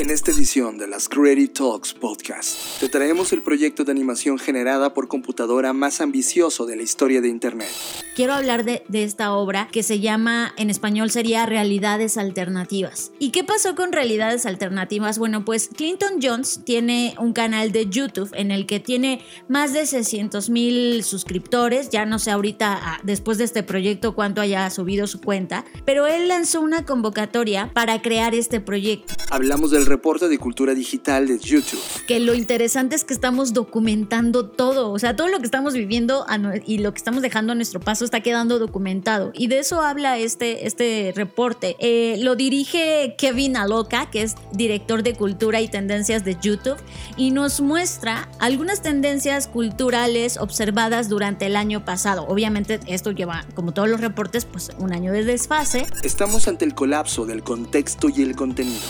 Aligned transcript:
En 0.00 0.08
esta 0.08 0.30
edición 0.30 0.78
de 0.78 0.86
las 0.86 1.10
Creative 1.10 1.48
Talks 1.48 1.92
Podcast, 1.92 2.80
te 2.80 2.88
traemos 2.88 3.34
el 3.34 3.42
proyecto 3.42 3.84
de 3.84 3.92
animación 3.92 4.38
generada 4.38 4.94
por 4.94 5.08
computadora 5.08 5.74
más 5.74 6.00
ambicioso 6.00 6.64
de 6.64 6.74
la 6.76 6.82
historia 6.82 7.20
de 7.20 7.28
Internet. 7.28 7.68
Quiero 8.16 8.32
hablar 8.32 8.64
de, 8.64 8.82
de, 8.88 9.04
esta 9.04 9.34
obra 9.34 9.68
que 9.70 9.82
se 9.82 10.00
llama, 10.00 10.54
en 10.56 10.70
español 10.70 11.10
sería 11.10 11.44
Realidades 11.44 12.16
Alternativas. 12.16 13.12
¿Y 13.18 13.30
qué 13.30 13.44
pasó 13.44 13.74
con 13.74 13.92
Realidades 13.92 14.46
Alternativas? 14.46 15.18
Bueno, 15.18 15.44
pues 15.44 15.68
Clinton 15.68 16.14
Jones 16.20 16.62
tiene 16.64 17.14
un 17.18 17.34
canal 17.34 17.70
de 17.70 17.86
YouTube 17.90 18.30
en 18.32 18.50
el 18.50 18.64
que 18.64 18.80
tiene 18.80 19.20
más 19.48 19.74
de 19.74 19.84
600 19.84 20.48
mil 20.48 21.04
suscriptores. 21.04 21.90
Ya 21.90 22.06
no 22.06 22.18
sé 22.18 22.30
ahorita, 22.30 22.78
ah, 22.82 23.00
después 23.02 23.36
de 23.36 23.44
este 23.44 23.62
proyecto, 23.62 24.14
cuánto 24.14 24.40
haya 24.40 24.68
subido 24.70 25.06
su 25.06 25.20
cuenta, 25.20 25.66
pero 25.84 26.06
él 26.06 26.26
lanzó 26.28 26.62
una 26.62 26.86
convocatoria 26.86 27.70
para 27.74 28.00
crear 28.00 28.34
este 28.34 28.60
proyecto. 28.60 29.14
Hablamos 29.30 29.70
del 29.70 29.89
reporte 29.90 30.28
de 30.28 30.38
cultura 30.38 30.74
digital 30.74 31.26
de 31.26 31.38
YouTube. 31.38 31.80
Que 32.06 32.20
lo 32.20 32.34
interesante 32.34 32.96
es 32.96 33.04
que 33.04 33.12
estamos 33.12 33.52
documentando 33.52 34.48
todo, 34.48 34.90
o 34.90 34.98
sea, 34.98 35.16
todo 35.16 35.28
lo 35.28 35.38
que 35.38 35.44
estamos 35.44 35.74
viviendo 35.74 36.24
y 36.64 36.78
lo 36.78 36.92
que 36.92 36.98
estamos 36.98 37.20
dejando 37.22 37.52
a 37.52 37.54
nuestro 37.54 37.80
paso 37.80 38.04
está 38.04 38.20
quedando 38.20 38.58
documentado. 38.58 39.32
Y 39.34 39.48
de 39.48 39.58
eso 39.58 39.82
habla 39.82 40.16
este, 40.16 40.66
este 40.66 41.12
reporte. 41.14 41.76
Eh, 41.80 42.16
lo 42.22 42.36
dirige 42.36 43.16
Kevin 43.18 43.56
Aloka, 43.56 44.10
que 44.10 44.22
es 44.22 44.36
director 44.52 45.02
de 45.02 45.14
cultura 45.14 45.60
y 45.60 45.68
tendencias 45.68 46.24
de 46.24 46.36
YouTube, 46.40 46.78
y 47.16 47.32
nos 47.32 47.60
muestra 47.60 48.28
algunas 48.38 48.82
tendencias 48.82 49.48
culturales 49.48 50.38
observadas 50.38 51.08
durante 51.08 51.46
el 51.46 51.56
año 51.56 51.84
pasado. 51.84 52.24
Obviamente 52.28 52.80
esto 52.86 53.10
lleva, 53.10 53.44
como 53.54 53.72
todos 53.72 53.88
los 53.88 54.00
reportes, 54.00 54.44
pues 54.44 54.70
un 54.78 54.92
año 54.92 55.12
de 55.12 55.24
desfase. 55.24 55.86
Estamos 56.02 56.46
ante 56.48 56.64
el 56.64 56.74
colapso 56.74 57.26
del 57.26 57.42
contexto 57.42 58.08
y 58.08 58.22
el 58.22 58.36
contenido. 58.36 58.86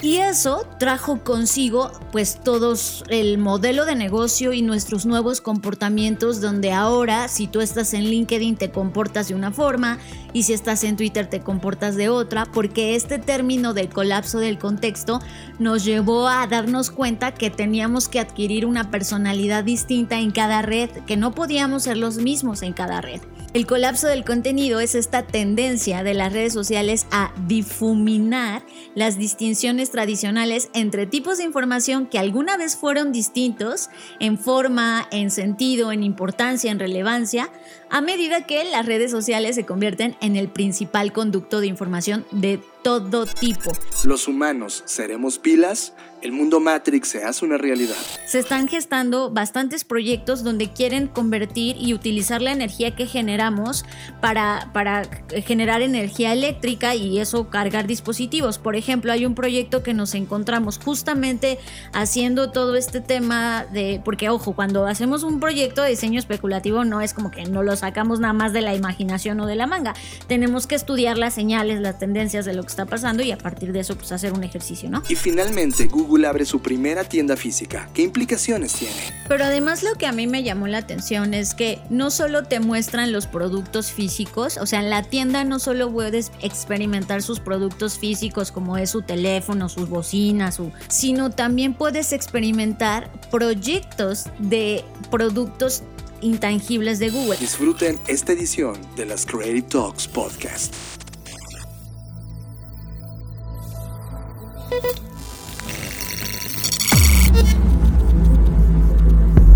Y 0.00 0.18
eso 0.18 0.64
trajo 0.78 1.24
consigo 1.24 1.90
pues 2.12 2.38
todos 2.40 3.02
el 3.08 3.36
modelo 3.36 3.84
de 3.84 3.96
negocio 3.96 4.52
y 4.52 4.62
nuestros 4.62 5.06
nuevos 5.06 5.40
comportamientos 5.40 6.40
donde 6.40 6.72
ahora 6.72 7.26
si 7.26 7.48
tú 7.48 7.60
estás 7.60 7.94
en 7.94 8.04
LinkedIn 8.04 8.56
te 8.56 8.70
comportas 8.70 9.26
de 9.26 9.34
una 9.34 9.50
forma 9.50 9.98
y 10.32 10.44
si 10.44 10.52
estás 10.52 10.84
en 10.84 10.96
Twitter 10.96 11.28
te 11.28 11.40
comportas 11.40 11.96
de 11.96 12.10
otra 12.10 12.46
porque 12.46 12.94
este 12.94 13.18
término 13.18 13.74
del 13.74 13.88
colapso 13.88 14.38
del 14.38 14.58
contexto 14.58 15.20
nos 15.58 15.84
llevó 15.84 16.28
a 16.28 16.46
darnos 16.46 16.92
cuenta 16.92 17.34
que 17.34 17.50
teníamos 17.50 18.08
que 18.08 18.20
adquirir 18.20 18.66
una 18.66 18.92
personalidad 18.92 19.64
distinta 19.64 20.20
en 20.20 20.30
cada 20.30 20.62
red, 20.62 20.90
que 21.06 21.16
no 21.16 21.34
podíamos 21.34 21.82
ser 21.82 21.96
los 21.96 22.18
mismos 22.18 22.62
en 22.62 22.72
cada 22.72 23.00
red. 23.00 23.20
El 23.54 23.66
colapso 23.66 24.08
del 24.08 24.26
contenido 24.26 24.78
es 24.78 24.94
esta 24.94 25.22
tendencia 25.22 26.02
de 26.02 26.12
las 26.12 26.34
redes 26.34 26.52
sociales 26.52 27.06
a 27.10 27.32
difuminar 27.46 28.62
las 28.94 29.16
distinciones 29.16 29.90
tradicionales 29.90 30.68
entre 30.74 31.06
tipos 31.06 31.38
de 31.38 31.44
información 31.44 32.06
que 32.06 32.18
alguna 32.18 32.58
vez 32.58 32.76
fueron 32.76 33.10
distintos 33.10 33.88
en 34.20 34.38
forma, 34.38 35.08
en 35.10 35.30
sentido, 35.30 35.92
en 35.92 36.02
importancia, 36.02 36.70
en 36.70 36.78
relevancia, 36.78 37.48
a 37.88 38.02
medida 38.02 38.44
que 38.44 38.64
las 38.64 38.84
redes 38.84 39.10
sociales 39.10 39.54
se 39.54 39.64
convierten 39.64 40.14
en 40.20 40.36
el 40.36 40.48
principal 40.48 41.14
conducto 41.14 41.60
de 41.60 41.68
información 41.68 42.26
de 42.30 42.60
todo 42.82 43.24
tipo. 43.24 43.72
Los 44.04 44.28
humanos 44.28 44.82
seremos 44.84 45.38
pilas 45.38 45.94
el 46.22 46.32
mundo 46.32 46.60
Matrix 46.60 47.08
se 47.08 47.24
hace 47.24 47.44
una 47.44 47.58
realidad. 47.58 47.96
Se 48.26 48.38
están 48.38 48.68
gestando 48.68 49.30
bastantes 49.30 49.84
proyectos 49.84 50.42
donde 50.44 50.72
quieren 50.72 51.06
convertir 51.06 51.76
y 51.78 51.94
utilizar 51.94 52.42
la 52.42 52.52
energía 52.52 52.94
que 52.94 53.06
generamos 53.06 53.84
para, 54.20 54.70
para 54.72 55.08
generar 55.44 55.82
energía 55.82 56.32
eléctrica 56.32 56.94
y 56.94 57.18
eso 57.18 57.48
cargar 57.50 57.86
dispositivos. 57.86 58.58
Por 58.58 58.76
ejemplo, 58.76 59.12
hay 59.12 59.26
un 59.26 59.34
proyecto 59.34 59.82
que 59.82 59.94
nos 59.94 60.14
encontramos 60.14 60.78
justamente 60.78 61.58
haciendo 61.92 62.50
todo 62.50 62.76
este 62.76 63.00
tema 63.00 63.64
de, 63.72 64.00
porque 64.04 64.28
ojo, 64.28 64.54
cuando 64.54 64.86
hacemos 64.86 65.22
un 65.22 65.40
proyecto 65.40 65.82
de 65.82 65.90
diseño 65.90 66.18
especulativo 66.18 66.84
no 66.84 67.00
es 67.00 67.14
como 67.14 67.30
que 67.30 67.44
no 67.44 67.62
lo 67.62 67.76
sacamos 67.76 68.20
nada 68.20 68.32
más 68.32 68.52
de 68.52 68.60
la 68.60 68.74
imaginación 68.74 69.40
o 69.40 69.46
de 69.46 69.54
la 69.54 69.66
manga. 69.66 69.94
Tenemos 70.26 70.66
que 70.66 70.74
estudiar 70.74 71.18
las 71.18 71.34
señales, 71.34 71.80
las 71.80 71.98
tendencias 71.98 72.44
de 72.44 72.54
lo 72.54 72.62
que 72.62 72.68
está 72.68 72.86
pasando 72.86 73.22
y 73.22 73.32
a 73.32 73.38
partir 73.38 73.72
de 73.72 73.80
eso 73.80 73.96
pues 73.96 74.12
hacer 74.12 74.32
un 74.32 74.44
ejercicio, 74.44 74.90
¿no? 74.90 75.02
Y 75.08 75.14
finalmente 75.14 75.86
Google 75.86 76.07
Google 76.08 76.26
abre 76.26 76.44
su 76.46 76.60
primera 76.60 77.04
tienda 77.04 77.36
física. 77.36 77.88
¿Qué 77.92 78.02
implicaciones 78.02 78.72
tiene? 78.72 78.94
Pero 79.28 79.44
además 79.44 79.82
lo 79.82 79.94
que 79.94 80.06
a 80.06 80.12
mí 80.12 80.26
me 80.26 80.42
llamó 80.42 80.66
la 80.66 80.78
atención 80.78 81.34
es 81.34 81.54
que 81.54 81.80
no 81.90 82.10
solo 82.10 82.44
te 82.44 82.60
muestran 82.60 83.12
los 83.12 83.26
productos 83.26 83.92
físicos, 83.92 84.56
o 84.56 84.64
sea, 84.64 84.80
en 84.80 84.88
la 84.88 85.02
tienda 85.02 85.44
no 85.44 85.58
solo 85.58 85.92
puedes 85.92 86.32
experimentar 86.40 87.22
sus 87.22 87.40
productos 87.40 87.98
físicos 87.98 88.50
como 88.50 88.78
es 88.78 88.90
su 88.90 89.02
teléfono, 89.02 89.68
sus 89.68 89.88
bocinas, 89.88 90.58
sino 90.88 91.30
también 91.30 91.74
puedes 91.74 92.12
experimentar 92.12 93.10
proyectos 93.30 94.26
de 94.38 94.84
productos 95.10 95.82
intangibles 96.22 96.98
de 96.98 97.10
Google. 97.10 97.36
Disfruten 97.38 98.00
esta 98.06 98.32
edición 98.32 98.78
de 98.96 99.06
las 99.06 99.26
Creative 99.26 99.62
Talks 99.62 100.08
Podcast. 100.08 100.74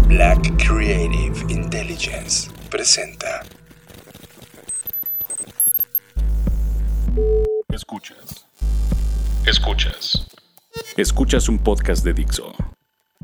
Black 0.08 0.42
Creative 0.56 1.34
Intelligence 1.48 2.50
presenta. 2.70 3.42
Escuchas. 7.70 8.46
Escuchas. 9.46 10.26
Escuchas 10.96 11.48
un 11.48 11.58
podcast 11.58 12.04
de 12.04 12.12
Dixo. 12.12 12.54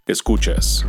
Escuchas 0.07 0.85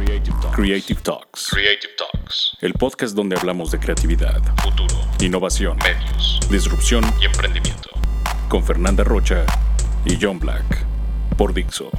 Creative 0.55 1.01
Talks. 1.03 1.49
Creative 1.49 1.93
Talks. 1.97 2.57
El 2.61 2.73
podcast 2.73 3.15
donde 3.15 3.35
hablamos 3.35 3.69
de 3.71 3.79
creatividad, 3.79 4.41
futuro, 4.63 4.95
innovación, 5.19 5.77
medios, 5.79 6.39
disrupción 6.49 7.03
y 7.21 7.25
emprendimiento. 7.25 7.89
Con 8.47 8.63
Fernanda 8.63 9.03
Rocha 9.03 9.45
y 10.05 10.17
John 10.21 10.39
Black. 10.39 10.85
Por 11.37 11.53
Dixo. 11.53 11.91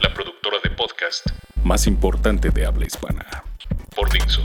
La 0.00 0.12
productora 0.48 0.60
de 0.62 0.70
podcast 0.76 1.26
más 1.64 1.86
importante 1.86 2.50
de 2.50 2.64
habla 2.64 2.86
hispana. 2.86 3.44
Por 3.94 4.10
Dixo. 4.10 4.42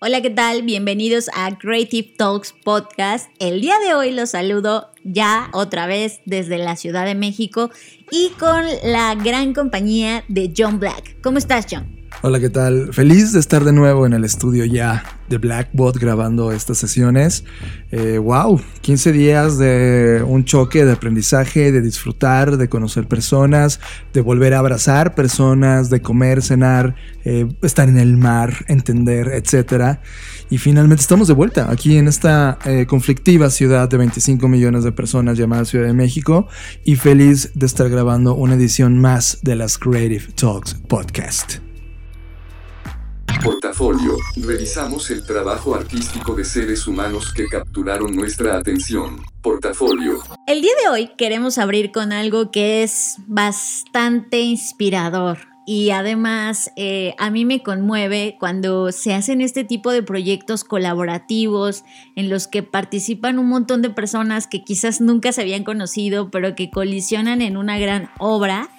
Hola, 0.00 0.20
¿qué 0.20 0.30
tal? 0.30 0.62
Bienvenidos 0.62 1.28
a 1.34 1.58
Creative 1.58 2.14
Talks 2.16 2.54
Podcast. 2.64 3.30
El 3.40 3.60
día 3.60 3.78
de 3.80 3.94
hoy 3.94 4.12
los 4.12 4.30
saludo 4.30 4.92
ya 5.02 5.50
otra 5.52 5.86
vez 5.86 6.20
desde 6.24 6.58
la 6.58 6.76
Ciudad 6.76 7.04
de 7.04 7.16
México 7.16 7.70
y 8.10 8.30
con 8.38 8.64
la 8.84 9.14
gran 9.16 9.54
compañía 9.54 10.24
de 10.28 10.52
John 10.56 10.78
Black. 10.78 11.20
¿Cómo 11.20 11.38
estás, 11.38 11.66
John? 11.68 11.97
Hola, 12.20 12.40
¿qué 12.40 12.50
tal? 12.50 12.92
Feliz 12.92 13.32
de 13.32 13.38
estar 13.38 13.62
de 13.64 13.72
nuevo 13.72 14.04
en 14.04 14.12
el 14.12 14.24
estudio 14.24 14.64
ya 14.64 15.04
de 15.28 15.38
Blackbot 15.38 15.98
grabando 15.98 16.50
estas 16.50 16.76
sesiones. 16.76 17.44
Eh, 17.92 18.18
wow, 18.18 18.60
15 18.80 19.12
días 19.12 19.56
de 19.56 20.24
un 20.26 20.44
choque 20.44 20.84
de 20.84 20.92
aprendizaje, 20.92 21.70
de 21.70 21.80
disfrutar, 21.80 22.56
de 22.56 22.68
conocer 22.68 23.06
personas, 23.06 23.78
de 24.12 24.20
volver 24.20 24.54
a 24.54 24.58
abrazar 24.58 25.14
personas, 25.14 25.90
de 25.90 26.02
comer, 26.02 26.42
cenar, 26.42 26.96
eh, 27.24 27.46
estar 27.62 27.88
en 27.88 27.98
el 27.98 28.16
mar, 28.16 28.64
entender, 28.66 29.28
etc. 29.28 30.00
Y 30.50 30.58
finalmente 30.58 31.02
estamos 31.02 31.28
de 31.28 31.34
vuelta 31.34 31.70
aquí 31.70 31.98
en 31.98 32.08
esta 32.08 32.58
eh, 32.64 32.86
conflictiva 32.86 33.48
ciudad 33.48 33.88
de 33.88 33.96
25 33.96 34.48
millones 34.48 34.82
de 34.82 34.90
personas 34.90 35.38
llamada 35.38 35.64
Ciudad 35.64 35.86
de 35.86 35.94
México 35.94 36.48
y 36.84 36.96
feliz 36.96 37.52
de 37.54 37.66
estar 37.66 37.88
grabando 37.88 38.34
una 38.34 38.54
edición 38.54 38.98
más 38.98 39.38
de 39.42 39.54
las 39.54 39.78
Creative 39.78 40.32
Talks 40.34 40.74
Podcast. 40.88 41.67
Portafolio. 43.42 44.16
Revisamos 44.36 45.10
el 45.10 45.24
trabajo 45.24 45.74
artístico 45.74 46.34
de 46.34 46.44
seres 46.44 46.86
humanos 46.86 47.32
que 47.32 47.46
capturaron 47.46 48.14
nuestra 48.14 48.56
atención. 48.56 49.22
Portafolio. 49.42 50.18
El 50.46 50.60
día 50.60 50.72
de 50.82 50.88
hoy 50.88 51.10
queremos 51.16 51.58
abrir 51.58 51.92
con 51.92 52.12
algo 52.12 52.50
que 52.50 52.82
es 52.82 53.16
bastante 53.26 54.40
inspirador. 54.40 55.38
Y 55.66 55.90
además 55.90 56.72
eh, 56.76 57.14
a 57.18 57.30
mí 57.30 57.44
me 57.44 57.62
conmueve 57.62 58.36
cuando 58.40 58.90
se 58.90 59.12
hacen 59.14 59.40
este 59.40 59.64
tipo 59.64 59.92
de 59.92 60.02
proyectos 60.02 60.64
colaborativos 60.64 61.84
en 62.16 62.30
los 62.30 62.48
que 62.48 62.62
participan 62.62 63.38
un 63.38 63.48
montón 63.48 63.82
de 63.82 63.90
personas 63.90 64.46
que 64.46 64.64
quizás 64.64 65.00
nunca 65.00 65.30
se 65.30 65.42
habían 65.42 65.64
conocido, 65.64 66.30
pero 66.30 66.54
que 66.54 66.70
colisionan 66.70 67.42
en 67.42 67.56
una 67.58 67.78
gran 67.78 68.10
obra 68.18 68.70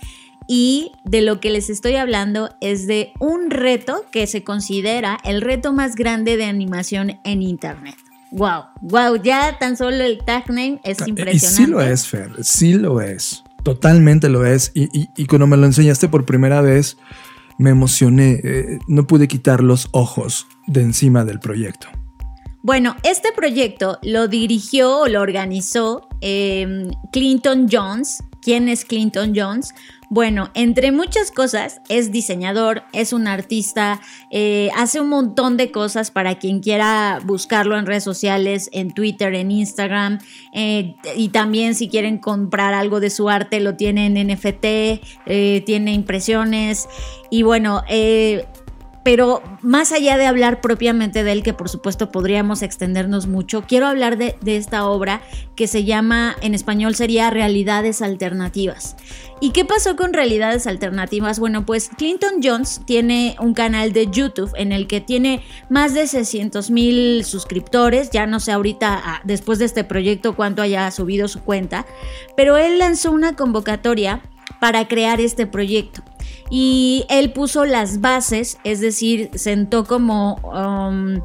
y 0.52 0.94
de 1.06 1.22
lo 1.22 1.40
que 1.40 1.52
les 1.52 1.70
estoy 1.70 1.96
hablando 1.96 2.50
es 2.60 2.88
de 2.88 3.14
un 3.20 3.52
reto 3.52 4.04
que 4.12 4.26
se 4.26 4.44
considera 4.44 5.20
el 5.24 5.42
reto 5.42 5.74
más 5.74 5.96
grande 5.96 6.38
de 6.38 6.46
animación 6.46 7.20
en 7.24 7.44
Internet. 7.44 7.96
Wow, 8.32 8.64
wow, 8.82 9.16
ya 9.22 9.60
tan 9.60 9.78
solo 9.78 10.04
el 10.04 10.18
tag 10.26 10.50
name 10.50 10.82
es 10.84 11.08
impresionante. 11.08 11.36
Y 11.36 11.40
sí 11.40 11.68
lo 11.68 11.82
es, 11.82 12.08
Fer, 12.08 12.32
sí 12.42 12.74
lo 12.74 13.00
es, 13.00 13.44
totalmente 13.64 14.28
lo 14.28 14.44
es. 14.44 14.72
Y, 14.74 15.26
cuando 15.28 15.46
me 15.46 15.56
lo 15.56 15.68
enseñaste 15.68 16.10
por 16.10 16.26
primera 16.26 16.62
vez, 16.62 16.98
me 17.60 17.70
emocioné, 17.70 18.42
eh, 18.44 18.80
no 18.88 19.06
pude 19.06 19.28
quitar 19.28 19.62
los 19.62 19.88
ojos 19.92 20.48
de 20.66 20.82
encima 20.82 21.26
del 21.26 21.40
proyecto. 21.40 21.90
Bueno, 22.64 22.96
este 23.04 23.32
proyecto 23.34 24.00
lo 24.02 24.28
dirigió 24.28 25.02
o 25.02 25.08
lo 25.08 25.22
organizó 25.22 26.10
em, 26.22 26.90
Clinton 27.12 27.68
Jones. 27.72 28.24
¿Quién 28.42 28.68
es 28.68 28.84
Clinton 28.84 29.34
Jones? 29.36 29.74
Bueno, 30.12 30.50
entre 30.56 30.92
muchas 30.92 31.30
cosas, 31.30 31.82
es 31.88 32.12
diseñador, 32.12 32.82
es 32.94 33.14
un 33.14 33.28
artista, 33.28 34.02
eh, 34.32 34.72
hace 34.76 35.00
un 35.00 35.08
montón 35.08 35.56
de 35.56 35.72
cosas 35.72 36.10
para 36.10 36.40
quien 36.40 36.62
quiera 36.62 37.20
buscarlo 37.24 37.78
en 37.78 37.86
redes 37.86 38.06
sociales, 38.06 38.72
en 38.74 38.92
Twitter, 38.92 39.36
en 39.36 39.52
Instagram, 39.52 40.18
eh, 40.52 40.96
y 41.16 41.30
también 41.30 41.76
si 41.76 41.90
quieren 41.90 42.18
comprar 42.18 42.74
algo 42.74 43.00
de 43.00 43.12
su 43.12 43.30
arte, 43.30 43.60
lo 43.60 43.76
tiene 43.76 44.08
en 44.08 44.18
NFT, 44.18 44.66
eh, 45.28 45.64
tiene 45.68 45.94
impresiones, 45.94 46.88
y 47.30 47.44
bueno, 47.44 47.84
pero 49.12 49.42
más 49.64 49.92
allá 49.92 50.18
de 50.18 50.28
hablar 50.28 50.62
propiamente 50.62 51.24
de 51.24 51.32
él, 51.32 51.42
que 51.42 51.56
por 51.56 51.68
supuesto 51.68 52.12
podríamos 52.12 52.62
extendernos 52.62 53.26
mucho, 53.26 53.64
quiero 53.68 53.88
hablar 53.88 54.20
de, 54.20 54.36
esta 54.46 54.86
obra 54.86 55.24
que 55.56 55.66
se 55.66 55.84
llama, 55.84 56.36
en 56.42 56.54
español 56.54 56.94
sería 56.94 57.32
Realidades 57.32 58.04
Alternativas. 58.04 58.96
¿Y 59.42 59.50
qué 59.50 59.66
pasó 59.66 59.96
con 59.96 60.14
Realidades 60.14 60.68
Alternativas? 60.68 61.40
Bueno, 61.40 61.66
pues 61.66 61.90
Clinton 61.98 62.36
Jones 62.44 62.82
tiene 62.86 63.36
un 63.40 63.56
canal 63.56 63.94
de 63.94 64.12
YouTube 64.12 64.52
en 64.56 64.72
el 64.72 64.86
que 64.86 65.02
tiene 65.02 65.42
más 65.72 65.96
de 65.96 66.06
600 66.06 66.70
mil 66.70 67.26
suscriptores, 67.26 68.12
ya 68.12 68.28
no 68.28 68.40
sé 68.40 68.52
ahorita, 68.52 69.02
ah, 69.04 69.22
después 69.24 69.58
de 69.58 69.66
este 69.66 69.84
proyecto, 69.84 70.36
cuánto 70.36 70.62
haya 70.62 70.92
subido 70.92 71.28
su 71.28 71.42
cuenta, 71.42 71.88
pero 72.38 72.58
él 72.58 72.78
lanzó 72.78 73.12
una 73.12 73.36
convocatoria 73.36 74.22
para 74.62 74.88
crear 74.88 75.20
este 75.20 75.48
proyecto 75.48 76.04
y 76.50 77.06
él 77.10 77.32
puso 77.32 77.66
las 77.66 78.02
bases, 78.02 78.58
es 78.64 78.82
decir, 78.82 79.30
sentó 79.36 79.86
como... 79.86 80.36
Um, 80.44 81.22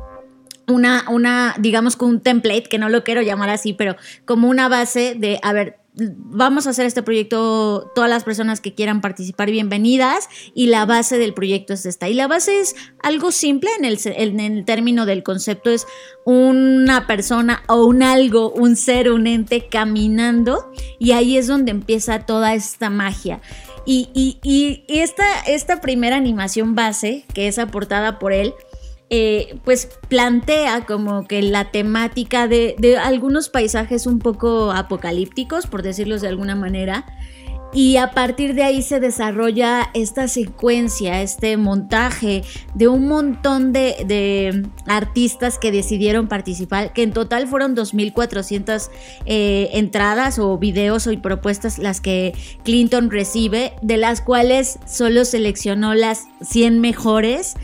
una, 0.66 1.04
una, 1.10 1.54
digamos, 1.58 1.96
con 1.96 2.08
un 2.08 2.20
template, 2.20 2.64
que 2.64 2.78
no 2.78 2.88
lo 2.88 3.04
quiero 3.04 3.22
llamar 3.22 3.50
así, 3.50 3.74
pero 3.74 3.96
como 4.24 4.48
una 4.48 4.68
base 4.68 5.14
de, 5.14 5.38
a 5.42 5.52
ver, 5.52 5.78
vamos 5.96 6.66
a 6.66 6.70
hacer 6.70 6.86
este 6.86 7.02
proyecto, 7.02 7.92
todas 7.94 8.10
las 8.10 8.24
personas 8.24 8.60
que 8.60 8.74
quieran 8.74 9.00
participar, 9.00 9.50
bienvenidas, 9.50 10.28
y 10.54 10.66
la 10.66 10.86
base 10.86 11.18
del 11.18 11.34
proyecto 11.34 11.72
es 11.74 11.86
esta. 11.86 12.08
Y 12.08 12.14
la 12.14 12.26
base 12.26 12.60
es 12.60 12.74
algo 13.02 13.30
simple 13.30 13.70
en 13.78 13.84
el, 13.84 13.98
en 14.04 14.40
el 14.40 14.64
término 14.64 15.06
del 15.06 15.22
concepto, 15.22 15.70
es 15.70 15.86
una 16.24 17.06
persona 17.06 17.62
o 17.68 17.84
un 17.84 18.02
algo, 18.02 18.50
un 18.50 18.76
ser, 18.76 19.10
un 19.12 19.26
ente 19.26 19.68
caminando, 19.68 20.72
y 20.98 21.12
ahí 21.12 21.36
es 21.36 21.46
donde 21.46 21.70
empieza 21.70 22.26
toda 22.26 22.54
esta 22.54 22.90
magia. 22.90 23.40
Y, 23.86 24.84
esta, 24.88 25.25
esta 25.46 25.81
primera 25.81 26.16
animación 26.16 26.75
base, 26.75 27.25
que 27.34 27.48
es 27.48 27.58
aportada 27.58 28.19
por 28.19 28.32
él, 28.32 28.54
eh, 29.10 29.58
pues 29.64 29.88
plantea 30.08 30.86
como 30.86 31.26
que 31.26 31.42
la 31.42 31.70
temática 31.70 32.48
de, 32.48 32.75
de, 32.78 32.96
algunos 32.96 33.48
paisajes 33.48 34.06
un 34.06 34.19
poco 34.19 34.72
apocalípticos, 34.72 35.66
por 35.66 35.82
decirlos 35.82 36.22
de 36.22 36.28
alguna 36.28 36.56
manera, 36.56 37.04
y 37.74 37.96
a 37.96 38.12
partir 38.12 38.54
de 38.54 38.62
ahí 38.62 38.82
se 38.82 39.00
desarrolla 39.00 39.90
esta 39.94 40.28
secuencia, 40.28 41.22
este 41.22 41.56
montaje 41.56 42.44
de 42.74 42.86
un 42.86 43.08
montón 43.08 43.72
de, 43.72 44.64
artistas 44.86 45.58
que 45.58 45.72
decidieron 45.72 46.28
participar, 46.28 46.92
que 46.92 47.02
en 47.02 47.12
total 47.12 47.48
fueron 47.48 47.74
2.400 47.74 48.90
eh, 49.26 49.70
entradas 49.72 50.38
o 50.38 50.56
videos 50.56 51.06
o 51.06 51.20
propuestas 51.20 51.78
las 51.78 52.00
que 52.00 52.34
Clinton 52.62 53.10
recibe, 53.10 53.72
de 53.82 53.96
las 53.96 54.20
cuales 54.20 54.78
solo 54.86 55.24
seleccionó 55.24 55.94
las 55.94 56.26
100 56.42 56.80
mejores 56.80 57.56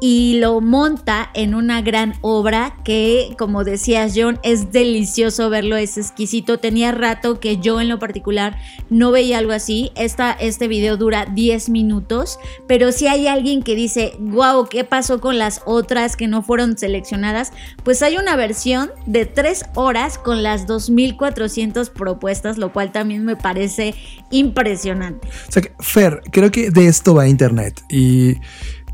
y 0.00 0.38
lo 0.38 0.60
monta 0.60 1.30
en 1.34 1.54
una 1.54 1.82
gran 1.82 2.14
obra 2.20 2.76
que, 2.84 3.34
como 3.38 3.64
decías 3.64 4.12
John, 4.14 4.38
es 4.42 4.72
delicioso 4.72 5.50
verlo, 5.50 5.76
es 5.76 5.98
exquisito. 5.98 6.58
Tenía 6.58 6.92
rato 6.92 7.40
que 7.40 7.58
yo 7.58 7.80
en 7.80 7.88
lo 7.88 7.98
particular 7.98 8.58
no 8.90 9.10
veía 9.10 9.38
algo 9.38 9.52
así. 9.52 9.90
Esta, 9.96 10.32
este 10.32 10.68
video 10.68 10.96
dura 10.96 11.26
10 11.26 11.70
minutos, 11.70 12.38
pero 12.66 12.92
si 12.92 13.06
hay 13.06 13.26
alguien 13.26 13.62
que 13.62 13.74
dice, 13.74 14.14
wow, 14.20 14.68
¿qué 14.68 14.84
pasó 14.84 15.20
con 15.20 15.38
las 15.38 15.62
otras 15.66 16.16
que 16.16 16.28
no 16.28 16.42
fueron 16.42 16.78
seleccionadas? 16.78 17.52
Pues 17.82 18.02
hay 18.02 18.16
una 18.16 18.36
versión 18.36 18.90
de 19.06 19.26
3 19.26 19.66
horas 19.74 20.18
con 20.18 20.42
las 20.42 20.66
2.400 20.66 21.90
propuestas, 21.90 22.58
lo 22.58 22.72
cual 22.72 22.92
también 22.92 23.24
me 23.24 23.36
parece 23.36 23.94
impresionante. 24.30 25.28
O 25.48 25.52
sea, 25.52 25.62
Fer, 25.80 26.22
creo 26.30 26.50
que 26.50 26.70
de 26.70 26.86
esto 26.86 27.14
va 27.14 27.28
Internet 27.28 27.82
y 27.88 28.36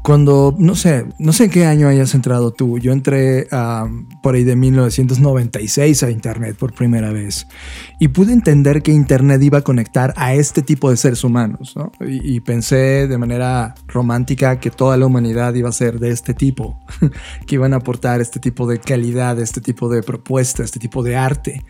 cuando, 0.04 0.54
no 0.58 0.74
sé, 0.74 1.06
no 1.18 1.32
sé 1.32 1.44
en 1.44 1.50
qué 1.50 1.64
año 1.64 1.88
hayas 1.88 2.14
entrado 2.14 2.50
tú. 2.50 2.78
Yo 2.78 2.92
entré 2.92 3.48
por 4.22 4.34
ahí 4.34 4.44
de 4.44 4.54
1996 4.54 6.02
a 6.02 6.10
Internet 6.10 6.56
por 6.58 6.74
primera 6.74 7.10
vez 7.10 7.46
y 7.98 8.08
pude 8.08 8.34
entender 8.34 8.82
que 8.82 8.92
Internet 8.92 9.42
iba 9.42 9.58
a 9.58 9.62
conectar 9.62 10.12
a 10.18 10.34
este 10.34 10.60
tipo 10.60 10.90
de 10.90 10.98
seres 10.98 11.24
humanos, 11.24 11.74
¿no? 11.74 11.90
y, 12.06 12.38
pensé 12.40 13.08
de 13.08 13.16
manera 13.16 13.74
romántica 13.88 14.60
que 14.60 14.70
toda 14.70 14.98
la 14.98 15.06
humanidad 15.06 15.54
iba 15.54 15.70
a 15.70 15.72
ser 15.72 15.98
de 15.98 16.10
este 16.10 16.34
tipo, 16.34 16.78
que 17.46 17.54
iban 17.54 17.72
a 17.72 17.76
aportar 17.76 18.20
este 18.20 18.40
tipo 18.40 18.66
de 18.66 18.80
calidad, 18.80 19.40
este 19.40 19.62
tipo 19.62 19.88
de 19.88 20.02
propuesta, 20.02 20.62
este 20.64 20.78
tipo 20.78 21.02
de 21.02 21.16
arte. 21.16 21.64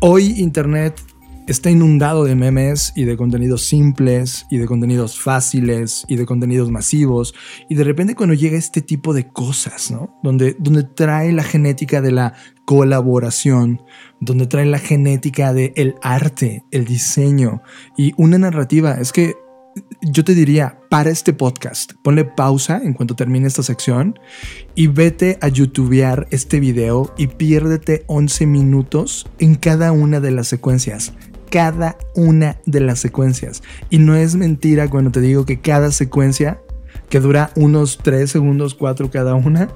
Hoy 0.00 0.40
Internet 0.40 1.02
está 1.46 1.70
inundado 1.70 2.24
de 2.24 2.34
memes 2.34 2.92
y 2.96 3.04
de 3.04 3.16
contenidos 3.16 3.64
simples 3.64 4.46
y 4.50 4.58
de 4.58 4.66
contenidos 4.66 5.18
fáciles 5.18 6.04
y 6.08 6.16
de 6.16 6.26
contenidos 6.26 6.70
masivos. 6.70 7.34
Y 7.68 7.74
de 7.74 7.84
repente 7.84 8.14
cuando 8.14 8.34
llega 8.34 8.56
este 8.56 8.82
tipo 8.82 9.12
de 9.12 9.28
cosas, 9.28 9.90
¿no? 9.90 10.18
Donde, 10.22 10.56
donde 10.58 10.84
trae 10.84 11.32
la 11.32 11.42
genética 11.42 12.00
de 12.00 12.12
la 12.12 12.34
colaboración, 12.64 13.82
donde 14.20 14.46
trae 14.46 14.66
la 14.66 14.78
genética 14.78 15.52
del 15.52 15.72
el 15.76 15.94
arte, 16.02 16.64
el 16.70 16.84
diseño 16.84 17.62
y 17.96 18.12
una 18.16 18.38
narrativa, 18.38 18.94
es 18.94 19.12
que 19.12 19.34
yo 20.02 20.22
te 20.22 20.36
diría, 20.36 20.78
para 20.88 21.10
este 21.10 21.32
podcast, 21.32 21.94
ponle 22.04 22.24
pausa 22.24 22.80
en 22.82 22.92
cuanto 22.92 23.16
termine 23.16 23.48
esta 23.48 23.64
sección 23.64 24.16
y 24.76 24.86
vete 24.86 25.36
a 25.40 25.48
youtubear 25.48 26.28
este 26.30 26.60
video 26.60 27.12
y 27.18 27.26
piérdete 27.26 28.04
11 28.06 28.46
minutos 28.46 29.26
en 29.40 29.56
cada 29.56 29.90
una 29.90 30.20
de 30.20 30.30
las 30.30 30.46
secuencias 30.46 31.12
cada 31.50 31.96
una 32.14 32.58
de 32.66 32.80
las 32.80 33.00
secuencias. 33.00 33.62
Y 33.90 33.98
no 33.98 34.16
es 34.16 34.34
mentira 34.34 34.88
cuando 34.88 35.10
te 35.10 35.20
digo 35.20 35.44
que 35.44 35.60
cada 35.60 35.90
secuencia, 35.90 36.60
que 37.08 37.20
dura 37.20 37.50
unos 37.56 37.98
3 37.98 38.30
segundos, 38.30 38.74
4 38.74 39.10
cada 39.10 39.34
una, 39.34 39.68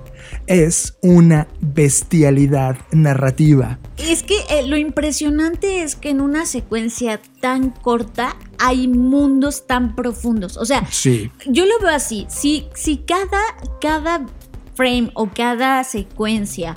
es 0.47 0.97
una 1.03 1.49
bestialidad 1.61 2.77
narrativa. 2.93 3.79
Es 3.97 4.23
que 4.23 4.39
eh, 4.51 4.67
lo 4.67 4.77
impresionante 4.77 5.83
es 5.83 5.97
que 5.97 6.11
en 6.11 6.21
una 6.21 6.47
secuencia 6.47 7.21
tan 7.41 7.71
corta 7.71 8.37
hay 8.59 8.89
mundos 8.89 9.67
tan 9.67 9.95
profundos. 9.95 10.57
O 10.57 10.65
sea, 10.65 10.87
sí. 10.91 11.31
yo 11.47 11.65
lo 11.67 11.79
veo 11.81 11.91
así. 11.91 12.27
Si, 12.29 12.67
si 12.75 12.99
cada, 12.99 13.41
cada 13.81 14.27
frame 14.75 15.11
o 15.15 15.29
cada 15.29 15.83
secuencia 15.85 16.77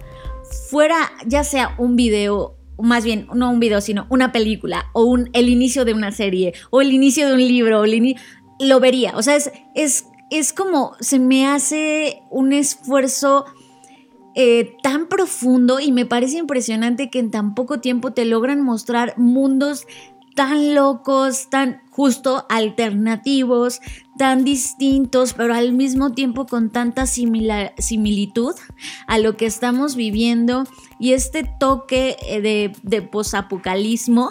fuera 0.70 1.12
ya 1.26 1.44
sea 1.44 1.76
un 1.78 1.96
video 1.96 2.58
más 2.82 3.04
bien, 3.04 3.28
no 3.34 3.52
un 3.52 3.60
video, 3.60 3.82
sino 3.82 4.08
una 4.10 4.32
película, 4.32 4.90
o 4.94 5.04
un, 5.04 5.30
el 5.34 5.50
inicio 5.50 5.86
de 5.86 5.94
una 5.94 6.12
serie, 6.12 6.54
o 6.70 6.82
el 6.82 6.92
inicio 6.92 7.28
de 7.28 7.34
un 7.34 7.48
libro, 7.48 7.84
lo 8.60 8.80
vería. 8.80 9.14
O 9.16 9.24
sea, 9.24 9.36
es, 9.36 9.52
es, 9.76 10.06
es 10.30 10.54
como, 10.54 10.94
se 11.00 11.20
me 11.20 11.48
hace 11.48 12.22
un 12.30 12.54
esfuerzo 12.54 13.46
eh, 14.34 14.78
tan 14.82 15.08
profundo 15.08 15.82
y 15.82 15.92
me 15.92 16.06
parece 16.06 16.38
impresionante 16.38 17.10
que 17.10 17.20
en 17.20 17.32
tan 17.32 17.54
poco 17.54 17.82
tiempo 17.82 18.12
te 18.12 18.24
logran 18.24 18.62
mostrar 18.62 19.14
mundos 19.18 19.86
tan 20.36 20.76
locos, 20.76 21.50
tan 21.50 21.82
justo 21.90 22.46
alternativos, 22.50 23.82
tan 24.18 24.46
distintos, 24.46 25.34
pero 25.34 25.54
al 25.54 25.74
mismo 25.74 26.14
tiempo 26.14 26.46
con 26.46 26.70
tanta 26.70 27.06
similitud 27.06 28.56
a 29.08 29.18
lo 29.18 29.36
que 29.36 29.46
estamos 29.46 29.96
viviendo 29.96 30.64
y 31.02 31.14
este 31.14 31.44
toque 31.60 32.16
eh, 32.26 32.42
de, 32.42 32.72
de 32.84 33.02
posapocalismo 33.02 34.30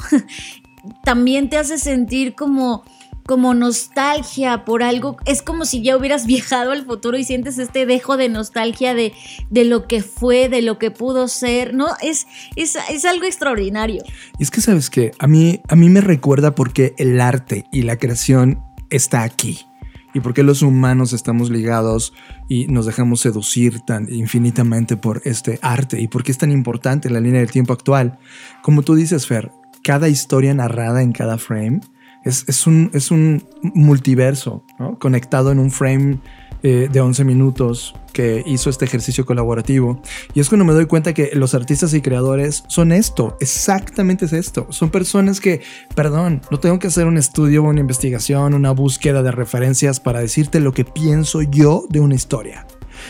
también 1.05 1.51
te 1.51 1.59
hace 1.59 1.79
sentir 1.79 2.35
como 2.35 2.85
como 3.27 3.55
nostalgia 3.55 4.65
por 4.65 4.83
algo. 4.83 5.17
Es 5.25 5.41
como 5.41 5.65
si 5.65 5.83
ya 5.83 5.97
hubieras 5.97 6.27
viajado 6.27 6.73
al 6.73 6.85
futuro 6.85 7.17
y 7.17 7.23
sientes 7.23 7.59
este 7.59 7.87
dejo 7.87 8.17
de 8.17 8.29
nostalgia 8.29 8.95
de, 8.95 9.13
de 9.51 9.65
lo 9.65 9.87
que 9.87 10.03
fue, 10.03 10.49
de 10.49 10.63
lo 10.63 10.79
que 10.79 10.91
pudo 10.91 11.29
ser. 11.29 11.73
No, 11.75 11.89
es, 12.03 12.27
es, 12.57 12.77
es 12.91 13.05
algo 13.05 13.27
extraordinario. 13.27 14.03
Y 14.39 14.43
es 14.43 14.51
que, 14.51 14.61
¿sabes 14.61 14.91
que 14.91 15.13
A 15.19 15.29
mí, 15.29 15.61
a 15.69 15.77
mí 15.77 15.89
me 15.89 16.01
recuerda 16.01 16.57
porque 16.57 16.95
el 16.99 17.21
arte 17.21 17.67
y 17.71 17.83
la 17.83 17.99
creación 17.99 18.65
está 18.91 19.23
aquí. 19.23 19.70
Y 20.13 20.21
porque 20.21 20.43
los 20.43 20.63
humanos 20.63 21.13
estamos 21.13 21.51
ligados 21.51 22.13
y 22.49 22.67
nos 22.67 22.87
dejamos 22.87 23.21
seducir 23.21 23.81
tan 23.81 24.13
infinitamente 24.13 24.97
por 24.97 25.23
este 25.25 25.59
arte 25.63 26.01
y 26.01 26.09
por 26.09 26.25
qué 26.25 26.33
es 26.33 26.39
tan 26.39 26.51
importante 26.51 27.09
en 27.09 27.15
la 27.15 27.21
línea 27.21 27.41
del 27.41 27.51
tiempo 27.51 27.73
actual. 27.73 28.19
Como 28.63 28.83
tú 28.83 28.95
dices, 28.95 29.27
Fer, 29.27 29.53
cada 29.83 30.09
historia 30.09 30.53
narrada 30.55 31.03
en 31.03 31.13
cada 31.13 31.39
frame 31.39 31.81
es, 32.25 32.67
un, 32.67 32.91
es 32.93 33.11
un 33.11 33.47
multiverso 33.63 34.65
conectado 34.99 35.53
en 35.53 35.59
un 35.59 35.71
frame 35.71 36.21
eh, 36.63 36.89
de 36.91 37.01
11 37.01 37.25
minutos 37.25 37.95
que 38.13 38.43
hizo 38.47 38.71
este 38.71 38.85
ejercicio 38.85 39.25
colaborativo. 39.25 40.03
Y 40.35 40.41
es 40.41 40.49
cuando 40.49 40.65
me 40.65 40.73
doy 40.73 40.87
cuenta 40.87 41.15
que 41.15 41.31
los 41.35 41.55
artistas 41.55 41.95
y 41.95 42.03
creadores 42.03 42.65
son 42.69 42.93
esto, 42.93 43.37
exactamente 43.41 44.27
es 44.27 44.33
esto. 44.33 44.67
Son 44.71 44.91
personas 44.91 45.41
que, 45.41 45.63
perdón, 45.95 46.43
no 46.51 46.59
tengo 46.59 46.79
que 46.79 46.89
hacer 46.89 47.07
un 47.07 47.17
estudio, 47.17 47.63
una 47.63 47.81
investigación, 47.81 48.55
una 48.55 48.73
búsqueda 48.73 49.23
de 49.23 49.33
referencias 49.33 50.01
para 50.01 50.21
decirte 50.21 50.61
lo 50.61 50.73
que 50.73 50.85
pienso 50.85 51.43
yo 51.43 51.85
de 51.89 52.01
una 52.01 52.15
historia. 52.15 52.67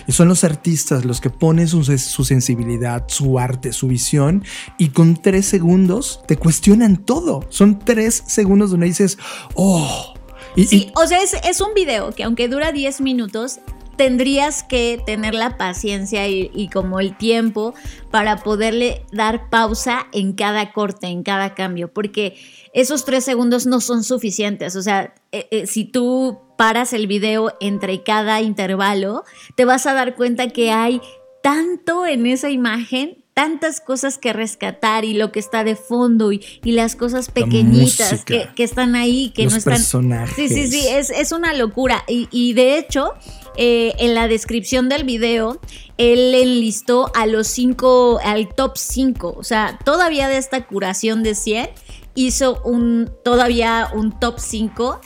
Y 0.06 0.12
son 0.12 0.28
los 0.28 0.44
artistas 0.44 1.04
los 1.04 1.20
que 1.20 1.30
ponen 1.30 1.68
su, 1.68 1.82
su, 1.84 2.24
sensibilidad, 2.24 3.04
su 3.08 3.38
arte, 3.38 3.72
su 3.72 3.88
visión 3.88 4.44
y 4.78 4.90
con 4.90 5.16
tres 5.16 5.46
segundos 5.46 6.20
te 6.26 6.36
cuestionan 6.36 6.96
todo. 6.96 7.44
Son 7.48 7.78
tres 7.78 8.22
segundos 8.26 8.70
donde 8.70 8.86
dices, 8.86 9.18
oh. 9.54 10.14
Y, 10.56 10.66
sí, 10.66 10.92
o 10.96 11.06
sea, 11.06 11.22
es, 11.22 11.34
es, 11.44 11.60
un 11.60 11.74
video 11.74 12.12
que 12.12 12.24
aunque 12.24 12.48
dura 12.48 12.72
10 12.72 13.00
minutos, 13.00 13.60
tendrías 14.00 14.62
que 14.62 14.98
tener 15.04 15.34
la 15.34 15.58
paciencia 15.58 16.26
y, 16.26 16.70
como 16.72 17.00
el 17.00 17.18
tiempo 17.18 17.74
para 18.10 18.38
poderle 18.38 19.04
dar 19.12 19.50
pausa 19.50 20.06
en 20.12 20.32
cada 20.32 20.72
corte, 20.72 21.08
en 21.08 21.22
cada 21.22 21.54
cambio, 21.54 21.92
porque 21.92 22.38
esos 22.72 23.04
tres 23.04 23.24
segundos 23.24 23.66
no 23.66 23.82
son 23.82 24.02
suficientes. 24.02 24.74
O 24.74 24.80
sea, 24.80 25.12
eh, 25.32 25.48
eh, 25.50 25.66
si 25.66 25.84
tú 25.84 26.38
paras 26.56 26.94
el 26.94 27.08
video 27.08 27.52
entre 27.60 28.02
cada 28.02 28.40
intervalo, 28.40 29.24
te 29.54 29.66
vas 29.66 29.84
a 29.84 29.92
dar 29.92 30.16
cuenta 30.16 30.48
que 30.48 30.70
hay 30.70 31.02
tanto 31.42 32.06
en 32.06 32.24
esa 32.24 32.48
imagen 32.48 33.19
tantas 33.34 33.80
cosas 33.80 34.18
que 34.18 34.32
rescatar 34.32 35.04
y 35.04 35.14
lo 35.14 35.32
que 35.32 35.40
está 35.40 35.64
de 35.64 35.76
fondo 35.76 36.32
y, 36.32 36.40
las 36.64 36.96
cosas 36.96 37.30
pequeñitas 37.30 38.24
que, 38.24 38.50
están 38.58 38.94
ahí, 38.94 39.32
que 39.34 39.46
no 39.46 39.56
están. 39.56 39.74
Personajes. 39.74 40.34
Sí, 40.36 40.48
sí, 40.48 40.70
sí, 40.70 40.88
es, 40.88 41.10
es 41.10 41.32
una 41.32 41.54
locura. 41.54 42.04
Y, 42.06 42.28
y 42.30 42.52
de 42.52 42.78
hecho, 42.78 43.14
eh, 43.56 43.94
en 43.98 44.14
la 44.14 44.28
descripción 44.28 44.88
del 44.88 45.04
video, 45.04 45.60
él 45.98 46.34
enlistó 46.34 47.10
a 47.14 47.26
los 47.26 47.46
cinco, 47.46 48.20
al 48.24 48.48
top 48.54 48.76
5. 48.76 49.34
O 49.36 49.44
sea, 49.44 49.78
todavía 49.84 50.28
de 50.28 50.38
esta 50.38 50.66
curación 50.66 51.22
de 51.22 51.34
100, 51.34 51.70
hizo 52.14 52.60
un, 52.62 53.10
todavía 53.24 53.88
un 53.94 54.18
top 54.18 54.38
5. 54.38 55.00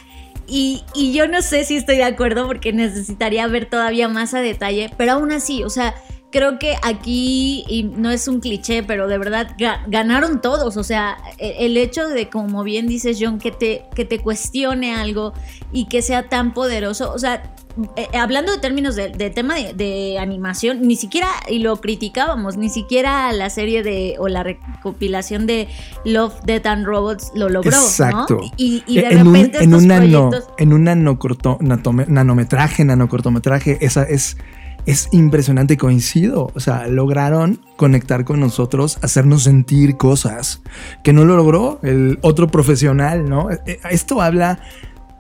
Y, 0.47 0.85
y, 0.95 1.13
yo 1.13 1.27
no 1.27 1.41
sé 1.41 1.65
si 1.65 1.77
estoy 1.77 1.97
de 1.97 2.05
acuerdo 2.05 2.47
porque 2.47 2.73
necesitaría 2.73 3.47
ver 3.47 3.65
todavía 3.65 4.09
más 4.09 4.35
a 4.35 4.41
detalle, 4.41 4.91
pero 4.99 5.13
aún 5.13 5.33
así, 5.33 5.65
o 5.65 5.71
sea, 5.71 5.95
creo 6.35 6.59
que 6.59 6.75
aquí, 6.83 7.65
y 7.69 7.85
no 7.85 8.11
es 8.11 8.27
un 8.27 8.41
cliché, 8.41 8.83
pero 8.83 9.07
de 9.07 9.19
verdad 9.19 9.55
ganaron 9.87 10.41
todos. 10.41 10.77
O 10.77 10.83
sea, 10.83 11.17
e, 11.39 11.65
el 11.65 11.77
hecho 11.77 12.09
de, 12.09 12.29
como 12.29 12.65
bien 12.65 12.89
dices, 12.89 13.19
John, 13.21 13.39
que 13.39 13.53
te, 13.53 13.85
que 13.95 14.05
te 14.05 14.19
cuestione 14.19 14.97
algo 14.97 15.33
y 15.71 15.87
que 15.87 16.03
sea 16.03 16.29
tan 16.29 16.53
poderoso, 16.53 17.13
o 17.13 17.21
sea, 17.21 17.55
eh, 17.95 18.09
eh, 18.13 18.19
hablando 18.19 18.51
de 18.51 18.59
términos 18.59 18.97
de, 18.97 19.11
tema 19.31 19.55
de, 19.55 20.19
animación, 20.19 20.83
ni 20.83 20.97
siquiera, 20.97 21.29
y 21.49 21.61
lo 21.61 21.77
criticábamos, 21.77 22.57
ni 22.57 22.69
siquiera 22.69 23.33
la 23.33 23.49
serie 23.49 23.85
de, 23.85 24.17
o 24.19 24.27
la 24.27 24.43
recopilación 24.43 25.47
de 25.47 25.69
Love, 26.05 26.35
Death 26.45 26.67
and 26.67 26.85
Robots 26.85 27.31
lo 27.37 27.49
logró. 27.49 27.71
Exacto. 27.71 28.41
Y, 28.57 28.83
de 28.93 29.07
en 29.07 29.25
repente 29.25 29.59
un, 29.59 29.91
en, 29.93 30.13
un 30.13 30.35
en 30.59 30.73
un 30.73 30.85
nanometraje, 32.09 32.85
nanocortometraje, 32.85 33.79
esa 33.81 34.03
es, 34.03 34.37
es 34.87 35.09
impresionante, 35.13 35.77
coincido. 35.77 36.51
O 36.55 36.61
sea, 36.61 36.89
lograron 36.89 37.61
conectar 37.77 38.25
con 38.25 38.41
nosotros, 38.41 38.99
hacernos 39.03 39.45
sentir 39.45 39.97
cosas 39.97 40.63
que 41.03 41.13
no 41.13 41.25
lo 41.25 41.37
logró 41.37 41.81
el 41.83 42.19
otro 42.23 42.49
profesional, 42.49 43.29
¿no? 43.29 43.51
Eh, 43.51 43.81
esto 43.91 44.21
habla 44.21 44.61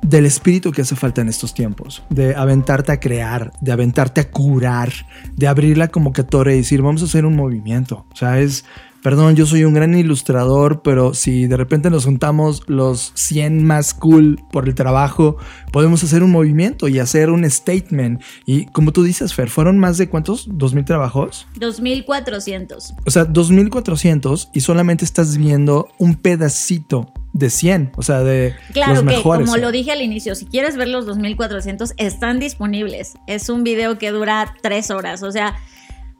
del 0.02 0.26
espíritu 0.26 0.70
que 0.70 0.82
hace 0.82 0.96
falta 0.96 1.22
en 1.22 1.28
estos 1.28 1.54
tiempos, 1.54 2.02
de 2.10 2.34
aventarte 2.34 2.92
a 2.92 3.00
crear, 3.00 3.52
de 3.62 3.72
aventarte 3.72 4.20
a 4.20 4.30
curar, 4.30 4.92
de 5.34 5.48
abrir 5.48 5.78
la 5.78 5.88
convocatoria 5.88 6.54
y 6.54 6.58
decir, 6.58 6.82
vamos 6.82 7.00
a 7.00 7.06
hacer 7.06 7.24
un 7.24 7.34
movimiento. 7.34 8.06
O 8.12 8.16
sea, 8.16 8.38
es, 8.38 8.66
perdón, 9.04 9.36
yo 9.36 9.44
soy 9.44 9.64
un 9.64 9.74
gran 9.74 9.94
ilustrador, 9.94 10.80
pero 10.80 11.12
si 11.12 11.46
de 11.46 11.58
repente 11.58 11.90
nos 11.90 12.06
juntamos 12.06 12.62
los 12.68 13.12
100 13.14 13.62
más 13.62 13.92
cool 13.92 14.40
por 14.50 14.66
el 14.66 14.74
trabajo, 14.74 15.36
podemos 15.72 16.02
hacer 16.02 16.22
un 16.22 16.30
movimiento 16.30 16.88
y 16.88 16.98
hacer 16.98 17.28
un 17.28 17.48
statement. 17.48 18.22
Y 18.46 18.64
como 18.64 18.92
tú 18.92 19.02
dices, 19.02 19.34
Fer, 19.34 19.50
¿fueron 19.50 19.78
más 19.78 19.98
de 19.98 20.08
cuántos? 20.08 20.48
¿2.000 20.48 20.86
trabajos? 20.86 21.46
2.400. 21.60 22.94
O 23.04 23.10
sea, 23.10 23.26
2.400 23.26 24.48
y 24.54 24.60
solamente 24.62 25.04
estás 25.04 25.36
viendo 25.36 25.88
un 25.98 26.14
pedacito 26.14 27.12
de 27.34 27.50
100, 27.50 27.92
o 27.96 28.02
sea, 28.02 28.20
de 28.20 28.54
claro 28.72 28.94
los 28.94 29.04
mejores. 29.04 29.44
que, 29.44 29.50
como 29.50 29.58
lo 29.58 29.70
dije 29.70 29.92
al 29.92 30.00
inicio, 30.00 30.34
si 30.34 30.46
quieres 30.46 30.78
ver 30.78 30.88
los 30.88 31.04
2400, 31.04 31.92
están 31.98 32.40
disponibles. 32.40 33.16
Es 33.26 33.50
un 33.50 33.64
video 33.64 33.98
que 33.98 34.12
dura 34.12 34.54
tres 34.62 34.90
horas, 34.90 35.22
o 35.22 35.30
sea, 35.30 35.56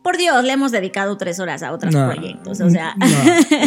por 0.04 0.18
Dios, 0.18 0.44
le 0.44 0.52
hemos 0.52 0.70
dedicado 0.70 1.16
tres 1.16 1.40
horas 1.40 1.62
a 1.62 1.73
otros 1.73 1.94
proyectos, 1.94 2.61
o 2.61 2.68
sea. 2.68 2.94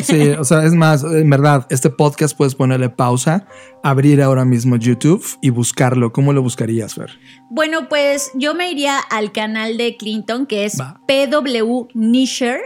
Sí, 0.03 0.29
o 0.29 0.43
sea, 0.45 0.63
es 0.63 0.73
más, 0.73 1.03
en 1.03 1.27
verdad, 1.31 1.65
este 1.71 1.89
podcast 1.89 2.37
puedes 2.37 2.53
ponerle 2.53 2.89
pausa, 2.89 3.47
abrir 3.83 4.21
ahora 4.21 4.45
mismo 4.45 4.75
YouTube 4.75 5.25
y 5.41 5.49
buscarlo. 5.49 6.13
¿Cómo 6.13 6.33
lo 6.33 6.43
buscarías, 6.43 6.93
Fer? 6.93 7.09
Bueno, 7.49 7.89
pues 7.89 8.29
yo 8.35 8.53
me 8.53 8.69
iría 8.69 8.99
al 8.99 9.31
canal 9.31 9.77
de 9.77 9.97
Clinton, 9.97 10.45
que 10.45 10.65
es 10.65 10.77
PW 11.07 11.87
Nisher 11.95 12.59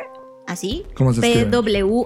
así. 0.48 0.84
¿Cómo 0.94 1.14
se 1.14 1.22
P-W-N-I-S-H-E-R. 1.22 2.02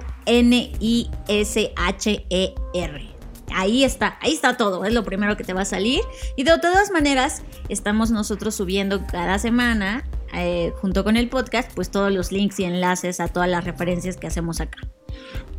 Ahí 3.58 3.86
está, 3.86 4.18
ahí 4.22 4.34
está 4.34 4.58
todo, 4.58 4.84
es 4.84 4.94
lo 4.94 5.06
primero 5.06 5.38
que 5.38 5.46
te 5.46 5.54
va 5.54 5.62
a 5.62 5.66
salir. 5.66 6.02
Y 6.36 6.44
de 6.44 6.60
todas 6.60 6.92
maneras, 6.92 7.42
estamos 7.70 8.12
nosotros 8.12 8.54
subiendo 8.54 9.08
cada 9.08 9.40
semana, 9.40 10.04
eh, 10.34 10.74
junto 10.82 11.06
con 11.06 11.16
el 11.16 11.30
podcast, 11.30 11.72
pues 11.74 11.90
todos 11.90 12.12
los 12.12 12.34
links 12.34 12.60
y 12.60 12.66
enlaces 12.66 13.22
a 13.22 13.30
todas 13.30 13.50
las 13.50 13.64
referencias 13.64 14.18
que 14.18 14.28
hacemos 14.28 14.60
acá. 14.60 14.80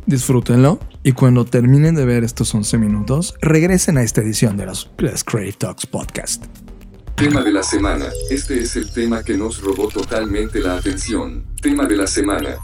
Disfrútenlo 0.05 0.79
y 1.01 1.13
cuando 1.13 1.43
terminen 1.43 1.95
de 1.95 2.05
ver 2.05 2.23
estos 2.23 2.53
11 2.53 2.77
minutos, 2.77 3.33
regresen 3.41 3.97
a 3.97 4.03
esta 4.03 4.21
edición 4.21 4.57
de 4.57 4.67
los 4.67 4.91
Creative 4.95 5.53
Talks 5.53 5.87
Podcast. 5.87 6.45
Tema 7.15 7.41
de 7.41 7.51
la 7.51 7.63
semana. 7.63 8.05
Este 8.29 8.61
es 8.61 8.75
el 8.75 8.91
tema 8.91 9.23
que 9.23 9.35
nos 9.35 9.59
robó 9.59 9.87
totalmente 9.87 10.59
la 10.59 10.77
atención. 10.77 11.47
Tema 11.59 11.87
de 11.87 11.97
la 11.97 12.05
semana. 12.05 12.57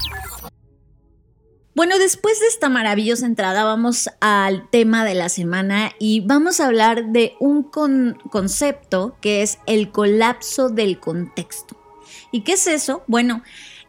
Bueno, 1.75 1.97
después 1.97 2.39
de 2.39 2.45
esta 2.45 2.69
maravillosa 2.69 3.25
entrada 3.25 3.63
vamos 3.63 4.07
al 4.19 4.69
tema 4.69 5.03
de 5.05 5.15
la 5.15 5.27
semana 5.27 5.91
y 5.97 6.19
vamos 6.19 6.59
a 6.59 6.67
hablar 6.67 7.07
de 7.07 7.35
un 7.39 7.63
concepto 7.63 9.17
que 9.21 9.41
es 9.41 9.57
el 9.65 9.89
colapso 9.89 10.69
del 10.69 10.99
contexto. 10.99 11.75
¿Y 12.31 12.41
qué 12.41 12.53
es 12.53 12.67
eso? 12.67 13.03
Bueno, 13.07 13.41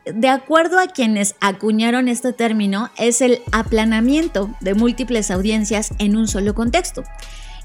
de 0.07 0.29
acuerdo 0.29 0.79
a 0.79 0.87
quienes 0.87 1.35
acuñaron 1.41 2.09
este 2.09 2.33
término, 2.33 2.91
es 2.97 3.21
el 3.21 3.43
aplanamiento 3.53 4.49
de 4.61 4.73
múltiples 4.73 5.31
audiencias 5.31 5.93
en 5.99 6.17
un 6.17 6.27
solo 6.27 6.55
contexto. 6.55 7.05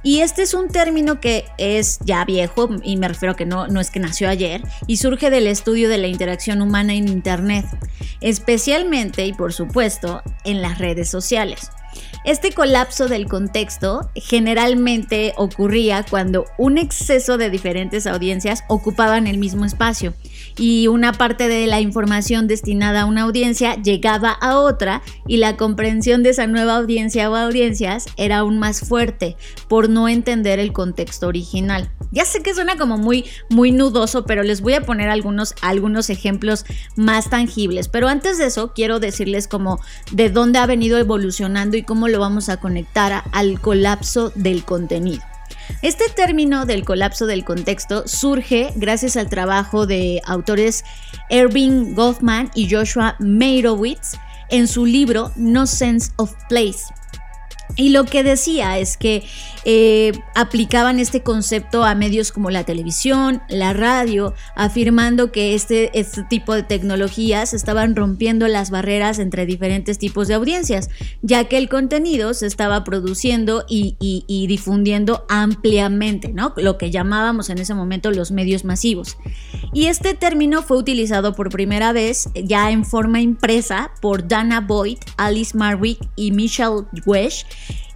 Y 0.02 0.22
este 0.22 0.44
es 0.44 0.54
un 0.54 0.70
término 0.70 1.20
que 1.20 1.46
es 1.58 2.00
ya 2.06 2.24
viejo, 2.24 2.70
y 2.84 2.98
me 2.98 3.08
refiero 3.08 3.34
a 3.34 3.36
que 3.36 3.46
no, 3.46 3.68
no 3.68 3.82
es 3.82 3.92
que 3.92 4.00
nació 4.00 4.30
ayer, 4.30 4.62
y 4.88 4.98
surge 4.98 5.30
del 5.30 5.48
estudio 5.48 5.90
de 5.90 5.98
la 5.98 6.08
interacción 6.08 6.62
humana 6.62 6.94
en 6.94 7.08
Internet, 7.08 7.66
especialmente 8.22 9.26
y 9.26 9.34
por 9.34 9.54
supuesto 9.54 10.22
en 10.46 10.62
las 10.62 10.78
redes 10.78 11.10
sociales. 11.10 11.70
Este 12.26 12.52
colapso 12.52 13.08
del 13.08 13.28
contexto 13.28 14.10
generalmente 14.16 15.34
ocurría 15.38 16.06
cuando 16.08 16.46
un 16.58 16.78
exceso 16.78 17.38
de 17.38 17.50
diferentes 17.50 18.06
audiencias 18.08 18.64
ocupaban 18.68 19.26
el 19.26 19.38
mismo 19.38 19.66
espacio 19.66 20.14
y 20.58 20.88
una 20.88 21.14
parte 21.14 21.48
de 21.48 21.66
la 21.68 21.80
información 21.80 22.48
destinada 22.48 23.02
a 23.02 23.06
una 23.06 23.22
audiencia 23.22 23.76
llegaba 23.82 24.32
a 24.32 24.60
otra 24.60 25.02
y 25.28 25.38
la 25.38 25.56
comprensión 25.56 26.22
de 26.22 26.32
esa 26.32 26.48
nueva 26.48 26.76
audiencia 26.76 27.30
o 27.30 27.36
audiencias 27.36 28.06
era 28.18 28.40
aún 28.40 28.60
más 28.60 28.82
fuerte 28.82 29.38
por 29.68 29.90
no 29.90 30.10
entender 30.10 30.60
el 30.60 30.74
contexto 30.74 31.28
original. 31.28 31.90
Ya 32.12 32.26
sé 32.26 32.42
que 32.42 32.54
suena 32.54 32.78
como 32.78 32.98
muy 32.98 33.26
muy 33.50 33.72
nudoso, 33.72 34.26
pero 34.26 34.44
les 34.44 34.62
voy 34.62 34.74
a 34.74 34.82
poner 34.82 35.10
algunos 35.10 35.56
algunos 35.62 36.10
ejemplos 36.10 36.66
más 36.96 37.30
tangibles, 37.30 37.88
pero 37.88 38.08
antes 38.08 38.38
de 38.38 38.46
eso 38.48 38.74
quiero 38.74 39.00
decirles 39.00 39.48
como 39.48 39.80
de 40.12 40.30
dónde 40.30 40.60
ha 40.60 40.66
venido 40.66 40.98
evolucionando 40.98 41.78
y 41.80 41.84
cómo 41.84 42.08
lo 42.08 42.20
vamos 42.20 42.50
a 42.50 42.58
conectar 42.58 43.24
al 43.32 43.60
colapso 43.60 44.32
del 44.36 44.64
contenido. 44.64 45.24
Este 45.82 46.10
término 46.10 46.66
del 46.66 46.84
colapso 46.84 47.26
del 47.26 47.46
contexto 47.46 48.08
surge 48.08 48.72
gracias 48.76 49.18
al 49.18 49.30
trabajo 49.30 49.86
de 49.88 50.22
autores 50.26 50.84
Erving 51.30 51.96
Goffman 51.96 52.52
y 52.54 52.70
Joshua 52.70 53.16
Meirowitz 53.20 54.18
en 54.50 54.68
su 54.68 54.86
libro 54.86 55.32
No 55.36 55.68
Sense 55.68 56.12
of 56.18 56.34
Place. 56.50 56.80
Y 57.76 57.90
lo 57.90 58.06
que 58.06 58.24
decía 58.24 58.80
es 58.80 58.98
que 58.98 59.24
eh, 59.66 60.14
aplicaban 60.36 61.00
este 61.00 61.22
concepto 61.22 61.84
a 61.84 61.96
medios 61.96 62.32
como 62.32 62.50
la 62.50 62.64
televisión, 62.64 63.42
la 63.50 63.74
radio, 63.74 64.34
afirmando 64.56 65.32
que 65.32 65.54
este, 65.54 65.98
este 66.00 66.24
tipo 66.24 66.54
de 66.54 66.64
tecnologías 66.64 67.54
estaban 67.54 67.96
rompiendo 67.96 68.48
las 68.48 68.72
barreras 68.72 69.20
entre 69.20 69.46
diferentes 69.46 69.98
tipos 69.98 70.28
de 70.28 70.36
audiencias, 70.36 70.90
ya 71.22 71.46
que 71.46 71.58
el 71.58 71.70
contenido 71.70 72.34
se 72.34 72.46
estaba 72.46 72.84
produciendo 72.84 73.66
y, 73.68 73.96
difundiendo 74.48 75.26
ampliamente, 75.30 76.32
¿no? 76.34 76.54
Lo 76.58 76.78
que 76.78 76.92
llamábamos 76.92 77.50
en 77.50 77.60
ese 77.60 77.74
momento 77.74 78.12
los 78.12 78.32
medios 78.32 78.64
masivos. 78.64 79.18
Y 79.74 79.86
este 79.86 80.14
término 80.14 80.64
fue 80.64 80.78
utilizado 80.78 81.34
por 81.34 81.50
primera 81.50 81.92
vez 81.92 82.30
ya 82.34 82.72
en 82.72 82.86
forma 82.86 83.22
impresa 83.22 83.92
por 84.02 84.28
Dana 84.28 84.62
Boyd, 84.62 84.98
Alice 85.18 85.58
Marwick 85.58 86.00
y 86.16 86.32
Michelle 86.32 86.86
Wesh 87.06 87.46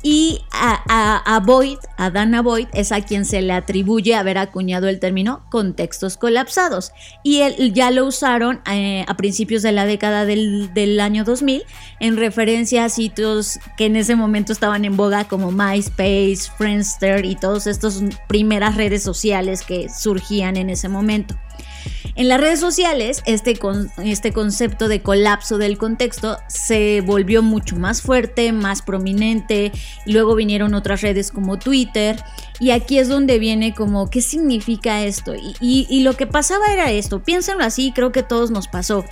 y 0.03 0.41
a, 0.51 1.41
Boyd, 1.45 1.77
a 1.97 2.09
Dana 2.09 2.41
Boyd, 2.41 2.67
es 2.73 2.91
a 2.91 3.01
quien 3.01 3.23
se 3.23 3.41
le 3.41 3.53
atribuye 3.53 4.15
haber 4.15 4.37
acuñado 4.37 4.89
el 4.89 4.99
término 4.99 5.45
contextos 5.49 6.17
colapsados. 6.17 6.91
Y 7.23 7.39
él, 7.39 7.73
ya 7.73 7.89
lo 7.89 8.05
usaron 8.05 8.59
eh, 8.69 9.05
a 9.07 9.15
principios 9.15 9.61
de 9.61 9.71
la 9.71 9.85
década 9.85 10.25
del, 10.25 10.73
del, 10.73 10.99
año 10.99 11.23
2000 11.23 11.63
en 12.01 12.17
referencia 12.17 12.83
a 12.83 12.89
sitios 12.89 13.59
que 13.77 13.85
en 13.85 13.95
ese 13.95 14.17
momento 14.17 14.51
estaban 14.51 14.83
en 14.83 14.97
boga 14.97 15.23
como 15.23 15.51
MySpace, 15.51 16.51
Friendster 16.57 17.23
y 17.23 17.35
todas 17.35 17.65
estas 17.65 18.03
primeras 18.27 18.75
redes 18.75 19.03
sociales 19.03 19.63
que 19.63 19.87
surgían 19.89 20.57
en 20.57 20.69
ese 20.69 20.89
momento. 20.89 21.35
En 22.15 22.27
las 22.27 22.39
redes 22.39 22.59
sociales, 22.59 23.23
este, 23.25 23.59
este 24.03 24.31
concepto 24.31 24.87
de 24.87 25.01
colapso 25.01 25.57
del 25.57 25.79
contexto 25.79 26.37
se 26.47 27.01
volvió 27.01 27.41
mucho 27.41 27.75
más 27.75 28.03
fuerte, 28.03 28.51
más 28.51 28.83
prominente, 28.83 29.71
y 30.05 30.11
luego 30.11 30.35
vinieron 30.35 30.75
otras 30.75 31.01
redes 31.01 31.31
como 31.31 31.57
Twitter, 31.57 32.23
y 32.59 32.69
aquí 32.69 32.99
es 32.99 33.09
donde 33.09 33.39
viene 33.39 33.73
como, 33.73 34.11
¿qué 34.11 34.21
significa 34.21 35.03
esto? 35.03 35.33
Y, 35.35 35.87
y 35.89 36.01
lo 36.01 36.15
que 36.15 36.27
pasaba 36.27 36.71
era 36.71 36.91
esto, 36.91 37.23
piénsenlo 37.23 37.63
así, 37.63 37.91
creo 37.95 38.11
que 38.11 38.21
todos 38.21 38.51
nos 38.51 38.67
pasó. 38.67 39.03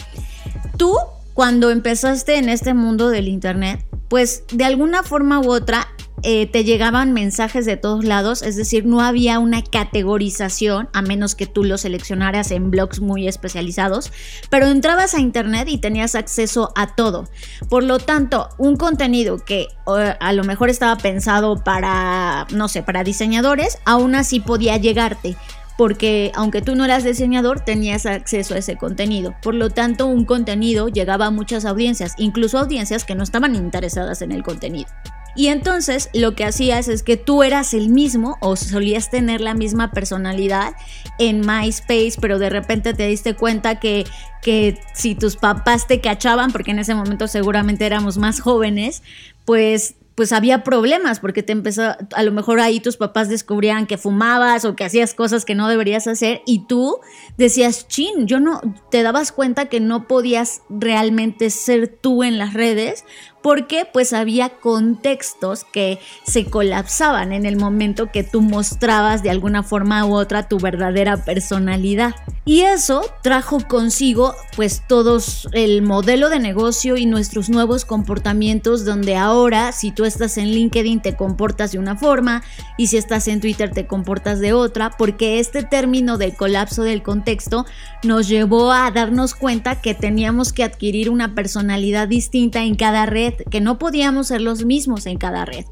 Tú, 0.78 0.96
cuando 1.34 1.72
empezaste 1.72 2.36
en 2.36 2.50
este 2.50 2.76
mundo 2.76 3.10
del 3.10 3.28
Internet, 3.28 3.84
pues 4.10 4.44
de 4.52 4.66
alguna 4.66 5.02
forma 5.02 5.40
u 5.40 5.52
otra 5.52 5.88
eh, 6.24 6.46
te 6.48 6.64
llegaban 6.64 7.14
mensajes 7.14 7.66
de 7.66 7.78
todos 7.78 8.04
lados, 8.04 8.42
es 8.42 8.56
decir, 8.56 8.86
no 8.86 9.02
había 9.02 9.40
una 9.40 9.64
categorización, 9.64 10.90
a 10.94 11.02
menos 11.02 11.36
que 11.36 11.48
tú 11.48 11.64
lo 11.64 11.78
seleccionaras 11.78 12.52
en 12.52 12.72
blogs 12.72 13.00
muy 13.00 13.28
especializados, 13.28 14.12
pero 14.50 14.68
entrabas 14.68 15.14
a 15.14 15.20
internet 15.20 15.68
y 15.70 15.78
tenías 15.78 16.16
acceso 16.16 16.72
a 16.76 16.96
todo. 16.96 17.28
Por 17.70 17.84
lo 17.84 18.00
tanto, 18.00 18.50
un 18.58 18.76
contenido 18.78 19.40
que 19.40 19.68
a 19.86 20.34
lo 20.34 20.44
mejor 20.44 20.70
estaba 20.70 20.98
pensado 20.98 21.64
para, 21.64 22.48
no 22.52 22.68
sé, 22.68 22.84
para 22.84 23.04
diseñadores, 23.04 23.78
aún 23.86 24.16
así 24.16 24.40
podía 24.40 24.78
llegarte 24.78 25.36
porque 25.78 26.32
aunque 26.36 26.62
tú 26.62 26.76
no 26.76 26.86
eras 26.86 27.04
diseñador, 27.04 27.62
tenías 27.62 28.06
acceso 28.06 28.54
a 28.54 28.60
ese 28.60 28.78
contenido. 28.78 29.34
Por 29.42 29.56
lo 29.56 29.72
tanto, 29.72 30.06
un 30.06 30.26
contenido 30.26 30.90
llegaba 30.90 31.26
a 31.26 31.32
muchas 31.32 31.66
audiencias, 31.66 32.14
incluso 32.20 32.60
audiencias 32.60 33.04
que 33.04 33.16
no 33.16 33.24
estaban 33.24 33.56
interesadas 33.56 34.22
en 34.22 34.32
el 34.32 34.44
contenido. 34.44 34.90
Y 35.36 35.48
entonces 35.48 36.10
lo 36.14 36.36
que 36.36 36.44
hacías 36.44 36.88
es 36.88 37.04
que 37.04 37.18
tú 37.18 37.44
eras 37.44 37.74
el 37.74 37.90
mismo 37.90 38.38
o 38.42 38.56
solías 38.56 39.10
tener 39.10 39.42
la 39.42 39.54
misma 39.54 39.92
personalidad 39.92 40.74
en 41.20 41.42
MySpace, 41.42 42.14
pero 42.20 42.40
de 42.40 42.50
repente 42.50 42.94
te 42.94 43.08
diste 43.08 43.36
cuenta 43.36 43.80
que, 43.80 44.06
que 44.42 44.80
si 44.94 45.16
tus 45.16 45.38
papás 45.38 45.88
te 45.88 46.02
cachaban, 46.02 46.52
porque 46.52 46.72
en 46.72 46.80
ese 46.80 46.96
momento 46.96 47.28
seguramente 47.28 47.86
éramos 47.86 48.18
más 48.18 48.40
jóvenes, 48.42 49.04
pues 49.46 49.96
pues 50.16 50.34
había 50.34 50.64
problemas 50.64 51.20
porque 51.20 51.42
te 51.42 51.54
empezó, 51.54 51.96
a 52.14 52.24
lo 52.24 52.32
mejor 52.32 52.60
ahí 52.60 52.80
tus 52.80 52.98
papás 52.98 53.30
descubrían 53.30 53.88
que 53.88 53.98
fumabas 53.98 54.66
o 54.66 54.76
que 54.76 54.84
hacías 54.84 55.14
cosas 55.14 55.46
que 55.46 55.56
no 55.56 55.68
deberías 55.68 56.06
hacer 56.06 56.42
y 56.46 56.68
tú 56.68 57.00
decías, 57.38 57.88
chin, 57.88 58.28
yo 58.28 58.40
no, 58.40 58.62
te 58.92 59.04
dabas 59.04 59.32
cuenta 59.32 59.68
que 59.68 59.80
no 59.80 60.08
podías 60.08 60.62
realmente 60.70 61.50
ser 61.50 61.88
tú 61.88 62.24
en 62.24 62.38
las 62.38 62.54
redes 62.54 63.06
porque 63.42 63.88
pues 63.92 64.14
había 64.14 64.50
contextos 64.50 65.64
que 65.64 66.00
se 66.24 66.46
colapsaban 66.46 67.32
en 67.32 67.46
el 67.46 67.58
momento 67.58 68.12
que 68.12 68.24
tú 68.24 68.42
mostrabas 68.42 69.24
de 69.24 69.30
alguna 69.30 69.64
forma 69.64 70.06
u 70.06 70.14
otra 70.14 70.48
tu 70.48 70.60
verdadera 70.60 71.18
personalidad. 71.26 72.16
Y 72.44 72.62
eso 72.62 73.04
trajo 73.22 73.60
consigo 73.68 74.34
pues 74.56 74.84
todos 74.88 75.48
el 75.54 75.82
modelo 75.82 76.30
de 76.30 76.40
negocio 76.40 76.98
y 76.98 77.06
nuestros 77.06 77.50
nuevos 77.50 77.86
comportamientos 77.86 78.84
donde 78.84 79.16
ahora 79.16 79.72
si 79.72 79.92
tú 79.92 80.06
estás 80.06 80.38
en 80.38 80.48
LinkedIn 80.48 81.02
te 81.02 81.16
comportas 81.16 81.72
de 81.72 81.80
una 81.80 81.96
forma 81.96 82.42
y 82.78 82.88
si 82.88 82.98
estás 82.98 83.28
en 83.28 83.42
Twitter 83.42 83.72
te 83.72 83.86
comportas 83.86 84.40
de 84.40 84.54
otra 84.54 84.90
porque 84.98 85.40
este 85.40 85.64
término 85.64 86.18
del 86.18 86.36
colapso 86.36 86.84
del 86.84 87.04
contexto 87.04 87.66
nos 88.04 88.28
llevó 88.28 88.72
a 88.72 88.90
darnos 88.90 89.36
cuenta 89.36 89.80
que 89.80 89.94
teníamos 89.94 90.52
que 90.52 90.64
adquirir 90.64 91.10
una 91.10 91.36
personalidad 91.36 92.08
distinta 92.08 92.64
en 92.64 92.76
cada 92.76 93.06
red 93.06 93.31
que 93.50 93.62
no 93.62 93.78
podíamos 93.78 94.28
ser 94.28 94.42
los 94.42 94.66
mismos 94.66 95.06
en 95.06 95.18
cada 95.18 95.46
red. 95.46 95.66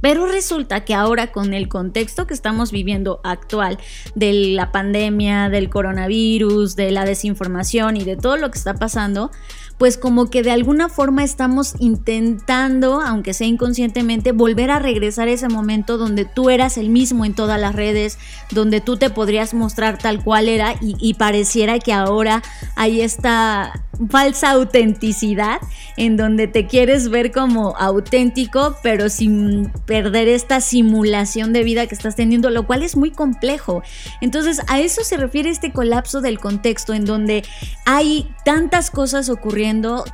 Pero 0.00 0.26
resulta 0.26 0.84
que 0.84 0.94
ahora 0.94 1.32
con 1.32 1.54
el 1.54 1.68
contexto 1.68 2.26
que 2.26 2.34
estamos 2.34 2.70
viviendo 2.70 3.20
actual 3.24 3.78
de 4.14 4.32
la 4.32 4.70
pandemia, 4.70 5.48
del 5.48 5.70
coronavirus, 5.70 6.76
de 6.76 6.90
la 6.92 7.04
desinformación 7.04 7.96
y 7.96 8.04
de 8.04 8.16
todo 8.16 8.36
lo 8.36 8.50
que 8.50 8.58
está 8.58 8.74
pasando, 8.74 9.30
pues 9.78 9.96
como 9.96 10.28
que 10.28 10.42
de 10.42 10.50
alguna 10.50 10.88
forma 10.88 11.22
estamos 11.22 11.74
intentando, 11.78 13.00
aunque 13.00 13.32
sea 13.32 13.46
inconscientemente, 13.46 14.32
volver 14.32 14.72
a 14.72 14.80
regresar 14.80 15.28
a 15.28 15.30
ese 15.30 15.48
momento 15.48 15.98
donde 15.98 16.24
tú 16.24 16.50
eras 16.50 16.76
el 16.76 16.90
mismo 16.90 17.24
en 17.24 17.34
todas 17.34 17.60
las 17.60 17.76
redes, 17.76 18.18
donde 18.50 18.80
tú 18.80 18.96
te 18.96 19.08
podrías 19.08 19.54
mostrar 19.54 19.96
tal 19.96 20.22
cual 20.22 20.48
era 20.48 20.74
y, 20.80 21.14
pareciera 21.14 21.78
que 21.78 21.92
ahora 21.92 22.42
hay 22.76 23.00
esta 23.00 23.84
falsa 24.10 24.50
autenticidad 24.50 25.58
en 25.96 26.16
donde 26.16 26.46
te 26.46 26.66
quieres 26.66 27.08
ver 27.08 27.32
como 27.32 27.76
auténtico, 27.76 28.76
pero 28.82 29.08
sin 29.08 29.72
perder 29.86 30.28
esta 30.28 30.60
simulación 30.60 31.52
de 31.52 31.64
vida 31.64 31.86
que 31.86 31.94
estás 31.94 32.14
teniendo, 32.14 32.50
lo 32.50 32.66
cual 32.66 32.82
es 32.82 32.96
muy 32.96 33.10
complejo. 33.10 33.82
Entonces, 34.20 34.60
a 34.68 34.78
eso 34.78 35.02
se 35.02 35.16
refiere 35.16 35.50
este 35.50 35.72
colapso 35.72 36.20
del 36.20 36.38
contexto 36.38 36.94
en 36.94 37.04
donde 37.04 37.44
hay 37.84 38.30
tantas 38.44 38.90
cosas 38.90 39.28
ocurriendo 39.28 39.67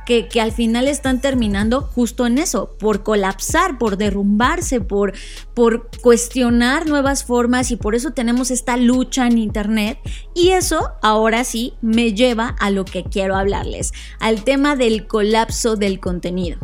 que, 0.05 0.27
al 0.39 0.51
final 0.51 0.87
están 0.87 1.21
terminando 1.21 1.81
justo 1.81 2.25
en 2.25 2.37
eso, 2.37 2.75
por 2.79 3.03
colapsar, 3.03 3.77
por 3.77 3.97
derrumbarse, 3.97 4.81
por, 4.81 5.13
por 5.53 5.89
cuestionar 6.01 6.87
nuevas 6.87 7.23
formas 7.23 7.71
y 7.71 7.75
por 7.75 7.95
eso 7.95 8.11
tenemos 8.11 8.51
esta 8.51 8.77
lucha 8.77 9.27
en 9.27 9.37
Internet. 9.37 9.99
Y 10.33 10.49
eso 10.51 10.91
ahora 11.01 11.43
sí 11.43 11.73
me 11.81 12.13
lleva 12.13 12.55
a 12.59 12.69
lo 12.69 12.85
que 12.85 13.03
quiero 13.03 13.35
hablarles, 13.35 13.93
al 14.19 14.43
tema 14.43 14.75
del 14.75 15.07
colapso 15.07 15.75
del 15.75 15.99
contenido. 15.99 16.57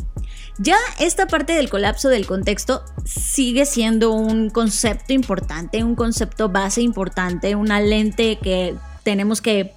Ya 0.57 0.77
esta 0.99 1.27
parte 1.27 1.53
del 1.53 1.69
colapso 1.69 2.09
del 2.09 2.27
contexto 2.27 2.83
sigue 3.05 3.65
siendo 3.65 4.11
un 4.11 4.49
concepto 4.49 5.13
importante, 5.13 5.83
un 5.83 5.95
concepto 5.95 6.49
base 6.49 6.81
importante, 6.81 7.55
una 7.55 7.79
lente 7.81 8.37
que 8.37 8.75
tenemos 9.03 9.41
que 9.41 9.73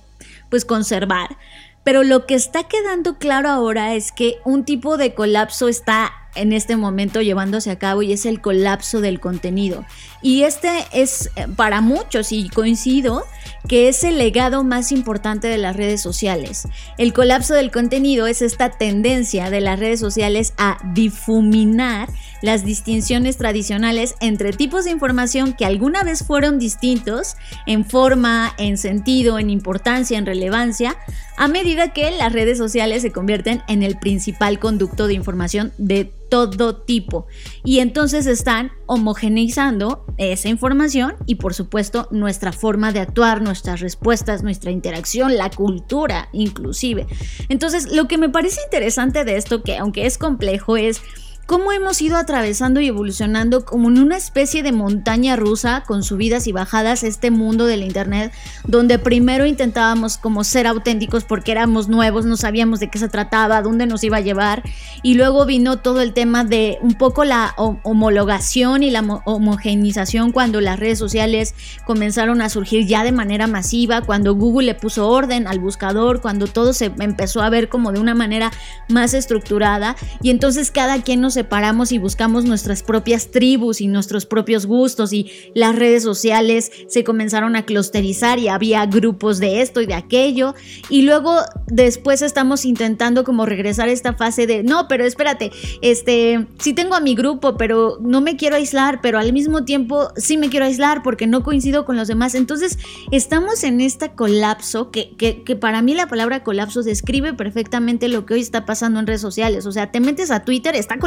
pues 0.51 0.65
conservar. 0.65 1.37
Pero 1.85 2.03
lo 2.03 2.27
que 2.27 2.35
está 2.35 2.65
quedando 2.65 3.19
claro 3.19 3.49
ahora 3.51 3.95
es 3.95 4.11
que 4.11 4.39
un 4.45 4.65
tipo 4.65 4.97
de 4.97 5.15
colapso 5.15 5.69
está 5.69 6.24
en 6.35 6.53
este 6.53 6.77
momento 6.77 7.23
llevándose 7.23 7.71
a 7.71 7.79
cabo 7.79 8.03
y 8.03 8.13
es 8.13 8.27
el 8.27 8.41
colapso 8.41 9.01
del 9.01 9.21
contenido. 9.21 9.85
Y 10.23 10.45
este 10.45 10.71
es 10.93 11.31
eh, 11.37 11.47
para 11.55 11.81
muchos, 11.81 12.33
y 12.33 12.49
coincido, 12.49 13.25
que 13.69 13.89
es 13.89 14.05
el 14.05 14.19
legado 14.19 14.65
más 14.65 14.93
importante 14.93 15.49
de 15.49 15.59
las 15.59 15.77
redes 15.77 16.01
sociales. 16.01 16.69
El 16.99 17.13
colapso 17.13 17.55
del 17.55 17.71
contenido 17.71 18.27
es 18.27 18.43
esta 18.43 18.71
tendencia 18.71 19.51
de 19.51 19.61
las 19.61 19.79
redes 19.79 20.01
sociales 20.01 20.55
a 20.57 20.79
difuminar 20.95 22.09
las 22.43 22.65
distinciones 22.65 23.39
tradicionales 23.39 24.15
entre 24.21 24.53
tipos 24.53 24.85
de 24.85 24.91
información 24.91 25.55
que 25.55 25.65
alguna 25.65 26.05
vez 26.05 26.25
fueron 26.25 26.59
distintos 26.59 27.37
en 27.67 27.85
forma, 27.85 28.55
en 28.59 28.77
sentido, 28.77 29.39
en 29.39 29.49
importancia, 29.49 30.19
en 30.19 30.27
relevancia, 30.27 30.97
a 31.37 31.49
medida 31.49 31.93
que 31.93 32.11
las 32.11 32.33
redes 32.33 32.59
sociales 32.59 33.03
se 33.03 33.13
convierten 33.13 33.63
en 33.67 33.83
el 33.83 33.97
principal 33.97 34.59
conducto 34.59 35.07
de 35.07 35.15
información 35.15 35.73
de 35.79 36.13
todo 36.35 36.83
tipo. 36.83 37.27
Y 37.65 37.79
entonces 37.79 38.27
están 38.27 38.73
homogeneizando 38.87 40.05
esa 40.19 40.49
información 40.49 41.15
y 41.27 41.37
por 41.37 41.55
supuesto 41.55 42.09
nuestra 42.11 42.53
forma 42.53 42.93
de 42.93 43.01
actuar, 43.01 43.41
nuestras 43.43 43.81
respuestas, 43.81 44.43
nuestra 44.43 44.71
interacción, 44.71 45.37
la 45.37 45.51
cultura 45.51 46.29
inclusive. 46.33 47.07
Entonces 47.49 47.91
lo 47.93 48.09
que 48.09 48.19
me 48.19 48.29
parece 48.29 48.61
interesante 48.65 49.25
de 49.25 49.37
esto, 49.37 49.63
que 49.63 49.77
aunque 49.77 50.07
es 50.07 50.19
complejo, 50.19 50.77
es 50.77 51.01
cómo 51.47 51.73
hemos 51.73 52.01
ido 52.03 52.17
atravesando 52.17 52.81
y 52.81 52.89
evolucionando 52.89 53.65
como 53.65 53.89
en 53.89 53.99
una 53.99 54.17
especie 54.17 54.63
de 54.63 54.73
montaña 54.73 55.37
rusa 55.37 55.85
con 55.87 56.03
subidas 56.03 56.47
y 56.47 56.53
bajadas 56.53 57.03
este 57.03 57.31
mundo 57.31 57.67
del 57.67 57.83
internet 57.83 58.33
donde 58.67 58.99
primero 58.99 59.47
intentábamos 59.47 60.17
como 60.19 60.45
ser 60.45 60.67
auténticos 60.67 61.25
porque 61.25 61.53
éramos 61.53 61.89
nuevos, 61.89 62.25
no 62.25 62.37
sabíamos 62.37 62.81
de 62.81 62.89
qué 62.89 62.99
se 62.99 63.09
trataba, 63.09 63.63
dónde 63.63 63.87
nos 63.87 64.05
iba 64.05 64.19
a 64.19 64.21
llevar 64.21 64.63
y 65.03 65.15
luego 65.15 65.47
vino 65.47 65.79
todo 65.79 66.01
el 66.01 66.13
tema 66.13 66.45
de 66.45 66.79
un 66.81 66.95
poco 66.95 67.25
la 67.25 67.55
homologación 67.57 68.83
y 68.83 68.91
la 68.91 69.01
homogenización 69.25 70.33
cuando 70.33 70.61
las 70.61 70.79
redes 70.79 70.99
sociales 70.99 71.55
comenzaron 71.85 72.41
a 72.41 72.49
surgir 72.49 72.87
ya 72.87 73.05
de 73.05 73.13
manera 73.13 73.47
masiva, 73.47 74.03
cuando 74.03 74.35
Google 74.35 74.67
le 74.67 74.75
puso 74.75 75.09
orden 75.09 75.47
al 75.47 75.59
buscador, 75.59 76.21
cuando 76.21 76.47
todo 76.47 76.73
se 76.73 76.93
empezó 76.99 77.43
a 77.43 77.51
ver 77.51 77.69
como 77.69 77.93
de 77.93 78.01
una 78.01 78.15
manera 78.15 78.53
más 78.89 79.15
estructurada. 79.15 79.97
Y 80.23 80.31
entonces 80.31 80.71
cada 80.71 81.03
quien 81.03 81.21
nos 81.21 81.34
separamos 81.35 81.93
y 81.93 81.99
buscamos 81.99 82.45
nuestras 82.45 82.83
propias 82.83 83.31
tribus 83.31 83.81
y 83.81 83.87
nuestros 83.87 84.27
propios 84.27 84.67
gustos 84.67 85.13
y 85.13 85.31
las 85.55 85.77
redes 85.77 86.03
sociales 86.03 86.73
se 86.89 87.05
comenzaron 87.05 87.57
a 87.57 87.65
clusterizar 87.65 88.39
y 88.39 88.49
había 88.49 88.85
grupos 88.87 89.39
de 89.39 89.61
esto 89.61 89.81
y 89.81 89.87
de 89.87 89.95
aquello 89.95 90.55
y 90.89 91.03
luego 91.03 91.41
después 91.67 92.23
estamos 92.23 92.65
intentando 92.65 93.25
como 93.25 93.47
regresar 93.47 93.89
a 93.89 93.93
esta 93.93 94.15
fase 94.15 94.47
de 94.47 94.63
no, 94.63 94.89
pero 94.89 95.05
espérate, 95.05 95.51
este, 95.83 96.47
sí 96.59 96.73
tengo 96.73 96.95
a 96.95 97.01
mi 97.01 97.15
grupo, 97.15 97.57
pero 97.57 97.99
no 98.01 98.21
me 98.21 98.37
quiero 98.37 98.57
aislar, 98.57 99.01
pero 99.03 99.19
al 99.19 99.33
mismo 99.33 99.65
tiempo 99.65 100.09
sí 100.17 100.37
me 100.37 100.49
quiero 100.49 100.67
aislar 100.67 101.03
porque 101.03 101.27
no 101.27 101.43
coincido 101.43 101.85
con 101.85 101.97
los 101.97 102.09
demás. 102.09 102.35
Entonces 102.35 102.79
estamos 103.11 103.65
en 103.65 103.81
este 103.81 104.11
colapso 104.11 104.91
que, 104.91 105.15
que, 105.17 105.57
para 105.57 105.83
mí 105.83 105.95
la 105.95 106.07
palabra 106.07 106.43
colapso 106.43 106.83
describe 106.83 107.35
perfectamente 107.35 108.09
lo 108.09 108.27
que 108.27 108.35
hoy 108.35 108.41
está 108.41 108.65
pasando 108.67 109.01
en 109.01 109.07
redes 109.07 109.21
sociales. 109.21 109.67
O 109.67 109.73
sea, 109.73 109.91
te 109.91 110.01
metes 110.01 110.31
a 110.31 110.45
Twitter, 110.45 110.75
está 110.75 110.99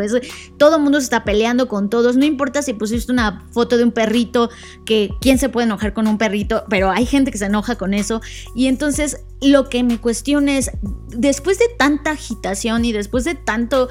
Es, 0.00 0.12
todo 0.56 0.78
mundo 0.78 1.00
se 1.00 1.04
está 1.04 1.24
peleando 1.24 1.68
con 1.68 1.90
todos. 1.90 2.16
No 2.16 2.24
importa 2.24 2.62
si 2.62 2.72
pusiste 2.72 3.12
una 3.12 3.46
foto 3.52 3.76
de 3.76 3.84
un 3.84 3.92
perrito, 3.92 4.50
que 4.84 5.10
quién 5.20 5.38
se 5.38 5.48
puede 5.48 5.66
enojar 5.66 5.92
con 5.92 6.06
un 6.06 6.18
perrito, 6.18 6.64
pero 6.68 6.90
hay 6.90 7.06
gente 7.06 7.30
que 7.30 7.38
se 7.38 7.46
enoja 7.46 7.76
con 7.76 7.94
eso. 7.94 8.20
Y 8.54 8.66
entonces 8.66 9.20
lo 9.40 9.68
que 9.68 9.82
me 9.82 10.00
cuestiona 10.00 10.58
es, 10.58 10.70
después 11.08 11.58
de 11.58 11.66
tanta 11.78 12.12
agitación 12.12 12.84
y 12.84 12.92
después 12.92 13.24
de 13.24 13.34
tanto 13.34 13.88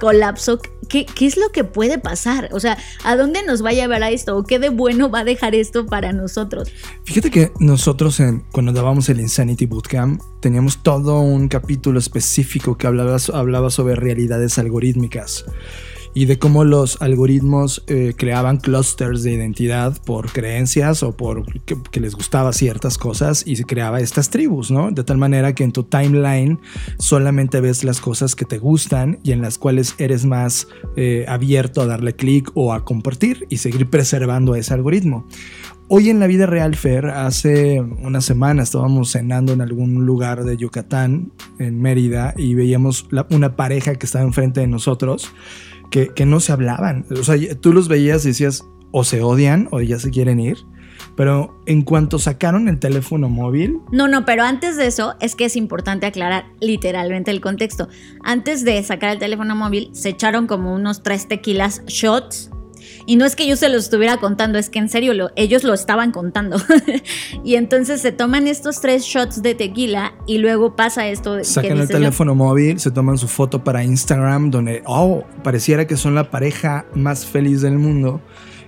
colapso, 0.00 0.60
¿qué, 0.90 1.06
¿qué, 1.06 1.26
es 1.26 1.38
lo 1.38 1.50
que 1.50 1.64
puede 1.64 1.98
pasar? 1.98 2.50
O 2.52 2.60
sea, 2.60 2.76
¿a 3.04 3.16
dónde 3.16 3.42
nos 3.42 3.64
va 3.64 3.70
a 3.70 3.72
llevar 3.72 4.02
a 4.02 4.10
esto? 4.10 4.36
¿O 4.36 4.44
qué 4.44 4.58
de 4.58 4.68
bueno 4.68 5.10
va 5.10 5.20
a 5.20 5.24
dejar 5.24 5.54
esto 5.54 5.86
para 5.86 6.12
nosotros? 6.12 6.70
Fíjate 7.04 7.30
que 7.30 7.52
nosotros 7.60 8.20
en, 8.20 8.40
cuando 8.52 8.72
dábamos 8.72 9.08
el 9.08 9.20
Insanity 9.20 9.64
Bootcamp 9.64 10.20
teníamos 10.40 10.82
todo 10.82 11.20
un 11.20 11.48
capítulo 11.48 11.98
específico 11.98 12.76
que 12.76 12.86
hablaba 12.86 13.70
sobre 13.70 13.94
realidades 13.94 14.58
algorítmicas 14.58 15.46
y 16.14 16.24
de 16.24 16.38
cómo 16.38 16.64
los 16.64 17.00
algoritmos 17.00 17.84
eh, 17.86 18.14
creaban 18.16 18.58
clusters 18.58 19.22
de 19.22 19.32
identidad 19.32 19.96
por 20.04 20.32
creencias 20.32 21.02
o 21.02 21.16
por 21.16 21.44
que, 21.62 22.00
les 22.00 22.14
gustaba 22.14 22.52
ciertas 22.52 22.98
cosas 22.98 23.46
y 23.46 23.56
se 23.56 23.64
creaba 23.64 24.00
estas 24.00 24.30
tribus, 24.30 24.70
¿no? 24.70 24.90
De 24.90 25.04
tal 25.04 25.18
manera 25.18 25.54
que 25.54 25.64
en 25.64 25.72
tu 25.72 25.84
timeline 25.84 26.58
solamente 26.98 27.60
ves 27.60 27.84
las 27.84 28.00
cosas 28.00 28.34
que 28.34 28.44
te 28.44 28.58
gustan 28.58 29.18
y 29.22 29.32
en 29.32 29.42
las 29.42 29.58
cuales 29.58 29.94
eres 29.98 30.24
más 30.24 30.68
eh, 30.96 31.24
abierto 31.28 31.82
a 31.82 31.86
darle 31.86 32.14
clic 32.14 32.50
o 32.54 32.72
a 32.72 32.84
compartir 32.84 33.46
y 33.48 33.58
seguir 33.58 33.88
preservando 33.88 34.54
ese 34.54 34.74
algoritmo. 34.74 35.26
Hoy 35.92 36.08
en 36.08 36.20
la 36.20 36.28
vida 36.28 36.46
real, 36.46 36.76
Fer, 36.76 37.06
hace 37.06 37.80
una 37.80 38.20
semana 38.20 38.62
estábamos 38.62 39.10
cenando 39.10 39.52
en 39.52 39.60
algún 39.60 40.06
lugar 40.06 40.44
de 40.44 40.56
Yucatán, 40.56 41.32
en 41.58 41.82
Mérida, 41.82 42.32
y 42.36 42.54
veíamos 42.54 43.08
una 43.30 43.56
pareja 43.56 43.96
que 43.96 44.06
estaba 44.06 44.24
enfrente 44.24 44.60
de 44.60 44.68
nosotros 44.68 45.32
que, 45.90 46.26
no 46.26 46.40
se 46.40 46.52
hablaban. 46.52 47.06
O 47.10 47.24
sea, 47.24 47.36
tú 47.60 47.72
los 47.72 47.88
veías 47.88 48.24
y 48.24 48.28
decías, 48.28 48.64
o 48.92 49.04
se 49.04 49.22
odian 49.22 49.68
o 49.70 49.80
ya 49.80 49.98
se 49.98 50.10
quieren 50.10 50.40
ir. 50.40 50.58
Pero 51.16 51.60
en 51.66 51.82
cuanto 51.82 52.18
sacaron 52.18 52.68
el 52.68 52.78
teléfono 52.78 53.28
móvil... 53.28 53.78
No, 53.90 54.06
no, 54.06 54.24
pero 54.24 54.44
antes 54.44 54.76
de 54.76 54.86
eso 54.86 55.16
es 55.20 55.34
que 55.34 55.46
es 55.46 55.56
importante 55.56 56.06
aclarar 56.06 56.46
literalmente 56.60 57.30
el 57.30 57.40
contexto. 57.40 57.88
Antes 58.22 58.64
de 58.64 58.82
sacar 58.82 59.10
el 59.10 59.18
teléfono 59.18 59.54
móvil, 59.56 59.90
se 59.92 60.10
echaron 60.10 60.46
como 60.46 60.74
unos 60.74 61.02
tres 61.02 61.26
tequilas 61.26 61.82
shots 61.86 62.50
y 63.10 63.16
no 63.16 63.24
es 63.24 63.34
que 63.34 63.44
yo 63.44 63.56
se 63.56 63.68
lo 63.68 63.76
estuviera 63.76 64.18
contando, 64.18 64.56
es 64.56 64.70
que 64.70 64.78
en 64.78 64.88
serio 64.88 65.14
lo, 65.14 65.30
ellos 65.34 65.64
lo 65.64 65.74
estaban 65.74 66.12
contando. 66.12 66.58
y 67.44 67.56
entonces 67.56 68.00
se 68.00 68.12
toman 68.12 68.46
estos 68.46 68.80
tres 68.80 69.02
shots 69.02 69.42
de 69.42 69.56
tequila 69.56 70.14
y 70.28 70.38
luego 70.38 70.76
pasa 70.76 71.08
esto. 71.08 71.34
De, 71.34 71.42
Sacan 71.42 71.78
el 71.78 71.88
teléfono 71.88 72.36
móvil, 72.36 72.78
se 72.78 72.92
toman 72.92 73.18
su 73.18 73.26
foto 73.26 73.64
para 73.64 73.82
Instagram, 73.82 74.52
donde, 74.52 74.84
oh, 74.86 75.24
pareciera 75.42 75.88
que 75.88 75.96
son 75.96 76.14
la 76.14 76.30
pareja 76.30 76.86
más 76.94 77.26
feliz 77.26 77.62
del 77.62 77.78
mundo. 77.78 78.20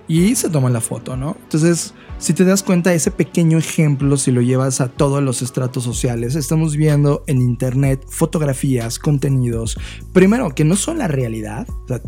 Y 0.09 0.35
se 0.35 0.49
toman 0.49 0.73
la 0.73 0.81
foto, 0.81 1.15
¿no? 1.15 1.37
Entonces, 1.43 1.93
si 2.17 2.33
te 2.33 2.43
das 2.43 2.63
cuenta, 2.63 2.93
ese 2.93 3.11
pequeño 3.11 3.57
ejemplo, 3.57 4.17
si 4.17 4.33
lo 4.33 4.41
llevas 4.41 4.81
a 4.81 4.89
todos 4.89 5.23
los 5.23 5.41
estratos 5.41 5.85
sociales, 5.85 6.35
estamos 6.35 6.75
viendo 6.75 7.23
en 7.27 7.37
Internet 7.41 8.05
fotografías, 8.09 8.99
contenidos, 8.99 9.77
primero, 10.11 10.53
que 10.53 10.65
no 10.65 10.75
son 10.75 10.97
la 10.97 11.07
realidad. 11.07 11.65
O 11.85 11.87
sea, 11.87 12.01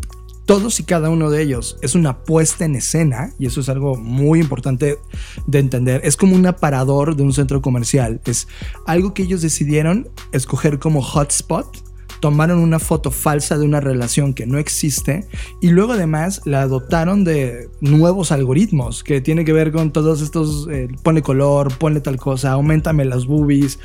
todos 0.46 0.78
y 0.78 0.84
cada 0.84 1.10
uno 1.10 1.28
de 1.28 1.42
ellos 1.42 1.76
es 1.82 1.94
una 1.96 2.20
puesta 2.20 2.64
en 2.64 2.76
escena 2.76 3.32
y 3.38 3.46
eso 3.46 3.60
es 3.60 3.68
algo 3.68 3.96
muy 3.96 4.40
importante 4.40 4.98
de 5.46 5.58
entender. 5.58 6.00
Es 6.04 6.16
como 6.16 6.36
un 6.36 6.46
aparador 6.46 7.16
de 7.16 7.24
un 7.24 7.32
centro 7.32 7.60
comercial. 7.60 8.20
Es 8.24 8.46
algo 8.86 9.12
que 9.12 9.24
ellos 9.24 9.42
decidieron 9.42 10.08
escoger 10.32 10.78
como 10.78 11.02
hotspot. 11.02 11.84
Tomaron 12.20 12.60
una 12.60 12.78
foto 12.78 13.10
falsa 13.10 13.58
de 13.58 13.66
una 13.66 13.80
relación 13.80 14.32
que 14.32 14.46
no 14.46 14.56
existe 14.56 15.26
y 15.60 15.68
luego 15.68 15.92
además 15.92 16.40
la 16.46 16.66
dotaron 16.66 17.24
de 17.24 17.68
nuevos 17.80 18.32
algoritmos 18.32 19.04
que 19.04 19.20
tiene 19.20 19.44
que 19.44 19.52
ver 19.52 19.70
con 19.70 19.92
todos 19.92 20.22
estos, 20.22 20.66
eh, 20.70 20.88
pone 21.02 21.20
color, 21.20 21.76
pone 21.76 22.00
tal 22.00 22.16
cosa, 22.16 22.52
aumentame 22.52 23.04
las 23.04 23.26
boobies, 23.26 23.78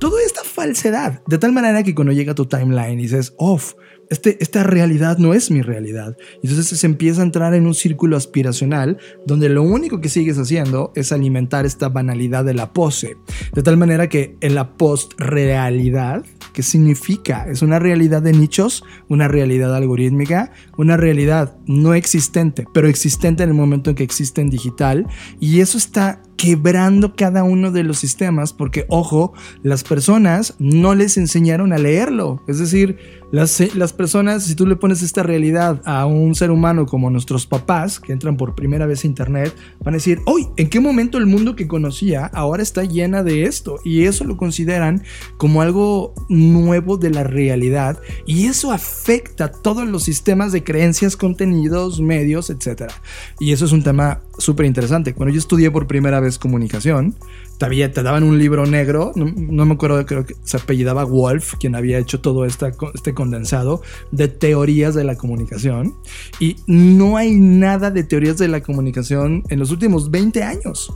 toda 0.00 0.22
esta 0.22 0.44
falsedad. 0.44 1.22
De 1.26 1.38
tal 1.38 1.52
manera 1.52 1.82
que 1.82 1.94
cuando 1.94 2.12
llega 2.12 2.34
tu 2.34 2.44
timeline 2.44 2.98
y 2.98 3.04
dices, 3.04 3.32
off, 3.38 3.72
este, 4.10 4.42
esta 4.42 4.62
realidad 4.62 5.18
no 5.18 5.34
es 5.34 5.50
mi 5.50 5.62
realidad. 5.62 6.16
Entonces 6.42 6.78
se 6.78 6.86
empieza 6.86 7.20
a 7.20 7.24
entrar 7.24 7.54
en 7.54 7.66
un 7.66 7.74
círculo 7.74 8.16
aspiracional 8.16 8.98
donde 9.26 9.48
lo 9.48 9.62
único 9.62 10.00
que 10.00 10.08
sigues 10.08 10.38
haciendo 10.38 10.92
es 10.94 11.12
alimentar 11.12 11.66
esta 11.66 11.88
banalidad 11.88 12.44
de 12.44 12.54
la 12.54 12.72
pose. 12.72 13.16
De 13.54 13.62
tal 13.62 13.76
manera 13.76 14.08
que 14.08 14.36
en 14.40 14.54
la 14.54 14.76
post-realidad, 14.76 16.24
¿qué 16.52 16.62
significa? 16.62 17.46
Es 17.48 17.62
una 17.62 17.78
realidad 17.78 18.22
de 18.22 18.32
nichos, 18.32 18.84
una 19.08 19.28
realidad 19.28 19.74
algorítmica, 19.74 20.52
una 20.76 20.96
realidad 20.96 21.56
no 21.66 21.94
existente, 21.94 22.66
pero 22.72 22.88
existente 22.88 23.42
en 23.42 23.50
el 23.50 23.54
momento 23.54 23.90
en 23.90 23.96
que 23.96 24.04
existe 24.04 24.40
en 24.40 24.50
digital. 24.50 25.06
Y 25.40 25.60
eso 25.60 25.76
está 25.76 26.22
quebrando 26.38 27.16
cada 27.16 27.42
uno 27.42 27.72
de 27.72 27.82
los 27.82 27.98
sistemas 27.98 28.52
porque, 28.52 28.86
ojo, 28.88 29.34
las 29.62 29.82
personas 29.82 30.54
no 30.58 30.94
les 30.94 31.18
enseñaron 31.18 31.72
a 31.72 31.78
leerlo. 31.78 32.42
Es 32.46 32.58
decir, 32.58 32.96
las, 33.30 33.74
las, 33.74 33.92
personas, 33.92 34.44
si 34.44 34.54
tú 34.54 34.66
le 34.66 34.76
pones 34.76 35.02
esta 35.02 35.22
realidad 35.22 35.82
a 35.84 36.06
un 36.06 36.34
ser 36.34 36.50
humano 36.50 36.86
como 36.86 37.10
nuestros 37.10 37.46
papás, 37.46 38.00
que 38.00 38.12
entran 38.12 38.36
por 38.36 38.54
primera 38.54 38.86
vez 38.86 39.04
a 39.04 39.06
Internet, 39.06 39.54
van 39.80 39.94
a 39.94 39.98
decir, 39.98 40.20
hoy, 40.24 40.46
¿en 40.56 40.70
qué 40.70 40.80
momento 40.80 41.18
el 41.18 41.26
mundo 41.26 41.54
que 41.54 41.68
conocía 41.68 42.26
ahora 42.26 42.62
está 42.62 42.84
llena 42.84 43.22
de 43.22 43.44
esto? 43.44 43.80
Y 43.84 44.04
eso 44.04 44.24
lo 44.24 44.36
consideran 44.36 45.02
como 45.36 45.60
algo 45.60 46.14
nuevo 46.28 46.96
de 46.96 47.10
la 47.10 47.22
realidad. 47.22 48.00
Y 48.26 48.46
eso 48.46 48.72
afecta 48.72 49.52
todos 49.52 49.86
los 49.86 50.04
sistemas 50.04 50.52
de 50.52 50.64
creencias, 50.64 51.16
contenidos, 51.16 52.00
medios, 52.00 52.48
etc. 52.48 52.90
Y 53.38 53.52
eso 53.52 53.66
es 53.66 53.72
un 53.72 53.82
tema 53.82 54.22
súper 54.38 54.64
interesante. 54.66 55.12
Cuando 55.12 55.34
yo 55.34 55.38
estudié 55.38 55.70
por 55.70 55.86
primera 55.86 56.20
vez 56.20 56.38
comunicación, 56.38 57.14
te, 57.58 57.88
te 57.88 58.02
daban 58.02 58.22
un 58.22 58.38
libro 58.38 58.66
negro, 58.66 59.12
no, 59.16 59.66
me 59.66 59.74
acuerdo, 59.74 60.04
creo 60.06 60.24
que 60.24 60.34
se 60.44 60.56
apellidaba 60.56 61.04
Wolf, 61.04 61.54
quien 61.58 61.74
había 61.74 61.98
hecho 61.98 62.20
todo 62.20 62.44
este 62.44 63.14
condensado 63.14 63.82
de 64.12 64.28
teorías 64.28 64.94
de 64.94 65.04
la 65.04 65.16
comunicación. 65.16 65.94
Y 66.40 66.56
no 66.66 67.16
hay 67.16 67.34
nada 67.34 67.90
de 67.90 68.04
teorías 68.04 68.38
de 68.38 68.48
la 68.48 68.62
comunicación 68.62 69.42
en 69.48 69.58
los 69.58 69.70
últimos 69.70 70.10
20 70.10 70.42
años. 70.42 70.92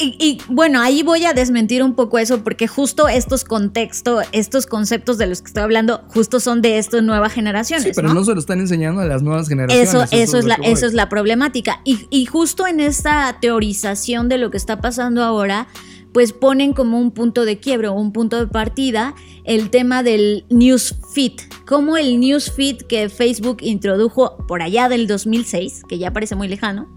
Y, 0.00 0.38
bueno, 0.48 0.80
ahí 0.80 1.02
voy 1.02 1.24
a 1.24 1.32
desmentir 1.32 1.82
un 1.82 1.94
poco 1.94 2.18
eso 2.18 2.44
porque 2.44 2.68
justo 2.68 3.08
estos 3.08 3.44
contextos, 3.44 4.24
estos 4.30 4.66
conceptos 4.66 5.18
de 5.18 5.26
los 5.26 5.42
que 5.42 5.48
estoy 5.48 5.64
hablando, 5.64 6.02
justo 6.08 6.38
son 6.38 6.62
de 6.62 6.78
estas 6.78 7.02
nuevas 7.02 7.32
generaciones. 7.32 7.84
Sí, 7.84 7.90
pero 7.94 8.14
¿no? 8.14 8.24
se 8.24 8.32
lo 8.32 8.38
están 8.38 8.60
enseñando 8.60 9.00
a 9.00 9.06
las 9.06 9.22
nuevas 9.22 9.48
generaciones. 9.48 9.88
Eso, 9.88 10.04
eso, 10.10 10.38
es, 10.38 10.44
la, 10.44 10.54
eso 10.62 10.86
es 10.86 10.94
la 10.94 11.08
problemática. 11.08 11.80
Y, 11.84 12.06
y 12.10 12.26
justo 12.26 12.66
en 12.66 12.78
esta 12.78 13.38
teorización 13.40 14.28
de 14.28 14.38
lo 14.38 14.50
que 14.52 14.56
está 14.56 14.80
pasando 14.80 15.24
ahora, 15.24 15.66
pues 16.12 16.32
ponen 16.32 16.72
como 16.72 16.98
un 16.98 17.10
punto 17.10 17.44
de 17.44 17.58
quiebro, 17.58 17.92
un 17.92 18.12
punto 18.12 18.38
de 18.38 18.46
partida, 18.46 19.14
el 19.44 19.70
tema 19.70 20.02
del 20.02 20.44
newsfeed. 20.50 21.32
Como 21.66 21.96
el 21.96 22.20
newsfeed 22.20 22.78
que 22.88 23.08
Facebook 23.08 23.58
introdujo 23.60 24.36
por 24.46 24.62
allá 24.62 24.88
del 24.88 25.06
2006, 25.06 25.82
que 25.88 25.98
ya 25.98 26.12
parece 26.12 26.34
muy 26.34 26.48
lejano, 26.48 26.88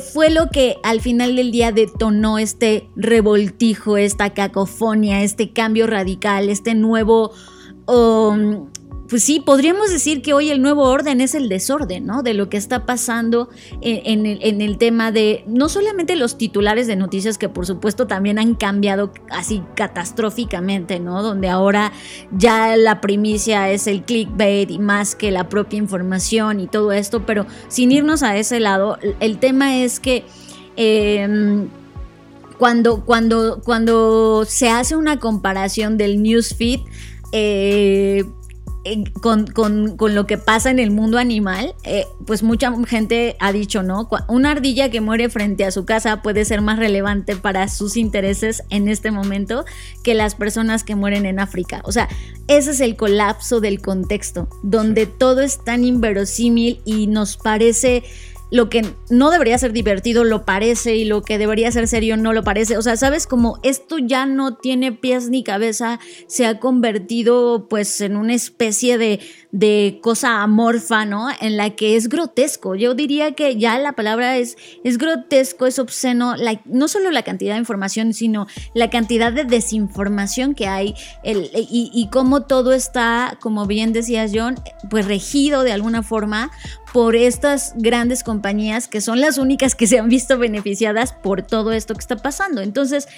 fue 0.00 0.30
lo 0.30 0.48
que 0.48 0.76
al 0.82 1.00
final 1.00 1.36
del 1.36 1.50
día 1.50 1.72
detonó 1.72 2.38
este 2.38 2.88
revoltijo, 2.96 3.96
esta 3.96 4.30
cacofonía, 4.30 5.22
este 5.22 5.50
cambio 5.52 5.86
radical, 5.86 6.48
este 6.48 6.74
nuevo... 6.74 7.32
Um, 7.86 8.68
pues 9.12 9.24
sí, 9.24 9.40
podríamos 9.40 9.90
decir 9.90 10.22
que 10.22 10.32
hoy 10.32 10.48
el 10.48 10.62
nuevo 10.62 10.84
orden 10.84 11.20
es 11.20 11.34
el 11.34 11.50
desorden, 11.50 12.06
¿no? 12.06 12.22
De 12.22 12.32
lo 12.32 12.48
que 12.48 12.56
está 12.56 12.86
pasando 12.86 13.50
en, 13.82 14.24
el, 14.24 14.78
tema 14.78 15.12
de 15.12 15.44
no 15.46 15.68
solamente 15.68 16.16
los 16.16 16.38
titulares 16.38 16.86
de 16.86 16.96
noticias, 16.96 17.36
que 17.36 17.50
por 17.50 17.66
supuesto 17.66 18.06
también 18.06 18.38
han 18.38 18.54
cambiado 18.54 19.12
así 19.28 19.62
catastróficamente, 19.74 20.98
¿no? 20.98 21.22
Donde 21.22 21.50
ahora 21.50 21.92
ya 22.30 22.74
la 22.78 23.02
primicia 23.02 23.70
es 23.70 23.86
el 23.86 24.02
clickbait 24.04 24.70
y 24.70 24.78
más 24.78 25.14
que 25.14 25.30
la 25.30 25.50
propia 25.50 25.76
información 25.76 26.58
y 26.58 26.66
todo 26.66 26.90
esto, 26.90 27.26
pero 27.26 27.44
sin 27.68 27.92
irnos 27.92 28.22
a 28.22 28.38
ese 28.38 28.60
lado, 28.60 28.96
el 29.20 29.36
tema 29.36 29.76
es 29.76 30.00
que... 30.00 30.24
Em, 30.76 31.68
cuando, 32.56 33.04
cuando, 33.04 33.60
cuando 33.62 34.46
se 34.46 34.70
hace 34.70 34.96
una 34.96 35.18
comparación 35.18 35.98
del 35.98 36.22
newsfeed, 36.22 36.80
eh, 37.32 38.24
con, 39.20 39.96
lo 40.14 40.26
que 40.26 40.38
pasa 40.38 40.70
en 40.70 40.78
el 40.78 40.90
mundo 40.90 41.18
animal, 41.18 41.74
eh, 41.84 42.04
pues 42.26 42.42
mucha 42.42 42.72
gente 42.86 43.36
ha 43.38 43.52
dicho, 43.52 43.82
¿no? 43.82 44.08
Una 44.28 44.52
ardilla 44.52 44.90
que 44.90 45.00
muere 45.00 45.28
frente 45.28 45.64
a 45.64 45.70
su 45.70 45.84
casa 45.84 46.22
puede 46.22 46.44
ser 46.44 46.60
más 46.60 46.78
relevante 46.78 47.36
para 47.36 47.68
sus 47.68 47.96
intereses 47.96 48.62
en 48.70 48.88
este 48.88 49.10
momento 49.10 49.64
que 50.02 50.14
las 50.14 50.34
personas 50.34 50.84
que 50.84 50.96
mueren 50.96 51.26
en 51.26 51.38
África. 51.38 51.80
O 51.84 51.92
sea, 51.92 52.08
ese 52.48 52.72
es 52.72 52.80
el 52.80 52.96
colapso 52.96 53.60
del 53.60 53.80
contexto, 53.80 54.48
donde 54.62 55.06
todo 55.06 55.42
es 55.42 55.62
tan 55.62 55.84
inverosímil 55.84 56.80
y 56.84 57.06
nos 57.06 57.36
parece 57.36 58.02
lo 58.52 58.68
que 58.68 58.82
no 59.08 59.30
debería 59.30 59.56
ser 59.56 59.72
divertido 59.72 60.24
lo 60.24 60.44
parece 60.44 60.94
y 60.94 61.06
lo 61.06 61.22
que 61.22 61.38
debería 61.38 61.72
ser 61.72 61.88
serio 61.88 62.18
no 62.18 62.34
lo 62.34 62.44
parece. 62.44 62.76
O 62.76 62.82
sea, 62.82 62.98
sabes, 62.98 63.26
como 63.26 63.58
esto 63.62 63.96
ya 63.96 64.26
no 64.26 64.56
tiene 64.56 64.92
pies 64.92 65.30
ni 65.30 65.42
cabeza, 65.42 65.98
se 66.26 66.44
ha 66.44 66.60
convertido 66.60 67.66
pues 67.70 68.02
en 68.02 68.14
una 68.14 68.34
especie 68.34 68.98
de, 68.98 69.20
de 69.52 70.00
cosa 70.02 70.42
amorfa, 70.42 71.06
¿no? 71.06 71.28
En 71.40 71.56
la 71.56 71.70
que 71.70 71.96
es 71.96 72.10
grotesco. 72.10 72.74
Yo 72.74 72.92
diría 72.92 73.32
que 73.32 73.56
ya 73.56 73.78
la 73.78 73.92
palabra 73.92 74.36
es, 74.36 74.58
es 74.84 74.98
grotesco, 74.98 75.66
es 75.66 75.78
obsceno, 75.78 76.34
no 76.66 76.88
solo 76.88 77.10
la 77.10 77.22
cantidad 77.22 77.54
de 77.54 77.60
información, 77.60 78.12
sino 78.12 78.48
la 78.74 78.90
cantidad 78.90 79.32
de 79.32 79.44
desinformación 79.44 80.54
que 80.54 80.66
hay 80.66 80.94
el, 81.24 81.50
y, 81.54 81.90
y 81.94 82.10
cómo 82.10 82.42
todo 82.42 82.74
está, 82.74 83.38
como 83.40 83.64
bien 83.64 83.94
decías 83.94 84.30
John, 84.34 84.56
pues 84.90 85.06
regido 85.06 85.62
de 85.62 85.72
alguna 85.72 86.02
forma 86.02 86.50
por 86.92 87.16
estas 87.16 87.72
grandes 87.76 88.22
compañías 88.22 88.86
que 88.86 89.00
son 89.00 89.20
las 89.20 89.38
únicas 89.38 89.74
que 89.74 89.86
se 89.86 89.98
han 89.98 90.08
visto 90.08 90.38
beneficiadas 90.38 91.12
por 91.12 91.42
todo 91.42 91.72
esto 91.72 91.94
que 91.94 92.00
está 92.00 92.16
pasando. 92.16 92.60
Entonces, 92.60 93.08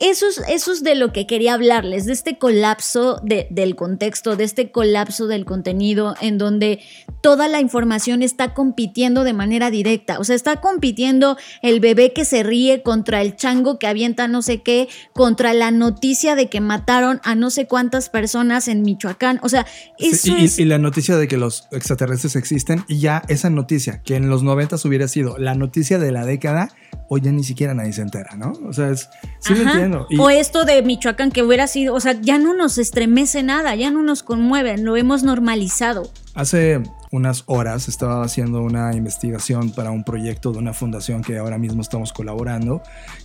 eso 0.00 0.26
es, 0.28 0.82
de 0.84 0.94
lo 0.94 1.12
que 1.12 1.26
quería 1.26 1.54
hablarles, 1.54 2.06
de 2.06 2.12
este 2.12 2.38
colapso 2.38 3.20
del 3.22 3.74
contexto, 3.74 4.36
de 4.36 4.44
este 4.44 4.70
colapso 4.70 5.26
del 5.26 5.44
contenido 5.44 6.14
en 6.20 6.38
donde 6.38 6.80
toda 7.20 7.48
la 7.48 7.60
información 7.60 8.22
está 8.22 8.54
compitiendo 8.54 9.24
de 9.24 9.32
manera 9.32 9.70
directa. 9.70 10.20
O 10.20 10.24
sea, 10.24 10.36
está 10.36 10.60
compitiendo 10.60 11.36
el 11.62 11.80
bebé 11.80 12.12
que 12.12 12.24
se 12.24 12.44
ríe 12.44 12.82
contra 12.82 13.22
el 13.22 13.34
chango 13.34 13.78
que 13.80 13.88
avienta 13.88 14.28
no 14.28 14.40
sé 14.42 14.62
qué, 14.62 14.88
contra 15.12 15.52
la 15.52 15.72
noticia 15.72 16.36
de 16.36 16.48
que 16.48 16.60
mataron 16.60 17.20
a 17.24 17.34
no 17.34 17.50
sé 17.50 17.66
cuántas 17.66 18.08
personas 18.08 18.68
en 18.68 18.82
Michoacán. 18.82 19.40
O 19.42 19.48
sea, 19.48 19.66
eso 19.98 20.36
y, 20.38 20.44
es... 20.44 20.58
y, 20.60 20.64
la 20.64 20.78
noticia 20.78 21.16
de 21.16 21.26
que 21.26 21.36
los 21.36 21.66
extraterrestres 21.72 22.36
existen 22.36 22.84
y 22.86 23.00
ya 23.00 23.22
esa 23.28 23.50
noticia, 23.50 24.00
que 24.02 24.14
en 24.14 24.28
los 24.30 24.44
noventas 24.44 24.84
hubiera 24.84 25.08
sido 25.08 25.38
la 25.38 25.56
noticia 25.56 25.98
de 25.98 26.12
la 26.12 26.24
década, 26.24 26.70
hoy 27.08 27.20
ya 27.22 27.32
ni 27.32 27.42
siquiera 27.44 27.74
nadie 27.74 27.92
se 27.92 28.02
entera, 28.02 28.36
¿no? 28.36 28.52
O 28.66 28.72
sea, 28.72 28.90
es, 28.90 29.08
sí 29.40 29.54
lo 29.54 29.62
entiendo. 29.62 30.06
O 30.18 30.30
esto 30.30 30.64
de 30.64 30.82
Michoacán 30.82 31.30
que 31.30 31.42
hubiera 31.42 31.66
sido, 31.66 31.94
o 31.94 32.00
sea, 32.00 32.12
ya 32.20 32.38
no 32.38 32.54
nos 32.54 32.78
estremece 32.78 33.42
nada, 33.42 33.74
ya 33.74 33.90
no 33.90 34.02
nos 34.02 34.22
conmueve, 34.22 34.78
lo 34.78 34.96
hemos 34.96 35.22
normalizado. 35.22 36.10
Hace 36.34 36.82
unas 37.10 37.44
horas 37.46 37.88
estaba 37.88 38.22
haciendo 38.22 38.62
una 38.62 38.94
investigación 38.94 39.70
para 39.70 39.90
un 39.90 40.04
proyecto 40.04 40.52
de 40.52 40.58
una 40.58 40.74
fundación 40.74 41.22
que 41.22 41.38
ahora 41.38 41.58
mismo 41.58 41.80
estamos 41.82 42.12
colaborando, 42.12 42.82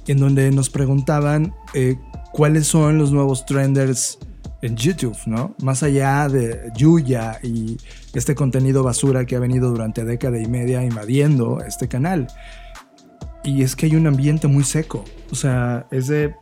en 0.08 0.20
donde 0.20 0.50
nos 0.52 0.70
preguntaban 0.70 1.54
eh, 1.74 1.98
cuáles 2.32 2.68
son 2.68 2.98
los 2.98 3.12
nuevos 3.12 3.46
trenders 3.46 4.18
en 4.62 4.78
YouTube, 4.78 5.18
¿no? 5.26 5.56
Más 5.62 5.84
allá 5.84 6.30
de 6.30 6.72
Yuya 6.78 7.40
y 7.44 7.78
este 8.14 8.34
contenido 8.34 8.82
basura 8.82 9.26
que 9.26 9.36
ha 9.36 9.40
venido 9.40 9.70
durante 9.70 10.06
década 10.06 10.40
y 10.40 10.46
media 10.48 10.84
invadiendo 10.84 11.62
este 11.62 11.90
canal. 11.90 12.28
Y 13.44 13.62
es 13.62 13.76
que 13.76 13.88
hay 13.88 13.96
un 13.96 14.08
ambiente 14.08 14.48
muy 14.48 14.64
seco. 14.64 15.04
O 15.32 15.36
sea, 15.36 15.86
es 15.92 16.08
de 16.08 16.36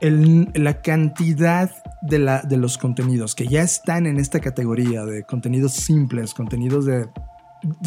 la 0.00 0.80
cantidad 0.80 1.70
de, 2.02 2.18
la, 2.18 2.42
de 2.42 2.56
los 2.56 2.78
contenidos 2.78 3.34
que 3.34 3.46
ya 3.46 3.62
están 3.62 4.06
en 4.06 4.18
esta 4.18 4.40
categoría 4.40 5.04
de 5.04 5.24
contenidos 5.24 5.72
simples, 5.72 6.32
contenidos 6.32 6.86
de 6.86 7.08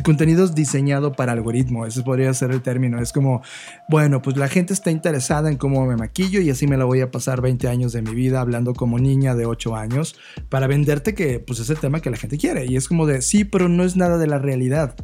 contenidos 0.04 0.56
diseñado 0.56 1.14
para 1.14 1.32
algoritmo, 1.32 1.86
ese 1.86 2.04
podría 2.04 2.34
ser 2.34 2.52
el 2.52 2.62
término. 2.62 3.00
Es 3.00 3.12
como, 3.12 3.42
bueno, 3.90 4.22
pues 4.22 4.38
la 4.38 4.48
gente 4.48 4.74
está 4.74 4.92
interesada 4.92 5.50
en 5.50 5.58
cómo 5.58 5.86
me 5.86 5.96
maquillo 5.96 6.42
y 6.42 6.50
así 6.50 6.68
me 6.68 6.78
la 6.78 6.86
voy 6.86 7.02
a 7.02 7.12
pasar 7.12 7.42
20 7.42 7.68
años 7.68 7.94
de 7.94 8.02
mi 8.02 8.14
vida 8.14 8.42
hablando 8.42 8.74
como 8.74 9.00
niña 9.00 9.36
de 9.36 9.46
8 9.46 9.76
años 9.76 10.16
para 10.50 10.68
venderte 10.68 11.14
que 11.14 11.40
pues 11.40 11.60
es 11.60 11.70
el 11.70 11.78
tema 11.78 12.02
que 12.02 12.10
la 12.10 12.18
gente 12.18 12.38
quiere. 12.38 12.66
Y 12.66 12.76
es 12.76 12.88
como 12.88 13.06
de, 13.06 13.22
sí, 13.22 13.44
pero 13.44 13.70
no 13.70 13.84
es 13.84 13.96
nada 13.96 14.18
de 14.18 14.28
la 14.28 14.40
realidad. 14.40 14.96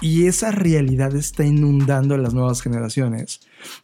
Y 0.00 0.26
esa 0.26 0.50
realidad 0.50 1.14
está 1.14 1.44
inundando 1.44 2.14
a 2.14 2.18
las 2.18 2.34
nuevas 2.34 2.62
generaciones. 2.62 3.40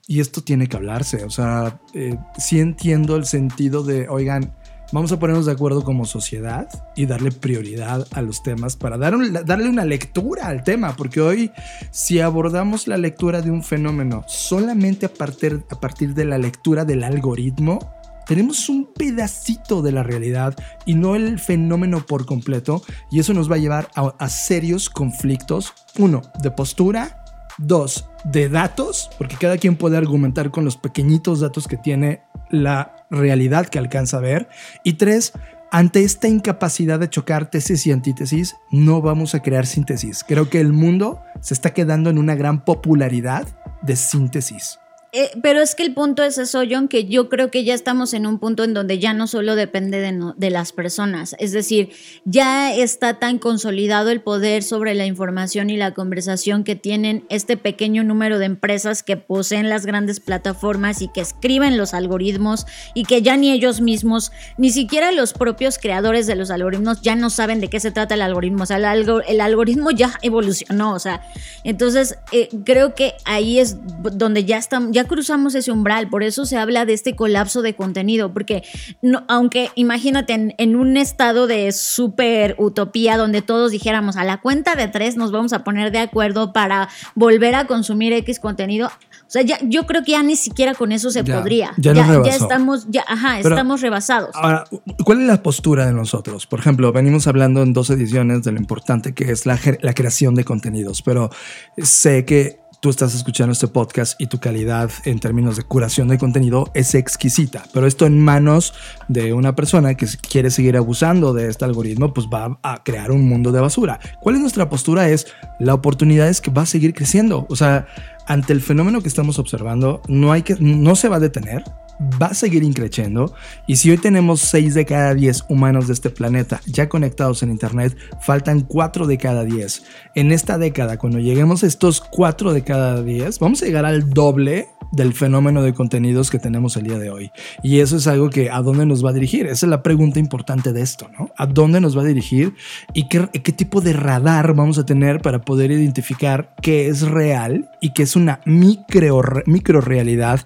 Y 0.06 0.20
esto 0.20 0.42
tiene 0.42 0.66
que 0.66 0.76
hablarse. 0.76 1.24
O 1.24 1.30
sea, 1.30 1.80
eh, 1.94 2.16
sí 2.38 2.60
entiendo 2.60 3.16
el 3.16 3.24
sentido 3.24 3.82
de, 3.82 4.08
oigan, 4.08 4.54
Vamos 4.92 5.12
a 5.12 5.20
ponernos 5.20 5.46
de 5.46 5.52
acuerdo 5.52 5.84
como 5.84 6.04
sociedad 6.04 6.68
y 6.96 7.06
darle 7.06 7.30
prioridad 7.30 8.08
a 8.10 8.22
los 8.22 8.42
temas 8.42 8.74
para 8.74 8.98
dar 8.98 9.14
darle 9.44 9.68
una 9.68 9.84
lectura 9.84 10.48
al 10.48 10.64
tema, 10.64 10.96
porque 10.96 11.20
hoy 11.20 11.52
si 11.92 12.18
abordamos 12.18 12.88
la 12.88 12.96
lectura 12.96 13.40
de 13.40 13.52
un 13.52 13.62
fenómeno 13.62 14.24
solamente 14.26 15.06
a 15.06 15.08
partir, 15.14 15.64
a 15.70 15.78
partir 15.78 16.14
de 16.14 16.24
la 16.24 16.38
lectura 16.38 16.84
del 16.84 17.04
algoritmo, 17.04 17.78
tenemos 18.26 18.68
un 18.68 18.92
pedacito 18.92 19.80
de 19.80 19.92
la 19.92 20.02
realidad 20.02 20.56
y 20.86 20.94
no 20.94 21.14
el 21.14 21.38
fenómeno 21.38 22.04
por 22.04 22.26
completo, 22.26 22.82
y 23.12 23.20
eso 23.20 23.32
nos 23.32 23.50
va 23.50 23.56
a 23.56 23.58
llevar 23.58 23.90
a, 23.94 24.14
a 24.18 24.28
serios 24.28 24.90
conflictos, 24.90 25.72
uno, 25.98 26.22
de 26.42 26.50
postura, 26.50 27.24
dos, 27.58 28.08
de 28.24 28.48
datos, 28.48 29.10
porque 29.18 29.36
cada 29.36 29.56
quien 29.56 29.76
puede 29.76 29.96
argumentar 29.96 30.50
con 30.50 30.64
los 30.64 30.76
pequeñitos 30.76 31.40
datos 31.40 31.68
que 31.68 31.76
tiene 31.76 32.22
la 32.50 32.99
realidad 33.10 33.66
que 33.66 33.78
alcanza 33.78 34.18
a 34.18 34.20
ver. 34.20 34.48
Y 34.84 34.94
tres, 34.94 35.32
ante 35.70 36.02
esta 36.02 36.28
incapacidad 36.28 36.98
de 36.98 37.08
chocar 37.08 37.50
tesis 37.50 37.86
y 37.86 37.92
antítesis, 37.92 38.56
no 38.70 39.02
vamos 39.02 39.34
a 39.34 39.40
crear 39.40 39.66
síntesis. 39.66 40.24
Creo 40.26 40.50
que 40.50 40.60
el 40.60 40.72
mundo 40.72 41.20
se 41.40 41.54
está 41.54 41.72
quedando 41.72 42.10
en 42.10 42.18
una 42.18 42.34
gran 42.34 42.64
popularidad 42.64 43.46
de 43.82 43.96
síntesis. 43.96 44.78
Eh, 45.12 45.30
pero 45.42 45.60
es 45.60 45.74
que 45.74 45.82
el 45.82 45.92
punto 45.92 46.22
es 46.22 46.38
eso, 46.38 46.62
John, 46.68 46.86
que 46.86 47.06
yo 47.06 47.28
creo 47.28 47.50
que 47.50 47.64
ya 47.64 47.74
estamos 47.74 48.14
en 48.14 48.26
un 48.26 48.38
punto 48.38 48.62
en 48.62 48.74
donde 48.74 49.00
ya 49.00 49.12
no 49.12 49.26
solo 49.26 49.56
depende 49.56 49.98
de, 50.00 50.50
las 50.50 50.72
personas, 50.72 51.34
es 51.38 51.52
decir, 51.52 51.90
ya 52.24 52.74
está 52.74 53.18
tan 53.18 53.38
consolidado 53.38 54.10
el 54.10 54.20
poder 54.20 54.62
sobre 54.62 54.94
la 54.94 55.06
información 55.06 55.70
y 55.70 55.76
la 55.76 55.94
conversación 55.94 56.64
que 56.64 56.76
tienen 56.76 57.24
este 57.28 57.56
pequeño 57.56 58.04
número 58.04 58.38
de 58.38 58.46
empresas 58.46 59.02
que 59.02 59.16
poseen 59.16 59.68
las 59.68 59.86
grandes 59.86 60.20
plataformas 60.20 61.02
y 61.02 61.08
que 61.08 61.20
escriben 61.20 61.76
los 61.76 61.94
algoritmos 61.94 62.66
y 62.94 63.04
que 63.04 63.22
ya 63.22 63.36
ni 63.36 63.50
ellos 63.50 63.80
mismos, 63.80 64.32
ni 64.58 64.70
siquiera 64.70 65.12
los 65.12 65.32
propios 65.32 65.78
creadores 65.78 66.26
de 66.26 66.36
los 66.36 66.50
algoritmos 66.50 67.00
ya 67.00 67.16
no 67.16 67.30
saben 67.30 67.60
de 67.60 67.68
qué 67.68 67.80
se 67.80 67.90
trata 67.90 68.14
el 68.14 68.22
algoritmo, 68.22 68.62
o 68.62 68.66
sea, 68.66 68.76
el, 68.76 69.08
el 69.26 69.40
algoritmo 69.40 69.90
ya 69.90 70.18
evolucionó, 70.22 70.92
o 70.92 70.98
sea, 70.98 71.22
entonces 71.64 72.16
eh, 72.32 72.48
creo 72.64 72.94
que 72.94 73.14
ahí 73.24 73.58
es 73.58 73.76
donde 74.02 74.44
ya 74.44 74.58
estamos 74.58 74.99
cruzamos 75.06 75.54
ese 75.54 75.72
umbral, 75.72 76.08
por 76.08 76.22
eso 76.22 76.44
se 76.44 76.56
habla 76.56 76.84
de 76.84 76.92
este 76.92 77.16
colapso 77.16 77.62
de 77.62 77.74
contenido, 77.74 78.32
porque 78.32 78.62
no, 79.02 79.24
aunque 79.28 79.70
imagínate 79.74 80.54
en, 80.56 80.76
un 80.76 80.96
estado 80.96 81.46
de 81.46 81.72
súper 81.72 82.54
utopía 82.58 83.16
donde 83.16 83.42
todos 83.42 83.70
dijéramos 83.72 84.16
a 84.16 84.24
la 84.24 84.40
cuenta 84.40 84.74
de 84.74 84.88
tres 84.88 85.16
nos 85.16 85.32
vamos 85.32 85.52
a 85.52 85.64
poner 85.64 85.92
de 85.92 85.98
acuerdo 85.98 86.52
para 86.52 86.88
volver 87.14 87.54
a 87.54 87.66
consumir 87.66 88.12
X 88.12 88.40
contenido, 88.40 88.90
o 89.30 89.32
sea, 89.32 89.42
ya, 89.42 89.58
yo 89.62 89.86
creo 89.86 90.02
que 90.02 90.12
ya 90.12 90.22
ni 90.22 90.34
siquiera 90.34 90.74
con 90.74 90.90
eso 90.90 91.10
se 91.10 91.22
podría. 91.22 91.72
Ya, 91.76 91.92
ya, 91.92 92.20
estamos, 92.24 92.86
ya, 92.88 93.04
ajá, 93.06 93.38
estamos 93.38 93.80
rebasados. 93.80 94.30
Ahora, 94.34 94.64
¿cuál 95.04 95.20
es 95.20 95.26
la 95.28 95.42
postura 95.42 95.86
de 95.86 95.92
nosotros? 95.92 96.46
Por 96.46 96.58
ejemplo, 96.58 96.92
venimos 96.92 97.28
hablando 97.28 97.62
en 97.62 97.72
dos 97.72 97.90
ediciones 97.90 98.42
de 98.42 98.52
lo 98.52 98.58
importante 98.58 99.14
que 99.14 99.30
es 99.30 99.46
la, 99.46 99.58
la 99.82 99.94
creación 99.94 100.34
de 100.34 100.44
contenidos, 100.44 101.02
pero 101.02 101.30
sé 101.78 102.24
que 102.24 102.59
tú 102.80 102.88
estás 102.88 103.14
escuchando 103.14 103.52
este 103.52 103.68
podcast 103.68 104.20
y 104.20 104.26
tu 104.26 104.40
calidad 104.40 104.90
en 105.04 105.20
términos 105.20 105.56
de 105.56 105.62
curación 105.62 106.08
de 106.08 106.18
contenido 106.18 106.70
es 106.74 106.94
exquisita. 106.94 107.64
Pero 107.72 107.86
esto 107.86 108.06
en 108.06 108.18
manos 108.24 108.72
de 109.08 109.34
una 109.34 109.54
persona 109.54 109.94
que 109.94 110.06
quiere 110.28 110.50
seguir 110.50 110.76
abusando 110.76 111.34
de 111.34 111.48
este 111.48 111.66
algoritmo, 111.66 112.14
pues 112.14 112.26
va 112.26 112.58
a 112.62 112.82
crear 112.82 113.10
un 113.12 113.28
mundo 113.28 113.52
de 113.52 113.60
basura. 113.60 114.00
¿Cuál 114.22 114.36
es 114.36 114.40
nuestra 114.40 114.68
postura? 114.70 115.08
Es 115.08 115.26
la 115.58 115.74
oportunidad 115.74 116.28
es 116.28 116.40
que 116.40 116.50
va 116.50 116.62
a 116.62 116.66
seguir 116.66 116.94
creciendo. 116.94 117.46
O 117.50 117.56
sea, 117.56 117.86
ante 118.30 118.52
el 118.52 118.60
fenómeno 118.60 119.02
que 119.02 119.08
estamos 119.08 119.40
observando, 119.40 120.02
no, 120.06 120.30
hay 120.30 120.42
que, 120.42 120.54
no 120.60 120.94
se 120.94 121.08
va 121.08 121.16
a 121.16 121.20
detener 121.20 121.64
va 122.00 122.28
a 122.28 122.34
seguir 122.34 122.62
increciendo 122.62 123.34
y 123.66 123.76
si 123.76 123.90
hoy 123.90 123.98
tenemos 123.98 124.40
6 124.40 124.74
de 124.74 124.86
cada 124.86 125.14
10 125.14 125.44
humanos 125.48 125.86
de 125.86 125.92
este 125.92 126.10
planeta 126.10 126.60
ya 126.66 126.88
conectados 126.88 127.42
en 127.42 127.50
Internet, 127.50 127.96
faltan 128.20 128.60
4 128.60 129.06
de 129.06 129.18
cada 129.18 129.44
10. 129.44 129.82
En 130.14 130.32
esta 130.32 130.56
década, 130.56 130.96
cuando 130.96 131.18
lleguemos 131.18 131.62
a 131.62 131.66
estos 131.66 132.00
4 132.00 132.52
de 132.52 132.62
cada 132.62 133.02
10, 133.02 133.38
vamos 133.38 133.62
a 133.62 133.66
llegar 133.66 133.84
al 133.84 134.10
doble 134.10 134.68
del 134.92 135.12
fenómeno 135.12 135.62
de 135.62 135.74
contenidos 135.74 136.30
que 136.30 136.38
tenemos 136.38 136.76
el 136.76 136.84
día 136.84 136.98
de 136.98 137.10
hoy. 137.10 137.30
Y 137.62 137.80
eso 137.80 137.96
es 137.96 138.06
algo 138.06 138.30
que 138.30 138.50
a 138.50 138.60
dónde 138.62 138.86
nos 138.86 139.04
va 139.04 139.10
a 139.10 139.12
dirigir. 139.12 139.46
Esa 139.46 139.66
es 139.66 139.70
la 139.70 139.82
pregunta 139.82 140.18
importante 140.18 140.72
de 140.72 140.80
esto, 140.80 141.08
¿no? 141.16 141.30
¿A 141.36 141.46
dónde 141.46 141.80
nos 141.80 141.96
va 141.96 142.02
a 142.02 142.06
dirigir 142.06 142.54
y 142.94 143.08
qué, 143.08 143.28
qué 143.28 143.52
tipo 143.52 143.80
de 143.80 143.92
radar 143.92 144.54
vamos 144.54 144.78
a 144.78 144.86
tener 144.86 145.20
para 145.20 145.42
poder 145.42 145.70
identificar 145.70 146.54
qué 146.62 146.88
es 146.88 147.02
real 147.02 147.70
y 147.80 147.92
qué 147.92 148.04
es 148.04 148.16
una 148.22 148.40
micro, 148.46 149.22
micro 149.46 149.80
realidad 149.80 150.44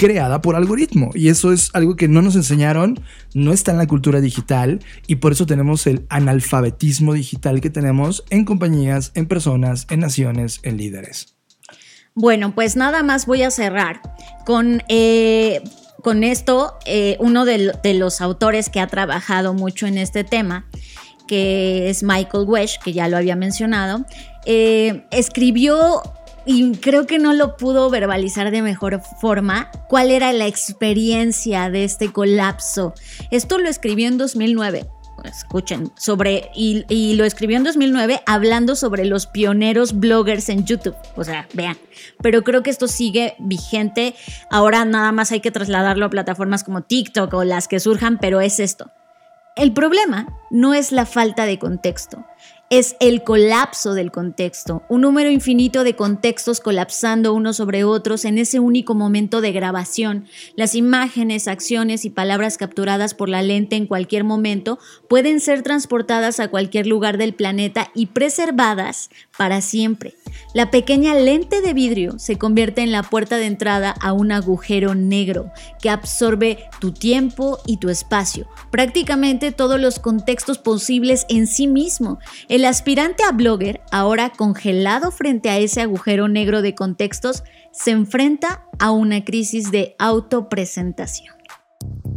creada 0.00 0.40
por 0.40 0.56
algoritmo. 0.56 1.10
Y 1.14 1.28
eso 1.28 1.52
es 1.52 1.70
algo 1.74 1.96
que 1.96 2.08
no 2.08 2.22
nos 2.22 2.34
enseñaron, 2.34 3.00
no 3.34 3.52
está 3.52 3.72
en 3.72 3.78
la 3.78 3.86
cultura 3.86 4.20
digital 4.20 4.80
y 5.06 5.16
por 5.16 5.32
eso 5.32 5.46
tenemos 5.46 5.86
el 5.86 6.06
analfabetismo 6.08 7.12
digital 7.12 7.60
que 7.60 7.70
tenemos 7.70 8.24
en 8.30 8.44
compañías, 8.44 9.12
en 9.14 9.26
personas, 9.26 9.86
en 9.90 10.00
naciones, 10.00 10.60
en 10.62 10.78
líderes. 10.78 11.36
Bueno, 12.14 12.54
pues 12.54 12.76
nada 12.76 13.02
más 13.02 13.26
voy 13.26 13.42
a 13.42 13.50
cerrar 13.50 14.00
con, 14.44 14.82
eh, 14.88 15.62
con 16.02 16.24
esto. 16.24 16.78
Eh, 16.86 17.16
uno 17.20 17.44
de, 17.44 17.94
los 17.94 18.20
autores 18.20 18.68
que 18.68 18.80
ha 18.80 18.86
trabajado 18.86 19.54
mucho 19.54 19.86
en 19.86 19.98
este 19.98 20.24
tema, 20.24 20.66
que 21.28 21.88
es 21.88 22.02
Michael 22.02 22.44
Wesh, 22.46 22.78
que 22.82 22.92
ya 22.92 23.06
lo 23.08 23.16
había 23.16 23.36
mencionado, 23.36 24.04
eh, 24.46 25.06
escribió 25.10 26.02
y 26.46 26.72
creo 26.76 27.06
que 27.06 27.18
no 27.18 27.32
lo 27.32 27.56
pudo 27.56 27.90
verbalizar 27.90 28.50
de 28.50 28.62
mejor 28.62 29.00
forma 29.20 29.70
cuál 29.88 30.10
era 30.10 30.32
la 30.32 30.46
experiencia 30.46 31.70
de 31.70 31.84
este 31.84 32.12
colapso. 32.12 32.94
Esto 33.30 33.58
lo 33.58 33.68
escribió 33.68 34.08
en 34.08 34.18
2009 34.18 34.88
escuchen, 35.28 35.92
sobre, 35.96 36.50
y, 36.54 37.14
lo 37.14 37.24
escribió 37.24 37.56
en 37.56 37.64
2009 37.64 38.22
hablando 38.26 38.76
sobre 38.76 39.04
los 39.04 39.26
pioneros 39.26 39.98
bloggers 39.98 40.48
en 40.48 40.64
YouTube. 40.64 40.96
O 41.16 41.24
sea, 41.24 41.48
vean. 41.54 41.76
Pero 42.22 42.42
creo 42.42 42.62
que 42.62 42.70
esto 42.70 42.88
sigue 42.88 43.34
vigente. 43.38 44.14
Ahora 44.50 44.84
nada 44.84 45.12
más 45.12 45.32
hay 45.32 45.40
que 45.40 45.50
trasladarlo 45.50 46.06
a 46.06 46.10
plataformas 46.10 46.64
como 46.64 46.82
TikTok 46.82 47.32
o 47.34 47.44
las 47.44 47.68
que 47.68 47.80
surjan, 47.80 48.18
pero 48.18 48.40
es 48.40 48.60
esto. 48.60 48.90
El 49.56 49.72
problema 49.72 50.39
no 50.50 50.74
es 50.74 50.92
la 50.92 51.06
falta 51.06 51.46
de 51.46 51.58
contexto, 51.58 52.24
es 52.70 52.94
el 53.00 53.24
colapso 53.24 53.94
del 53.94 54.12
contexto, 54.12 54.84
un 54.88 55.00
número 55.00 55.28
infinito 55.28 55.82
de 55.82 55.96
contextos 55.96 56.60
colapsando 56.60 57.34
unos 57.34 57.56
sobre 57.56 57.82
otros 57.82 58.24
en 58.24 58.38
ese 58.38 58.60
único 58.60 58.94
momento 58.94 59.40
de 59.40 59.50
grabación. 59.50 60.26
Las 60.54 60.76
imágenes, 60.76 61.48
acciones 61.48 62.04
y 62.04 62.10
palabras 62.10 62.58
capturadas 62.58 63.14
por 63.14 63.28
la 63.28 63.42
lente 63.42 63.74
en 63.74 63.88
cualquier 63.88 64.22
momento 64.22 64.78
pueden 65.08 65.40
ser 65.40 65.62
transportadas 65.62 66.38
a 66.38 66.46
cualquier 66.46 66.86
lugar 66.86 67.18
del 67.18 67.34
planeta 67.34 67.90
y 67.92 68.06
preservadas 68.06 69.10
para 69.36 69.62
siempre. 69.62 70.14
La 70.54 70.70
pequeña 70.70 71.14
lente 71.14 71.62
de 71.62 71.74
vidrio 71.74 72.20
se 72.20 72.38
convierte 72.38 72.82
en 72.82 72.92
la 72.92 73.02
puerta 73.02 73.36
de 73.36 73.46
entrada 73.46 73.90
a 74.00 74.12
un 74.12 74.30
agujero 74.30 74.94
negro 74.94 75.50
que 75.82 75.90
absorbe 75.90 76.58
tu 76.80 76.92
tiempo 76.92 77.58
y 77.66 77.78
tu 77.78 77.88
espacio, 77.88 78.46
prácticamente 78.70 79.50
todos 79.50 79.80
los 79.80 79.98
contextos 79.98 80.39
posibles 80.58 81.26
en 81.28 81.46
sí 81.46 81.66
mismo. 81.66 82.18
El 82.48 82.64
aspirante 82.64 83.22
a 83.24 83.32
blogger, 83.32 83.80
ahora 83.90 84.30
congelado 84.30 85.10
frente 85.10 85.50
a 85.50 85.58
ese 85.58 85.80
agujero 85.80 86.28
negro 86.28 86.62
de 86.62 86.74
contextos, 86.74 87.42
se 87.72 87.90
enfrenta 87.90 88.64
a 88.78 88.90
una 88.90 89.24
crisis 89.24 89.70
de 89.70 89.94
autopresentación. 89.98 91.34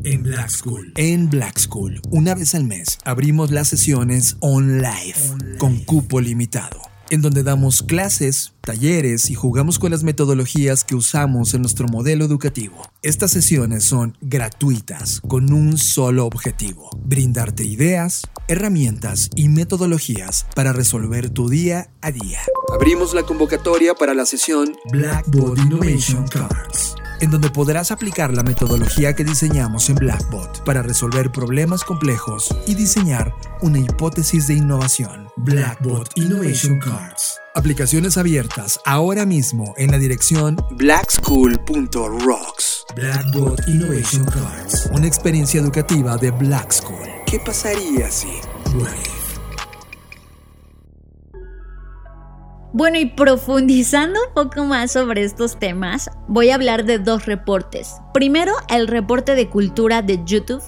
En 0.04 0.24
Black 0.24 0.50
School. 0.50 0.92
En 0.98 1.30
Black 1.30 1.58
School, 1.58 2.02
una 2.10 2.36
vez 2.36 2.56
al 2.56 2.66
mes, 2.66 2.98
abrimos 3.06 3.52
las 3.52 3.70
sesiones 3.70 4.36
online 4.42 5.14
con 5.58 5.78
cupo 5.80 6.20
limitado 6.20 6.93
en 7.13 7.21
donde 7.21 7.43
damos 7.43 7.84
clases, 7.84 8.54
talleres 8.62 9.30
y 9.30 9.36
jugamos 9.36 9.78
con 9.78 9.91
las 9.91 10.04
metodologías 10.04 10.84
que 10.84 10.95
usamos 10.95 11.54
en 11.54 11.62
nuestro 11.62 11.88
modelo 11.88 12.26
educativo. 12.26 12.82
Estas 13.04 13.30
sesiones 13.30 13.84
son 13.84 14.17
gratuitas 14.19 15.21
con 15.21 15.54
un 15.54 15.78
solo 15.78 16.26
objetivo, 16.26 16.89
brindarte 17.06 17.65
ideas, 17.65 18.23
herramientas 18.47 19.30
y 19.36 19.47
metodologías 19.47 20.47
para 20.56 20.73
resolver 20.73 21.30
tu 21.30 21.49
día 21.49 21.91
a 22.02 22.10
día. 22.10 22.39
Abrimos 22.73 23.13
la 23.13 23.21
convocatoria 23.21 23.93
para 23.93 24.15
la 24.15 24.26
sesión 24.26 24.76
Blackboard 24.91 25.60
Innovation 25.60 26.28
Cards 26.28 26.95
en 27.24 27.32
donde 27.32 27.50
podrás 27.50 27.90
aplicar 27.92 28.34
la 28.34 28.44
metodología 28.44 29.16
que 29.16 29.24
diseñamos 29.24 29.90
en 29.90 29.96
Blackbot 29.96 30.66
para 30.66 30.82
resolver 30.82 31.32
problemas 31.32 31.86
complejos 31.86 32.54
y 32.68 32.76
diseñar 32.76 33.34
una 33.62 33.80
hipótesis 33.80 34.48
de 34.48 34.56
innovación. 34.56 35.30
Blackbot 35.38 36.10
Innovation 36.16 36.80
Cards. 36.80 37.40
Aplicaciones 37.56 38.18
abiertas 38.18 38.78
ahora 38.86 39.26
mismo 39.26 39.74
en 39.78 39.92
la 39.92 40.00
dirección 40.00 40.58
blackschool.rocks. 40.72 42.88
Blackbot 42.94 43.70
Innovation 43.70 44.26
Cards. 44.26 44.90
Una 44.92 45.08
experiencia 45.08 45.62
educativa 45.62 46.18
de 46.18 46.32
Black 46.32 46.74
School. 46.74 47.08
¿Qué 47.26 47.40
pasaría 47.40 48.12
si? 48.12 48.34
Bueno, 48.74 49.23
y 52.96 53.06
profundizando 53.06 54.20
un 54.28 54.34
poco 54.34 54.66
más 54.66 54.92
sobre 54.92 55.24
estos 55.24 55.58
temas, 55.60 56.10
voy 56.28 56.50
a 56.50 56.56
hablar 56.56 56.86
de 56.86 56.98
dos 56.98 57.26
reportes. 57.26 57.96
Primero, 58.14 58.54
el 58.68 58.88
reporte 58.88 59.36
de 59.36 59.48
cultura 59.48 60.02
de 60.02 60.20
YouTube, 60.26 60.64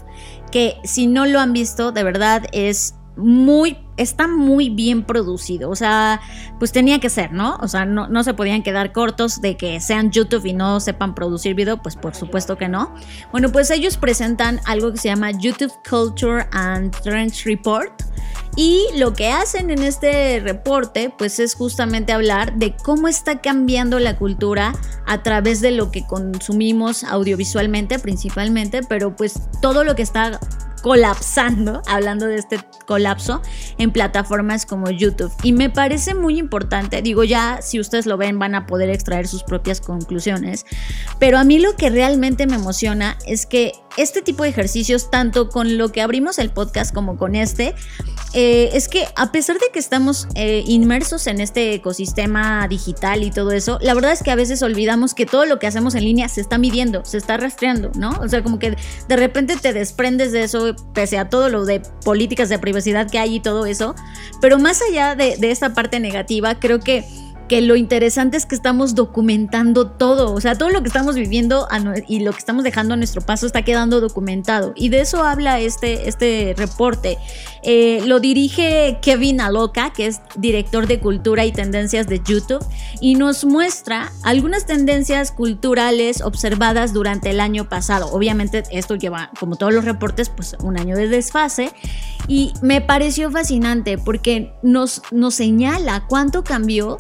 que 0.52 0.78
si 0.84 1.08
no 1.08 1.26
lo 1.26 1.40
han 1.40 1.52
visto, 1.52 1.92
de 1.92 2.04
verdad 2.04 2.44
es 2.52 2.96
muy, 3.18 3.78
está 3.98 4.28
muy 4.28 4.70
bien 4.70 5.04
producido. 5.04 5.70
O 5.70 5.76
sea, 5.76 6.22
pues 6.60 6.72
tenía 6.72 7.00
que 7.00 7.10
ser, 7.10 7.32
¿no? 7.32 7.58
O 7.62 7.68
sea, 7.68 7.86
no, 7.86 8.08
no, 8.08 8.24
se 8.24 8.34
podían 8.34 8.64
quedar 8.64 8.92
cortos 8.92 9.42
de 9.42 9.58
que 9.58 9.80
sean 9.80 10.12
YouTube 10.12 10.46
y 10.46 10.54
no 10.54 10.80
sepan 10.80 11.16
producir 11.16 11.56
video, 11.56 11.82
pues 11.82 11.96
por 11.96 12.16
supuesto 12.16 12.58
que 12.58 12.68
no. 12.68 12.94
Bueno, 13.32 13.52
pues 13.52 13.70
ellos 13.72 13.98
presentan 13.98 14.60
algo 14.66 14.92
que 14.92 14.98
se 14.98 15.10
llama 15.10 15.32
YouTube 15.32 15.72
Culture 15.88 16.48
and 16.52 16.96
Trends 17.02 17.44
Report 17.44 18.02
y 18.58 18.86
lo 18.96 19.14
que 19.14 19.30
hacen 19.30 19.70
en 19.70 19.84
este 19.84 20.40
reporte, 20.40 21.14
pues 21.16 21.40
es 21.40 21.56
justamente 21.56 22.14
hablar 22.14 22.56
de 22.56 22.76
cómo 22.76 23.10
está 23.10 23.42
cambiando 23.42 24.00
la 24.00 24.18
cultura 24.18 24.74
a 25.06 25.24
través 25.24 25.60
de 25.60 25.72
lo 25.72 25.92
que 25.92 26.08
consumimos 26.08 27.04
audiovisualmente 27.04 28.00
principalmente, 28.00 28.82
pero 28.88 29.14
pues 29.14 29.42
todo 29.62 29.84
lo 29.84 29.96
que 29.96 30.04
está 30.04 30.40
colapsando, 30.86 31.82
hablando 31.88 32.28
de 32.28 32.36
este 32.36 32.60
colapso, 32.86 33.42
en 33.80 33.90
plataformas 33.90 34.68
como 34.68 34.92
YouTube. 34.92 35.34
Y 35.42 35.52
me 35.52 35.72
parece 35.72 36.14
muy 36.14 36.38
importante, 36.38 37.02
digo 37.02 37.24
ya, 37.24 37.60
si 37.64 37.80
ustedes 37.80 38.06
lo 38.06 38.18
ven 38.18 38.38
van 38.38 38.54
a 38.54 38.68
poder 38.68 38.92
extraer 38.92 39.28
sus 39.28 39.42
propias 39.42 39.82
conclusiones, 39.82 40.64
pero 41.18 41.40
a 41.40 41.44
mí 41.44 41.58
lo 41.58 41.76
que 41.76 41.90
realmente 41.90 42.46
me 42.46 42.58
emociona 42.58 43.18
es 43.26 43.48
que 43.48 43.72
este 43.98 44.22
tipo 44.22 44.44
de 44.44 44.50
ejercicios, 44.50 45.10
tanto 45.10 45.50
con 45.50 45.78
lo 45.78 45.92
que 45.92 46.02
abrimos 46.02 46.40
el 46.40 46.50
podcast 46.50 46.94
como 46.94 47.18
con 47.18 47.36
este, 47.36 47.76
eh, 48.34 48.70
es 48.74 48.88
que 48.88 49.08
a 49.16 49.32
pesar 49.32 49.58
de 49.60 49.68
que 49.72 49.80
estamos 49.80 50.28
eh, 50.36 50.64
inmersos 50.68 51.28
en 51.28 51.40
este 51.40 51.74
ecosistema 51.74 52.68
digital 52.68 53.24
y 53.24 53.32
todo 53.32 53.52
eso, 53.52 53.80
la 53.82 53.94
verdad 53.94 54.12
es 54.12 54.24
que 54.24 54.32
a 54.32 54.36
veces 54.36 54.62
olvidamos 54.62 55.14
que 55.14 55.26
todo 55.26 55.46
lo 55.46 55.60
que 55.60 55.68
hacemos 55.68 55.96
en 55.96 56.04
línea 56.04 56.28
se 56.28 56.42
está 56.42 56.58
midiendo, 56.58 57.06
se 57.06 57.18
está 57.18 57.38
rastreando, 57.38 57.92
¿no? 57.96 58.12
O 58.22 58.28
sea, 58.28 58.44
como 58.44 58.60
que 58.60 58.76
de 59.08 59.16
repente 59.16 59.56
te 59.56 59.72
desprendes 59.72 60.32
de 60.32 60.44
eso, 60.44 60.76
pese 60.94 61.18
a 61.18 61.30
todo 61.30 61.50
lo 61.50 61.66
de 61.66 61.82
políticas 62.04 62.50
de 62.50 62.60
privacidad 62.60 63.10
que 63.10 63.20
hay 63.20 63.36
y 63.36 63.40
todo 63.40 63.66
eso. 63.66 63.96
Pero 64.42 64.60
más 64.60 64.82
allá 64.82 65.16
de, 65.16 65.38
de 65.38 65.52
esta 65.52 65.74
parte 65.74 66.00
negativa, 66.00 66.60
creo 66.60 66.80
que 66.80 67.06
que 67.48 67.62
lo 67.62 67.76
interesante 67.76 68.38
es 68.38 68.46
que 68.46 68.56
estamos 68.56 68.96
documentando 68.96 69.88
todo, 69.88 70.34
o 70.34 70.42
sea, 70.42 70.58
todo 70.58 70.70
lo 70.70 70.82
que 70.82 70.88
estamos 70.88 71.16
viviendo 71.16 71.68
y 72.08 72.22
lo 72.22 72.32
que 72.32 72.40
estamos 72.40 72.64
dejando 72.64 72.94
a 72.96 72.98
nuestro 72.98 73.22
paso 73.22 73.46
está 73.46 73.64
quedando 73.64 74.02
documentado. 74.02 74.74
Y 74.76 74.90
de 74.90 75.02
eso 75.02 75.24
habla 75.24 75.60
este, 75.60 76.10
este 76.10 76.56
reporte. 76.58 77.18
Eh, 77.64 78.02
lo 78.06 78.20
dirige 78.20 79.00
Kevin 79.02 79.42
Aloka, 79.42 79.94
que 79.94 80.08
es 80.08 80.22
director 80.36 80.88
de 80.88 81.00
cultura 81.00 81.46
y 81.46 81.52
tendencias 81.52 82.08
de 82.08 82.22
YouTube, 82.24 82.64
y 83.00 83.16
nos 83.16 83.46
muestra 83.46 84.12
algunas 84.24 84.66
tendencias 84.66 85.32
culturales 85.32 86.22
observadas 86.22 86.94
durante 86.94 87.30
el 87.30 87.40
año 87.40 87.70
pasado. 87.70 88.12
Obviamente 88.12 88.64
esto 88.72 88.96
lleva, 88.96 89.32
como 89.40 89.56
todos 89.56 89.74
los 89.74 89.86
reportes, 89.86 90.30
pues 90.30 90.56
un 90.64 90.80
año 90.80 90.96
de 90.96 91.08
desfase. 91.08 91.72
Y 92.28 92.54
me 92.62 92.82
pareció 92.82 93.30
fascinante 93.30 94.00
porque 94.00 94.54
nos, 94.64 95.04
nos 95.12 95.36
señala 95.36 96.06
cuánto 96.08 96.44
cambió 96.44 96.98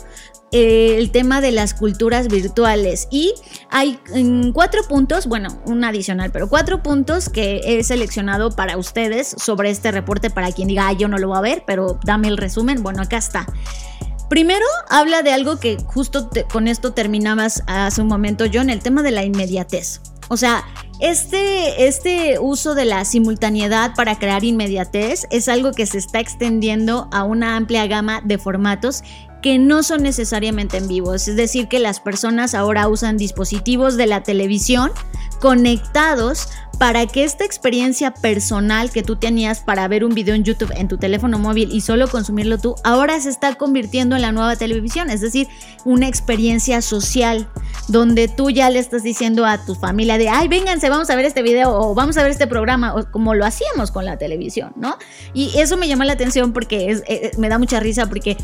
eh, 0.57 0.97
el 0.99 1.11
tema 1.11 1.41
de 1.41 1.51
las 1.51 1.73
culturas 1.73 2.29
virtuales. 2.29 3.09
Y 3.11 3.33
hay 3.69 3.99
mm, 4.15 4.51
cuatro 4.51 4.83
puntos, 4.87 5.27
bueno, 5.27 5.49
un 5.65 5.83
adicional, 5.83 6.31
pero 6.31 6.47
cuatro 6.47 6.81
puntos 6.81 7.27
que 7.27 7.59
he 7.65 7.83
seleccionado 7.83 8.51
para 8.51 8.77
ustedes 8.77 9.35
sobre 9.37 9.69
este 9.69 9.91
reporte 9.91 10.29
para 10.29 10.53
quien 10.53 10.69
diga, 10.69 10.89
yo 10.93 11.09
no 11.09 11.17
lo 11.17 11.27
voy 11.27 11.37
a 11.39 11.41
ver, 11.41 11.63
pero 11.67 11.99
dame 12.05 12.29
el 12.29 12.37
resumen. 12.37 12.83
Bueno, 12.83 13.01
acá 13.01 13.17
está. 13.17 13.45
Primero, 14.29 14.65
habla 14.89 15.23
de 15.23 15.33
algo 15.33 15.59
que 15.59 15.75
justo 15.87 16.29
con 16.49 16.69
esto 16.69 16.93
terminabas 16.93 17.61
hace 17.67 18.01
un 18.01 18.07
momento, 18.07 18.45
John, 18.51 18.69
el 18.69 18.79
tema 18.79 19.03
de 19.03 19.11
la 19.11 19.25
inmediatez. 19.25 19.99
O 20.29 20.37
sea, 20.37 20.63
este, 21.01 21.85
este 21.85 22.39
uso 22.39 22.75
de 22.75 22.85
la 22.85 23.03
simultaneidad 23.03 23.93
para 23.93 24.17
crear 24.17 24.45
inmediatez 24.45 25.27
es 25.31 25.49
algo 25.49 25.73
que 25.73 25.85
se 25.85 25.97
está 25.97 26.21
extendiendo 26.21 27.09
a 27.11 27.25
una 27.25 27.57
amplia 27.57 27.85
gama 27.87 28.21
de 28.23 28.37
formatos 28.37 29.03
que 29.45 29.59
no 29.59 29.83
son 29.83 30.01
necesariamente 30.01 30.77
en 30.77 30.87
vivo. 30.87 31.13
Es 31.13 31.35
decir, 31.35 31.67
que 31.67 31.77
las 31.77 31.99
personas 31.99 32.55
ahora 32.55 32.87
usan 32.87 33.15
dispositivos 33.15 33.95
de 33.95 34.07
la 34.07 34.23
televisión 34.23 34.91
conectados 35.39 36.47
para 36.79 37.05
que 37.05 37.23
esta 37.23 37.45
experiencia 37.45 38.11
personal 38.11 38.89
que 38.89 39.03
tú 39.03 39.17
tenías 39.17 39.59
para 39.59 39.87
ver 39.87 40.03
un 40.03 40.15
video 40.15 40.33
en 40.33 40.43
YouTube 40.43 40.73
en 40.75 40.87
tu 40.87 40.97
teléfono 40.97 41.37
móvil 41.37 41.69
y 41.71 41.81
solo 41.81 42.07
consumirlo 42.07 42.57
tú, 42.57 42.73
ahora 42.83 43.19
se 43.21 43.29
está 43.29 43.53
convirtiendo 43.53 44.15
en 44.15 44.23
la 44.23 44.31
nueva 44.31 44.55
televisión, 44.55 45.11
es 45.11 45.21
decir, 45.21 45.47
una 45.85 46.07
experiencia 46.07 46.81
social 46.81 47.47
donde 47.87 48.27
tú 48.27 48.49
ya 48.49 48.71
le 48.71 48.79
estás 48.79 49.03
diciendo 49.03 49.45
a 49.45 49.63
tu 49.63 49.75
familia 49.75 50.17
de, 50.17 50.27
ay, 50.27 50.47
vénganse, 50.47 50.89
vamos 50.89 51.11
a 51.11 51.15
ver 51.15 51.25
este 51.25 51.43
video 51.43 51.71
o 51.71 51.93
vamos 51.93 52.17
a 52.17 52.23
ver 52.23 52.31
este 52.31 52.47
programa, 52.47 52.95
o 52.95 53.11
como 53.11 53.35
lo 53.35 53.45
hacíamos 53.45 53.91
con 53.91 54.05
la 54.05 54.17
televisión, 54.17 54.73
¿no? 54.75 54.97
Y 55.35 55.51
eso 55.59 55.77
me 55.77 55.87
llama 55.87 56.03
la 56.05 56.13
atención 56.13 56.51
porque 56.51 56.89
es, 56.89 57.03
eh, 57.07 57.31
me 57.37 57.47
da 57.47 57.59
mucha 57.59 57.79
risa 57.79 58.07
porque 58.07 58.37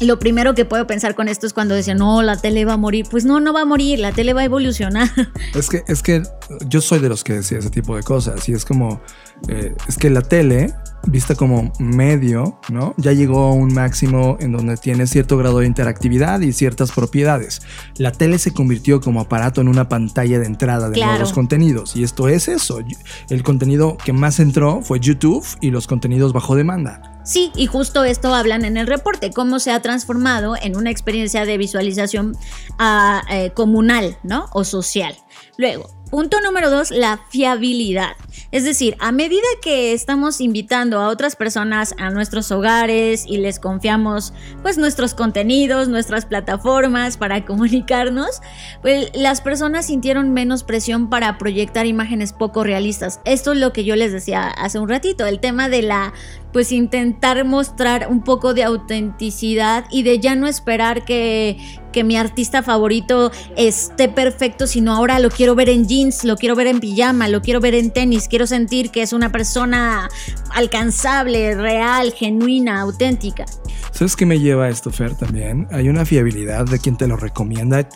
lo 0.00 0.18
primero 0.18 0.54
que 0.54 0.64
puedo 0.64 0.86
pensar 0.86 1.14
con 1.14 1.28
esto 1.28 1.46
es 1.46 1.52
cuando 1.52 1.74
decían, 1.74 1.98
no, 1.98 2.22
la 2.22 2.36
tele 2.36 2.64
va 2.64 2.74
a 2.74 2.76
morir. 2.76 3.06
Pues 3.10 3.24
no, 3.24 3.40
no 3.40 3.52
va 3.52 3.62
a 3.62 3.64
morir, 3.64 3.98
la 3.98 4.12
tele 4.12 4.32
va 4.32 4.42
a 4.42 4.44
evolucionar. 4.44 5.10
Es 5.54 5.68
que, 5.68 5.82
es 5.88 6.02
que 6.02 6.22
yo 6.66 6.80
soy 6.80 7.00
de 7.00 7.08
los 7.08 7.24
que 7.24 7.34
decía 7.34 7.58
ese 7.58 7.70
tipo 7.70 7.96
de 7.96 8.02
cosas 8.02 8.48
y 8.48 8.52
es 8.52 8.64
como, 8.64 9.00
eh, 9.48 9.74
es 9.88 9.96
que 9.96 10.08
la 10.10 10.22
tele, 10.22 10.72
vista 11.06 11.34
como 11.34 11.72
medio, 11.78 12.60
¿no? 12.70 12.94
Ya 12.96 13.12
llegó 13.12 13.44
a 13.44 13.52
un 13.52 13.74
máximo 13.74 14.36
en 14.40 14.52
donde 14.52 14.76
tiene 14.76 15.06
cierto 15.06 15.36
grado 15.36 15.58
de 15.60 15.66
interactividad 15.66 16.40
y 16.40 16.52
ciertas 16.52 16.92
propiedades. 16.92 17.62
La 17.96 18.12
tele 18.12 18.38
se 18.38 18.52
convirtió 18.52 19.00
como 19.00 19.20
aparato 19.20 19.60
en 19.60 19.68
una 19.68 19.88
pantalla 19.88 20.38
de 20.38 20.46
entrada 20.46 20.88
de 20.88 21.00
nuevos 21.00 21.32
contenidos 21.32 21.96
y 21.96 22.04
esto 22.04 22.28
es 22.28 22.48
eso. 22.48 22.80
El 23.28 23.42
contenido 23.42 23.96
que 23.96 24.12
más 24.12 24.40
entró 24.40 24.80
fue 24.82 25.00
YouTube 25.00 25.44
y 25.60 25.70
los 25.70 25.86
contenidos 25.86 26.32
bajo 26.32 26.54
demanda. 26.54 27.19
Sí, 27.30 27.52
y 27.54 27.66
justo 27.66 28.02
esto 28.02 28.34
hablan 28.34 28.64
en 28.64 28.76
el 28.76 28.88
reporte, 28.88 29.30
cómo 29.30 29.60
se 29.60 29.70
ha 29.70 29.80
transformado 29.80 30.56
en 30.60 30.76
una 30.76 30.90
experiencia 30.90 31.46
de 31.46 31.58
visualización 31.58 32.36
ah, 32.76 33.22
eh, 33.30 33.52
comunal, 33.54 34.18
¿no? 34.24 34.46
O 34.52 34.64
social. 34.64 35.16
Luego, 35.56 35.88
punto 36.10 36.40
número 36.40 36.70
dos, 36.70 36.90
la 36.90 37.20
fiabilidad. 37.30 38.16
Es 38.52 38.64
decir, 38.64 38.96
a 38.98 39.12
medida 39.12 39.46
que 39.62 39.92
estamos 39.92 40.40
invitando 40.40 40.98
a 40.98 41.08
otras 41.08 41.36
personas 41.36 41.94
a 41.98 42.10
nuestros 42.10 42.50
hogares 42.50 43.24
y 43.26 43.38
les 43.38 43.60
confiamos 43.60 44.32
pues 44.62 44.76
nuestros 44.76 45.14
contenidos, 45.14 45.88
nuestras 45.88 46.26
plataformas 46.26 47.16
para 47.16 47.44
comunicarnos, 47.46 48.40
pues 48.82 49.10
las 49.14 49.40
personas 49.40 49.86
sintieron 49.86 50.32
menos 50.32 50.64
presión 50.64 51.08
para 51.08 51.38
proyectar 51.38 51.86
imágenes 51.86 52.32
poco 52.32 52.64
realistas. 52.64 53.20
Esto 53.24 53.52
es 53.52 53.58
lo 53.58 53.72
que 53.72 53.84
yo 53.84 53.94
les 53.94 54.12
decía 54.12 54.48
hace 54.48 54.78
un 54.80 54.88
ratito, 54.88 55.26
el 55.26 55.38
tema 55.38 55.68
de 55.68 55.82
la 55.82 56.12
pues 56.52 56.72
intentar 56.72 57.44
mostrar 57.44 58.08
un 58.10 58.22
poco 58.22 58.54
de 58.54 58.64
autenticidad 58.64 59.84
y 59.90 60.02
de 60.02 60.18
ya 60.18 60.34
no 60.34 60.48
esperar 60.48 61.04
que, 61.04 61.58
que 61.92 62.04
mi 62.04 62.16
artista 62.16 62.62
favorito 62.62 63.30
esté 63.56 64.08
perfecto, 64.08 64.66
sino 64.66 64.94
ahora 64.94 65.18
lo 65.18 65.30
quiero 65.30 65.54
ver 65.54 65.68
en 65.68 65.86
jeans, 65.86 66.24
lo 66.24 66.36
quiero 66.36 66.54
ver 66.56 66.66
en 66.66 66.80
pijama, 66.80 67.28
lo 67.28 67.42
quiero 67.42 67.60
ver 67.60 67.74
en 67.74 67.90
tenis, 67.90 68.28
quiero 68.28 68.46
sentir 68.46 68.90
que 68.90 69.02
es 69.02 69.12
una 69.12 69.32
persona 69.32 70.08
alcanzable, 70.54 71.54
real, 71.54 72.12
genuina, 72.12 72.80
auténtica. 72.80 73.44
¿Sabes 73.92 74.16
qué 74.16 74.24
me 74.24 74.38
lleva 74.38 74.68
esto, 74.68 74.90
Fer, 74.90 75.14
también? 75.14 75.66
Hay 75.70 75.88
una 75.88 76.04
fiabilidad 76.04 76.64
de 76.66 76.78
quien 76.78 76.96
te 76.96 77.06
lo 77.06 77.16
recomienda. 77.16 77.86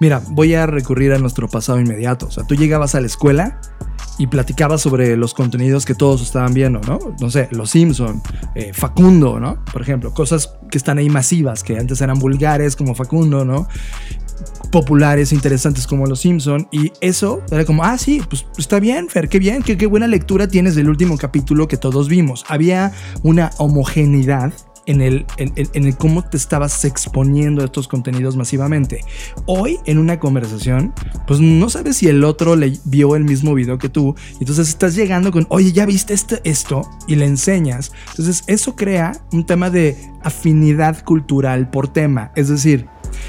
Mira, 0.00 0.20
voy 0.28 0.54
a 0.54 0.66
recurrir 0.66 1.12
a 1.12 1.18
nuestro 1.18 1.48
pasado 1.48 1.80
inmediato. 1.80 2.26
O 2.26 2.30
sea, 2.30 2.44
tú 2.44 2.54
llegabas 2.54 2.94
a 2.94 3.00
la 3.00 3.06
escuela 3.06 3.60
y 4.18 4.26
platicaba 4.26 4.78
sobre 4.78 5.16
los 5.16 5.34
contenidos 5.34 5.84
que 5.84 5.94
todos 5.94 6.22
estaban 6.22 6.54
viendo, 6.54 6.80
¿no? 6.80 6.98
No 7.20 7.30
sé, 7.30 7.48
Los 7.50 7.70
Simpson, 7.70 8.22
eh, 8.54 8.72
Facundo, 8.72 9.40
¿no? 9.40 9.64
Por 9.72 9.82
ejemplo, 9.82 10.12
cosas 10.14 10.54
que 10.70 10.78
están 10.78 10.98
ahí 10.98 11.08
masivas, 11.08 11.62
que 11.64 11.78
antes 11.78 12.00
eran 12.00 12.18
vulgares 12.18 12.76
como 12.76 12.94
Facundo, 12.94 13.44
¿no? 13.44 13.68
populares, 14.70 15.32
interesantes 15.32 15.86
como 15.86 16.06
Los 16.06 16.20
Simpson 16.20 16.66
y 16.72 16.90
eso 17.00 17.42
era 17.52 17.64
como, 17.64 17.84
ah, 17.84 17.96
sí, 17.96 18.20
pues 18.28 18.44
está 18.58 18.80
bien, 18.80 19.08
Fer, 19.08 19.28
qué 19.28 19.38
bien, 19.38 19.62
qué, 19.62 19.76
qué 19.76 19.86
buena 19.86 20.08
lectura 20.08 20.48
tienes 20.48 20.74
del 20.74 20.88
último 20.88 21.16
capítulo 21.16 21.68
que 21.68 21.76
todos 21.76 22.08
vimos. 22.08 22.44
Había 22.48 22.92
una 23.22 23.50
homogeneidad 23.58 24.52
en 24.86 25.00
el, 25.00 25.26
en, 25.36 25.84
el 25.84 25.96
cómo 25.96 26.22
te 26.22 26.36
estabas 26.36 26.84
exponiendo 26.84 27.62
a 27.62 27.66
estos 27.66 27.88
contenidos 27.88 28.36
masivamente. 28.36 29.04
Hoy, 29.46 29.78
en 29.86 29.98
una 29.98 30.18
conversación, 30.18 30.92
pues 31.26 31.40
no 31.40 31.68
sabes 31.68 31.96
si 31.96 32.08
el 32.08 32.24
otro 32.24 32.56
le 32.56 32.78
vio 32.84 33.16
el 33.16 33.24
mismo 33.24 33.54
video 33.54 33.78
que 33.78 33.88
tú. 33.88 34.14
Entonces 34.40 34.68
estás 34.68 34.94
llegando 34.94 35.32
con, 35.32 35.46
oye, 35.48 35.72
¿ya 35.72 35.86
viste 35.86 36.14
este, 36.14 36.40
esto? 36.44 36.88
Y 37.06 37.16
le 37.16 37.26
enseñas. 37.26 37.92
Entonces 38.10 38.44
eso 38.46 38.76
crea 38.76 39.12
un 39.32 39.46
tema 39.46 39.70
de 39.70 39.96
afinidad 40.22 41.04
cultural 41.04 41.70
por 41.70 41.88
tema. 41.88 42.32
Es 42.34 42.48
decir, 42.48 42.86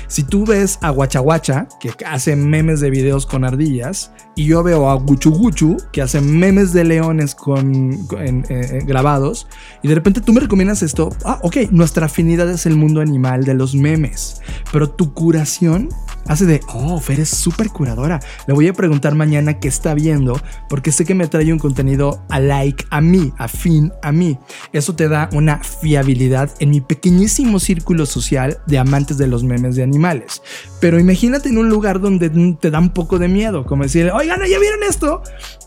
si 0.08 0.24
tú 0.24 0.46
ves 0.46 0.80
a 0.82 0.90
Guachaguacha, 0.90 1.68
que 1.80 1.94
hace 2.06 2.36
memes 2.36 2.80
de 2.80 2.90
videos 2.90 3.26
con 3.26 3.44
ardillas, 3.44 4.12
y 4.36 4.46
yo 4.46 4.64
veo 4.64 4.90
a 4.90 4.96
Guchu 4.96 5.32
Guchu, 5.32 5.78
que 5.92 6.02
hace 6.02 6.22
memes 6.22 6.74
de 6.74 6.84
leones 6.84 7.36
con, 7.36 7.94
eh, 8.20 8.44
eh, 8.50 8.80
grabados, 8.86 9.48
y 9.82 9.88
de 9.88 9.96
repente 9.96 10.22
tú 10.22 10.34
me 10.34 10.42
recomiendas 10.42 10.84
esto, 10.84 11.10
ah, 11.24 11.40
ok, 11.42 11.58
nuestra 11.72 12.08
afinidad 12.08 12.50
es 12.50 12.66
el 12.66 12.76
mundo 12.76 13.02
animal 13.02 13.44
de 13.44 13.54
los 13.54 13.76
memes, 13.76 14.42
pero 14.72 14.90
tu 14.90 15.14
curación 15.14 15.90
hace 16.28 16.46
de, 16.46 16.62
oh, 16.74 17.00
Fer 17.00 17.20
es 17.20 17.30
súper 17.30 17.70
curadora. 17.70 18.20
Le 18.48 18.54
voy 18.54 18.68
a 18.68 18.74
preguntar 18.74 19.16
mañana 19.16 19.60
qué 19.60 19.68
está 19.68 19.94
viendo, 19.94 20.40
porque 20.70 20.92
sé 20.92 21.06
que 21.06 21.16
me 21.16 21.28
trae 21.28 21.52
un 21.52 21.60
contenido 21.60 22.24
a 22.30 22.40
like 22.40 22.86
a 22.90 23.02
mí, 23.02 23.34
afín 23.38 23.92
a 24.02 24.12
mí. 24.12 24.38
Eso 24.74 24.96
te 24.96 25.08
da 25.08 25.30
una 25.34 25.60
fiabilidad 25.60 26.52
en 26.60 26.72
mi 26.72 26.82
pequeñísimo 26.82 27.60
círculo 27.60 28.06
social 28.06 28.60
de 28.68 28.78
amantes 28.78 29.18
de 29.18 29.28
los 29.28 29.44
memes 29.44 29.76
de 29.76 29.84
animales. 29.84 30.42
Pero 30.80 31.00
imagínate 31.00 31.50
en 31.50 31.58
un 31.58 31.70
lugar 31.70 32.00
donde 32.00 32.30
te 32.60 32.72
da 32.72 32.80
un 32.80 32.90
poco 32.90 33.20
de 33.20 33.28
miedo, 33.28 33.66
como 33.66 33.84
decir, 33.84 34.12
oigan, 34.12 34.40
¿ya 34.40 34.60
vieron 34.60 34.84
esto? 34.88 35.22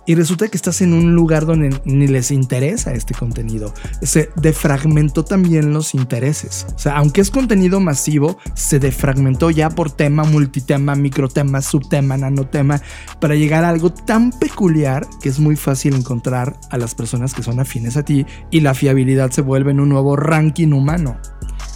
Y 0.07 0.15
resulta 0.15 0.49
que 0.49 0.57
estás 0.57 0.81
en 0.81 0.95
un 0.95 1.15
lugar 1.15 1.45
donde 1.45 1.79
ni 1.85 2.07
les 2.07 2.31
interesa 2.31 2.95
este 2.95 3.15
contenido. 3.15 3.75
Se 4.01 4.31
defragmentó 4.37 5.23
también 5.23 5.75
los 5.75 5.95
intereses. 5.95 6.67
O 6.75 6.79
sea, 6.79 6.97
aunque 6.97 7.21
es 7.21 7.31
contenido 7.31 7.79
masivo, 7.79 8.39
se 8.55 8.79
defragmentó 8.79 9.51
ya 9.51 9.69
por 9.69 9.91
tema, 9.91 10.25
multitema, 10.49 10.95
microtema, 10.95 11.61
subtema, 11.61 12.17
nanotema, 12.17 12.81
para 13.21 13.35
llegar 13.35 13.65
a 13.65 13.69
algo 13.69 13.91
tan 13.93 14.31
peculiar 14.31 15.07
que 15.21 15.29
es 15.29 15.39
muy 15.39 15.57
fácil 15.57 15.95
encontrar 15.95 16.59
a 16.71 16.79
las 16.79 16.95
personas 16.95 17.35
que 17.35 17.43
son 17.43 17.61
afines 17.61 17.99
a 17.99 18.03
ti 18.03 18.25
y 18.51 18.61
la 18.61 18.73
fiabilidad 18.73 19.31
se 19.31 19.43
vuelve 19.43 19.73
en 19.73 19.81
un 19.81 19.91
nuevo 19.91 20.17
ranking 20.17 20.73
humano. 20.73 21.19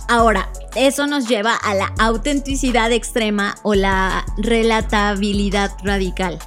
Ahora, 0.09 0.49
eso 0.75 1.07
nos 1.07 1.29
lleva 1.29 1.55
a 1.55 1.75
la 1.75 1.93
autenticidad 1.99 2.91
extrema 2.93 3.57
o 3.63 3.75
la 3.75 4.25
relatabilidad 4.39 5.71
radical. 5.85 6.39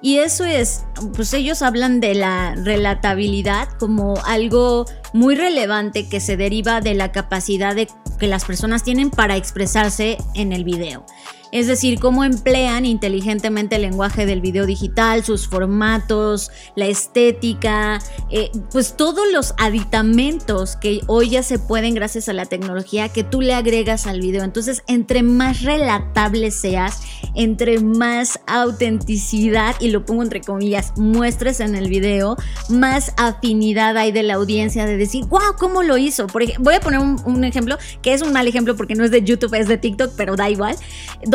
Y 0.00 0.18
eso 0.18 0.44
es, 0.44 0.84
pues 1.14 1.34
ellos 1.34 1.60
hablan 1.60 2.00
de 2.00 2.14
la 2.14 2.54
relatabilidad 2.54 3.68
como 3.78 4.16
algo 4.24 4.86
muy 5.12 5.34
relevante 5.34 6.08
que 6.08 6.20
se 6.20 6.36
deriva 6.36 6.80
de 6.80 6.94
la 6.94 7.12
capacidad 7.12 7.74
de, 7.74 7.88
que 8.18 8.26
las 8.26 8.44
personas 8.44 8.84
tienen 8.84 9.10
para 9.10 9.36
expresarse 9.36 10.16
en 10.34 10.52
el 10.52 10.64
video 10.64 11.04
es 11.52 11.66
decir, 11.66 11.98
cómo 11.98 12.24
emplean 12.24 12.84
inteligentemente 12.86 13.76
el 13.76 13.82
lenguaje 13.82 14.26
del 14.26 14.40
video 14.40 14.66
digital, 14.66 15.24
sus 15.24 15.48
formatos, 15.48 16.50
la 16.76 16.86
estética, 16.86 18.00
eh, 18.30 18.50
pues 18.70 18.96
todos 18.96 19.30
los 19.32 19.54
aditamentos 19.58 20.76
que 20.76 21.00
hoy 21.06 21.30
ya 21.30 21.42
se 21.42 21.58
pueden 21.58 21.94
gracias 21.94 22.28
a 22.28 22.32
la 22.32 22.46
tecnología 22.46 23.08
que 23.08 23.24
tú 23.24 23.40
le 23.40 23.54
agregas 23.54 24.06
al 24.06 24.20
video. 24.20 24.44
Entonces, 24.44 24.82
entre 24.86 25.22
más 25.22 25.62
relatable 25.62 26.50
seas, 26.50 27.00
entre 27.34 27.80
más 27.80 28.40
autenticidad, 28.46 29.74
y 29.80 29.90
lo 29.90 30.04
pongo 30.04 30.22
entre 30.22 30.40
comillas, 30.40 30.92
muestres 30.96 31.60
en 31.60 31.74
el 31.74 31.88
video, 31.88 32.36
más 32.68 33.12
afinidad 33.16 33.96
hay 33.96 34.12
de 34.12 34.22
la 34.22 34.34
audiencia 34.34 34.86
de 34.86 34.96
decir, 34.96 35.24
wow, 35.26 35.54
¿cómo 35.58 35.82
lo 35.82 35.96
hizo? 35.96 36.26
Por 36.26 36.42
voy 36.58 36.74
a 36.74 36.80
poner 36.80 37.00
un 37.00 37.44
ejemplo 37.44 37.76
que 38.02 38.12
es 38.12 38.22
un 38.22 38.32
mal 38.32 38.46
ejemplo 38.46 38.76
porque 38.76 38.94
no 38.94 39.04
es 39.04 39.10
de 39.10 39.22
YouTube, 39.22 39.54
es 39.54 39.68
de 39.68 39.78
TikTok, 39.78 40.12
pero 40.16 40.36
da 40.36 40.48
igual 40.50 40.76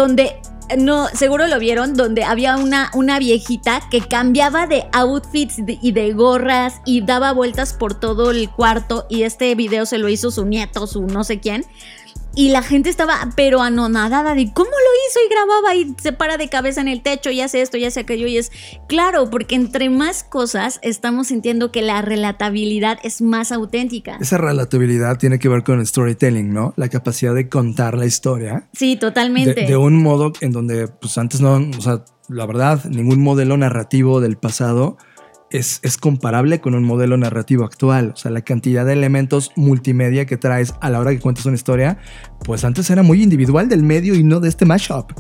donde 0.04 0.36
no, 0.78 1.08
seguro 1.08 1.48
lo 1.48 1.60
vieron, 1.60 1.94
donde 1.94 2.26
había 2.26 2.58
una, 2.58 2.92
una 2.94 3.20
viejita 3.20 3.82
que 3.90 4.02
cambiaba 4.02 4.68
de 4.68 4.84
outfits 4.92 5.60
y 5.66 5.92
de 5.94 6.12
gorras 6.12 6.82
y 6.86 7.02
daba 7.02 7.32
vueltas 7.32 7.74
por 7.74 7.98
todo 7.98 8.32
el 8.32 8.50
cuarto 8.50 9.06
y 9.10 9.24
este 9.24 9.56
video 9.56 9.86
se 9.86 9.98
lo 9.98 10.10
hizo 10.10 10.30
su 10.30 10.46
nieto, 10.46 10.88
su 10.88 11.04
no 11.04 11.24
sé 11.24 11.40
quién. 11.40 11.66
Y 12.36 12.50
la 12.50 12.64
gente 12.64 12.90
estaba 12.90 13.30
pero 13.36 13.62
anonadada 13.62 14.34
de 14.34 14.52
cómo 14.54 14.70
lo 14.70 14.76
hizo 15.08 15.20
y 15.26 15.30
grababa 15.30 15.76
y 15.76 15.96
se 16.02 16.14
para 16.14 16.38
de 16.38 16.50
cabeza 16.50 16.82
en 16.82 16.88
el 16.88 17.02
techo 17.02 17.30
y 17.30 17.42
hace 17.42 17.62
esto 17.62 17.78
y 17.78 17.86
hace 17.86 18.00
aquello 18.00 18.28
y 18.28 18.38
es 18.38 18.52
claro, 18.88 19.30
porque 19.30 19.56
entre 19.56 19.90
más 19.90 20.24
cosas 20.24 20.80
estamos 20.82 21.28
sintiendo 21.28 21.72
que 21.72 21.82
la 21.82 22.02
relatabilidad 22.02 22.98
es 23.04 23.22
más 23.22 23.52
auténtica. 23.52 24.18
Esa 24.20 24.38
relatabilidad 24.38 25.18
tiene 25.18 25.38
que 25.38 25.48
ver 25.50 25.64
con 25.64 25.80
el 25.80 25.86
storytelling, 25.86 26.52
¿no? 26.52 26.74
La 26.76 26.90
capacidad 26.90 27.36
de 27.36 27.50
contar 27.50 27.98
la 27.98 28.06
historia. 28.06 28.68
Sí, 28.74 28.96
totalmente. 28.96 29.62
De, 29.62 29.68
de 29.68 29.78
un 29.78 30.02
modo 30.02 30.34
en 30.42 30.52
donde 30.52 30.88
pues 30.88 31.18
antes 31.18 31.40
no, 31.40 31.56
o 31.78 31.82
sea, 31.82 32.04
la 32.30 32.46
verdad, 32.46 32.84
ningún 32.86 33.22
modelo 33.22 33.58
narrativo 33.58 34.22
del 34.22 34.38
pasado 34.38 34.98
es, 35.54 35.98
comparable 35.98 36.60
con 36.60 36.74
un 36.74 36.84
modelo 36.84 37.16
narrativo 37.16 37.64
actual. 37.64 38.12
O 38.14 38.18
sea, 38.18 38.32
la 38.32 38.42
cantidad 38.42 38.86
de 38.86 38.94
elementos 38.94 39.52
multimedia 39.56 40.26
que 40.26 40.36
traes 40.36 40.74
a 40.82 40.90
la 40.90 41.00
hora 41.00 41.12
que 41.12 41.20
cuentas 41.20 41.46
una 41.46 41.56
historia, 41.56 42.00
pues 42.44 42.64
antes 42.64 42.90
era 42.90 43.04
muy 43.04 43.22
individual 43.22 43.70
del 43.70 43.84
medio 43.84 44.16
y 44.16 44.24
no 44.24 44.40
de 44.40 44.50
este 44.50 44.66
mashup. 44.66 45.12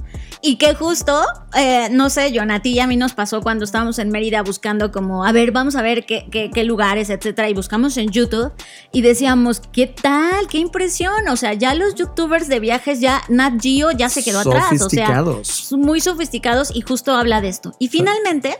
Y 0.41 0.57
que 0.57 0.73
justo, 0.73 1.21
eh, 1.55 1.87
no 1.91 2.09
sé, 2.09 2.33
John, 2.35 2.51
a 2.51 2.61
ti 2.61 2.71
y 2.71 2.79
a 2.79 2.87
mí 2.87 2.97
nos 2.97 3.13
pasó 3.13 3.41
cuando 3.41 3.63
estábamos 3.63 3.99
en 3.99 4.09
Mérida 4.09 4.41
buscando 4.41 4.91
como, 4.91 5.23
a 5.23 5.31
ver, 5.31 5.51
vamos 5.51 5.75
a 5.75 5.81
ver 5.81 6.05
qué, 6.05 6.27
qué, 6.31 6.63
lugares, 6.63 7.09
etcétera, 7.09 7.49
y 7.49 7.53
buscamos 7.53 7.95
en 7.97 8.09
YouTube 8.09 8.51
y 8.91 9.01
decíamos, 9.01 9.61
¿qué 9.71 9.87
tal? 9.87 10.47
¿Qué 10.47 10.57
impresión? 10.57 11.27
O 11.29 11.37
sea, 11.37 11.53
ya 11.53 11.75
los 11.75 11.95
youtubers 11.95 12.47
de 12.47 12.59
viajes, 12.59 12.99
ya 12.99 13.21
Nat 13.29 13.61
Geo 13.61 13.91
ya 13.91 14.09
se 14.09 14.23
quedó 14.23 14.39
atrás. 14.39 14.69
Sofisticados. 14.69 15.49
O 15.49 15.67
sea, 15.67 15.77
muy 15.77 16.01
sofisticados 16.01 16.75
y 16.75 16.81
justo 16.81 17.13
habla 17.13 17.39
de 17.39 17.49
esto. 17.49 17.73
Y 17.79 17.89
finalmente 17.89 18.55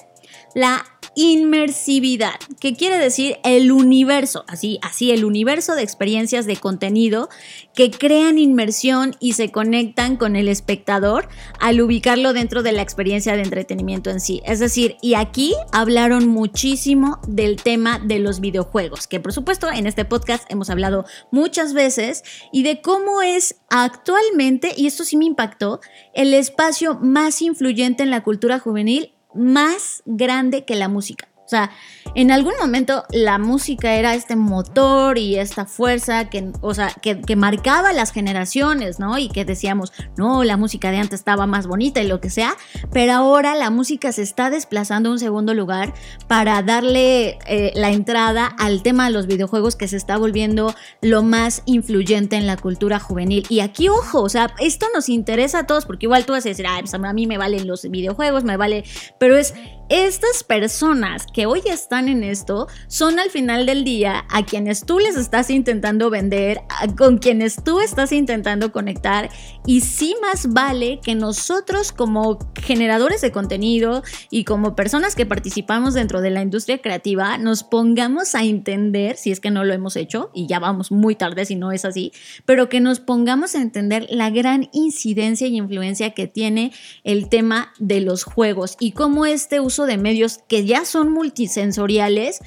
la 0.55 0.85
inmersividad, 1.15 2.35
que 2.59 2.75
quiere 2.75 2.97
decir 2.97 3.37
el 3.43 3.71
universo, 3.71 4.45
así, 4.47 4.79
así, 4.81 5.11
el 5.11 5.25
universo 5.25 5.75
de 5.75 5.83
experiencias 5.83 6.45
de 6.45 6.57
contenido 6.57 7.29
que 7.75 7.91
crean 7.91 8.37
inmersión 8.37 9.15
y 9.19 9.33
se 9.33 9.51
conectan 9.51 10.17
con 10.17 10.35
el 10.35 10.47
espectador 10.47 11.27
al 11.59 11.81
ubicarlo 11.81 12.33
dentro 12.33 12.63
de 12.63 12.71
la 12.71 12.81
experiencia 12.81 13.35
de 13.35 13.43
entretenimiento 13.43 14.09
en 14.09 14.19
sí. 14.19 14.41
Es 14.45 14.59
decir, 14.59 14.97
y 15.01 15.15
aquí 15.15 15.53
hablaron 15.71 16.27
muchísimo 16.27 17.19
del 17.27 17.57
tema 17.57 17.99
de 17.99 18.19
los 18.19 18.39
videojuegos, 18.39 19.07
que 19.07 19.19
por 19.19 19.33
supuesto 19.33 19.69
en 19.71 19.87
este 19.87 20.05
podcast 20.05 20.49
hemos 20.51 20.69
hablado 20.69 21.05
muchas 21.31 21.73
veces, 21.73 22.23
y 22.51 22.63
de 22.63 22.81
cómo 22.81 23.21
es 23.21 23.55
actualmente, 23.69 24.73
y 24.75 24.87
esto 24.87 25.03
sí 25.03 25.17
me 25.17 25.25
impactó, 25.25 25.79
el 26.13 26.33
espacio 26.33 26.95
más 26.95 27.41
influyente 27.41 28.03
en 28.03 28.09
la 28.09 28.23
cultura 28.23 28.59
juvenil 28.59 29.13
más 29.33 30.03
grande 30.05 30.65
que 30.65 30.75
la 30.75 30.87
música. 30.87 31.27
O 31.45 31.47
sea, 31.47 31.71
en 32.15 32.31
algún 32.31 32.53
momento 32.59 33.03
la 33.11 33.37
música 33.37 33.95
era 33.95 34.15
este 34.15 34.35
motor 34.35 35.17
y 35.17 35.35
esta 35.35 35.65
fuerza 35.65 36.29
que, 36.29 36.51
o 36.61 36.73
sea, 36.73 36.93
que, 37.01 37.35
marcaba 37.35 37.91
las 37.93 38.11
generaciones, 38.11 38.99
¿no? 38.99 39.17
Y 39.17 39.27
que 39.27 39.43
decíamos, 39.43 39.91
no, 40.17 40.43
la 40.43 40.55
música 40.55 40.91
de 40.91 40.97
antes 40.97 41.19
estaba 41.19 41.47
más 41.47 41.67
bonita 41.67 42.01
y 42.01 42.07
lo 42.07 42.21
que 42.21 42.29
sea, 42.29 42.55
pero 42.91 43.13
ahora 43.13 43.55
la 43.55 43.71
música 43.71 44.11
se 44.11 44.21
está 44.21 44.49
desplazando 44.49 45.09
a 45.09 45.13
un 45.13 45.19
segundo 45.19 45.53
lugar 45.53 45.93
para 46.27 46.61
darle 46.61 47.39
eh, 47.47 47.71
la 47.75 47.89
entrada 47.89 48.45
al 48.45 48.83
tema 48.83 49.05
de 49.05 49.11
los 49.11 49.27
videojuegos 49.27 49.75
que 49.75 49.87
se 49.87 49.97
está 49.97 50.17
volviendo 50.17 50.73
lo 51.01 51.23
más 51.23 51.63
influyente 51.65 52.35
en 52.35 52.47
la 52.47 52.55
cultura 52.55 52.99
juvenil. 52.99 53.45
Y 53.49 53.59
aquí, 53.59 53.89
ojo, 53.89 54.21
o 54.21 54.29
sea, 54.29 54.53
esto 54.59 54.85
nos 54.93 55.09
interesa 55.09 55.59
a 55.59 55.67
todos, 55.67 55.85
porque 55.85 56.05
igual 56.05 56.25
tú 56.25 56.33
vas 56.33 56.45
a 56.45 56.49
decir, 56.49 56.65
pues, 56.79 56.93
a 56.93 57.13
mí 57.13 57.27
me 57.27 57.37
valen 57.37 57.67
los 57.67 57.89
videojuegos, 57.89 58.43
me 58.43 58.57
vale, 58.57 58.83
pero 59.17 59.35
es 59.35 59.53
estas 59.93 60.43
personas 60.43 61.27
que 61.31 61.45
hoy 61.45 61.61
están 61.69 62.09
en 62.09 62.23
esto 62.23 62.67
son 62.87 63.19
al 63.19 63.29
final 63.29 63.67
del 63.67 63.83
día 63.83 64.25
a 64.27 64.43
quienes 64.43 64.87
tú 64.87 64.97
les 64.97 65.15
estás 65.15 65.51
intentando 65.51 66.09
vender, 66.09 66.61
con 66.97 67.19
quienes 67.19 67.63
tú 67.63 67.79
estás 67.79 68.11
intentando 68.11 68.71
conectar 68.71 69.29
y 69.67 69.81
sí 69.81 70.15
más 70.19 70.51
vale 70.51 70.99
que 71.03 71.13
nosotros 71.13 71.91
como 71.91 72.39
generadores 72.59 73.21
de 73.21 73.31
contenido 73.31 74.01
y 74.31 74.45
como 74.45 74.75
personas 74.75 75.13
que 75.13 75.27
participamos 75.27 75.93
dentro 75.93 76.21
de 76.21 76.31
la 76.31 76.41
industria 76.41 76.79
creativa 76.79 77.37
nos 77.37 77.63
pongamos 77.63 78.33
a 78.33 78.43
entender, 78.43 79.15
si 79.15 79.31
es 79.31 79.39
que 79.39 79.51
no 79.51 79.63
lo 79.63 79.75
hemos 79.75 79.95
hecho 79.95 80.31
y 80.33 80.47
ya 80.47 80.57
vamos 80.57 80.91
muy 80.91 81.13
tarde 81.13 81.45
si 81.45 81.55
no 81.55 81.71
es 81.71 81.85
así, 81.85 82.11
pero 82.47 82.67
que 82.67 82.79
nos 82.79 82.99
pongamos 82.99 83.53
a 83.53 83.61
entender 83.61 84.07
la 84.09 84.31
gran 84.31 84.69
incidencia 84.73 85.45
y 85.45 85.55
influencia 85.55 86.15
que 86.15 86.25
tiene 86.25 86.71
el 87.03 87.29
tema 87.29 87.73
de 87.77 88.01
los 88.01 88.23
juegos 88.23 88.75
y 88.79 88.93
cómo 88.93 89.27
este 89.27 89.59
uso 89.59 89.82
de 89.85 89.97
medios 89.97 90.39
que 90.47 90.65
ya 90.65 90.85
son 90.85 91.11
multisensoriales, 91.11 92.39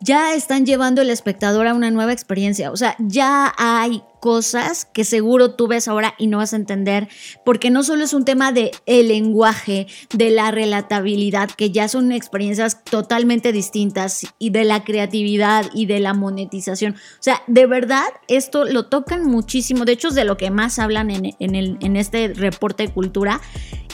ya 0.00 0.34
están 0.34 0.66
llevando 0.66 1.00
al 1.00 1.10
espectador 1.10 1.66
a 1.66 1.74
una 1.74 1.90
nueva 1.90 2.12
experiencia. 2.12 2.70
O 2.70 2.76
sea, 2.76 2.96
ya 2.98 3.52
hay 3.56 4.02
cosas 4.24 4.86
que 4.86 5.04
seguro 5.04 5.50
tú 5.50 5.68
ves 5.68 5.86
ahora 5.86 6.14
y 6.16 6.28
no 6.28 6.38
vas 6.38 6.54
a 6.54 6.56
entender, 6.56 7.08
porque 7.44 7.68
no 7.68 7.82
solo 7.82 8.04
es 8.04 8.14
un 8.14 8.24
tema 8.24 8.52
de 8.52 8.70
el 8.86 9.08
lenguaje, 9.08 9.86
de 10.14 10.30
la 10.30 10.50
relatabilidad, 10.50 11.50
que 11.50 11.70
ya 11.70 11.88
son 11.88 12.10
experiencias 12.10 12.82
totalmente 12.84 13.52
distintas, 13.52 14.26
y 14.38 14.48
de 14.48 14.64
la 14.64 14.82
creatividad 14.82 15.66
y 15.74 15.84
de 15.84 16.00
la 16.00 16.14
monetización. 16.14 16.94
O 16.94 17.22
sea, 17.22 17.42
de 17.48 17.66
verdad, 17.66 18.06
esto 18.26 18.64
lo 18.64 18.86
tocan 18.86 19.26
muchísimo. 19.26 19.84
De 19.84 19.92
hecho, 19.92 20.08
es 20.08 20.14
de 20.14 20.24
lo 20.24 20.38
que 20.38 20.50
más 20.50 20.78
hablan 20.78 21.10
en, 21.10 21.34
el, 21.38 21.76
en 21.82 21.96
este 21.96 22.28
reporte 22.28 22.84
de 22.84 22.94
cultura. 22.94 23.42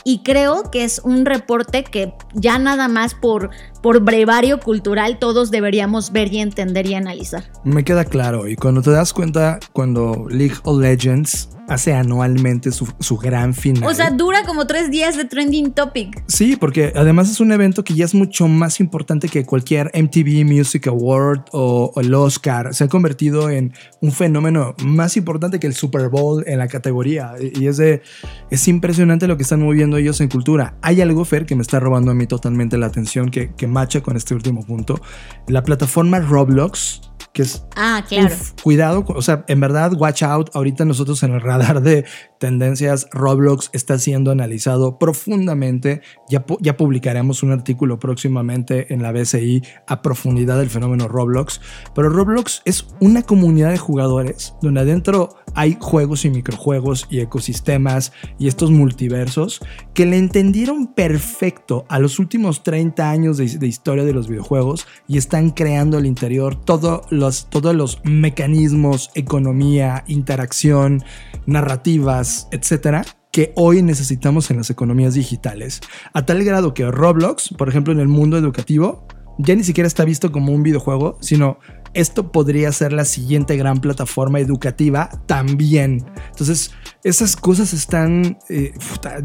Y 0.04 0.22
creo 0.22 0.70
que 0.70 0.84
es 0.84 1.00
un 1.04 1.26
reporte 1.26 1.84
que 1.84 2.14
ya 2.34 2.58
nada 2.58 2.88
más 2.88 3.14
por, 3.14 3.50
por 3.82 4.00
brevario 4.00 4.60
cultural 4.60 5.18
todos 5.18 5.50
deberíamos 5.50 6.12
ver 6.12 6.32
y 6.32 6.38
entender 6.38 6.86
y 6.86 6.94
analizar. 6.94 7.44
Me 7.64 7.84
queda 7.84 8.04
claro. 8.04 8.48
Y 8.48 8.56
cuando 8.56 8.82
te 8.82 8.90
das 8.90 9.12
cuenta, 9.12 9.58
cuando 9.72 10.19
League 10.28 10.56
of 10.64 10.80
Legends 10.80 11.48
hace 11.70 11.94
anualmente 11.94 12.72
su, 12.72 13.16
gran 13.16 13.54
final. 13.54 13.88
O 13.88 13.94
sea, 13.94 14.10
dura 14.10 14.44
como 14.44 14.66
tres 14.66 14.90
días 14.90 15.16
de 15.16 15.24
trending 15.24 15.72
topic. 15.72 16.22
Sí, 16.26 16.56
porque 16.56 16.92
además 16.96 17.30
es 17.30 17.38
un 17.38 17.52
evento 17.52 17.84
que 17.84 17.94
ya 17.94 18.04
es 18.04 18.12
mucho 18.12 18.48
más 18.48 18.80
importante 18.80 19.28
que 19.28 19.46
cualquier 19.46 19.90
MTV 19.94 20.44
Music 20.44 20.88
Award 20.88 21.44
o, 21.52 21.92
el 21.96 22.12
Oscar. 22.12 22.74
Se 22.74 22.84
ha 22.84 22.88
convertido 22.88 23.50
en 23.50 23.72
un 24.00 24.10
fenómeno 24.10 24.74
más 24.84 25.16
importante 25.16 25.60
que 25.60 25.68
el 25.68 25.74
Super 25.74 26.08
Bowl 26.08 26.42
en 26.46 26.58
la 26.58 26.66
categoría. 26.66 27.34
Y 27.40 27.68
es, 27.68 27.76
de, 27.76 28.02
es 28.50 28.66
impresionante 28.66 29.28
lo 29.28 29.36
que 29.36 29.44
están 29.44 29.62
moviendo 29.62 29.96
ellos 29.96 30.20
en 30.20 30.28
cultura. 30.28 30.74
Hay 30.82 31.00
algo, 31.00 31.24
Fer, 31.24 31.46
que 31.46 31.54
me 31.54 31.62
está 31.62 31.78
robando 31.78 32.10
a 32.10 32.14
mí 32.14 32.26
totalmente 32.26 32.78
la 32.78 32.86
atención, 32.86 33.30
que, 33.30 33.54
que 33.54 33.68
macha 33.68 34.00
con 34.00 34.16
este 34.16 34.34
último 34.34 34.66
punto. 34.66 35.00
La 35.46 35.62
plataforma 35.62 36.18
Roblox 36.18 37.09
que 37.32 37.42
es... 37.42 37.64
Ah, 37.76 38.04
claro. 38.08 38.34
cuidado, 38.62 39.04
o 39.08 39.22
sea, 39.22 39.44
en 39.48 39.60
verdad, 39.60 39.92
watch 39.94 40.22
out. 40.22 40.50
Ahorita 40.54 40.84
nosotros 40.84 41.22
en 41.22 41.32
el 41.32 41.40
radar 41.40 41.80
de 41.82 42.04
tendencias, 42.40 43.06
Roblox 43.12 43.70
está 43.72 43.98
siendo 43.98 44.32
analizado 44.32 44.98
profundamente. 44.98 46.00
Ya, 46.28 46.44
publicaremos 46.76 47.42
un 47.44 47.52
artículo 47.52 48.00
próximamente 48.00 48.92
en 48.92 49.02
la 49.02 49.12
BCI 49.12 49.62
a 49.86 50.02
profundidad 50.02 50.58
del 50.58 50.70
fenómeno 50.70 51.06
Roblox. 51.06 51.60
Pero 51.94 52.08
Roblox 52.08 52.62
es 52.64 52.86
una 52.98 53.22
comunidad 53.22 53.70
de 53.70 53.78
jugadores 53.78 54.54
donde 54.62 54.80
adentro 54.80 55.36
hay 55.54 55.76
juegos 55.80 56.24
y 56.24 56.30
microjuegos 56.30 57.06
y 57.10 57.20
ecosistemas 57.20 58.12
y 58.38 58.48
estos 58.48 58.70
multiversos 58.70 59.60
que 59.92 60.06
le 60.06 60.16
entendieron 60.16 60.94
perfecto 60.94 61.84
a 61.88 61.98
los 61.98 62.18
últimos 62.18 62.62
30 62.62 63.10
años 63.10 63.36
de, 63.36 63.66
historia 63.66 64.04
de 64.04 64.14
los 64.14 64.28
videojuegos 64.28 64.86
y 65.06 65.18
están 65.18 65.50
creando 65.50 65.98
al 65.98 66.06
interior 66.06 66.54
todos 66.54 67.02
los, 67.10 67.50
todos 67.50 67.74
los 67.74 68.00
mecanismos, 68.04 69.10
economía, 69.14 70.04
interacción, 70.06 71.04
narrativas, 71.46 72.29
etcétera, 72.50 73.04
que 73.32 73.52
hoy 73.56 73.82
necesitamos 73.82 74.50
en 74.50 74.58
las 74.58 74.70
economías 74.70 75.14
digitales. 75.14 75.80
A 76.12 76.26
tal 76.26 76.44
grado 76.44 76.74
que 76.74 76.90
Roblox, 76.90 77.54
por 77.56 77.68
ejemplo, 77.68 77.92
en 77.92 78.00
el 78.00 78.08
mundo 78.08 78.36
educativo, 78.36 79.06
ya 79.38 79.54
ni 79.54 79.64
siquiera 79.64 79.86
está 79.86 80.04
visto 80.04 80.32
como 80.32 80.52
un 80.52 80.62
videojuego, 80.62 81.16
sino 81.20 81.58
esto 81.94 82.30
podría 82.30 82.70
ser 82.72 82.92
la 82.92 83.04
siguiente 83.04 83.56
gran 83.56 83.80
plataforma 83.80 84.38
educativa 84.38 85.10
también. 85.26 86.04
Entonces, 86.30 86.72
esas 87.02 87.36
cosas 87.36 87.72
están 87.72 88.38
eh, 88.48 88.72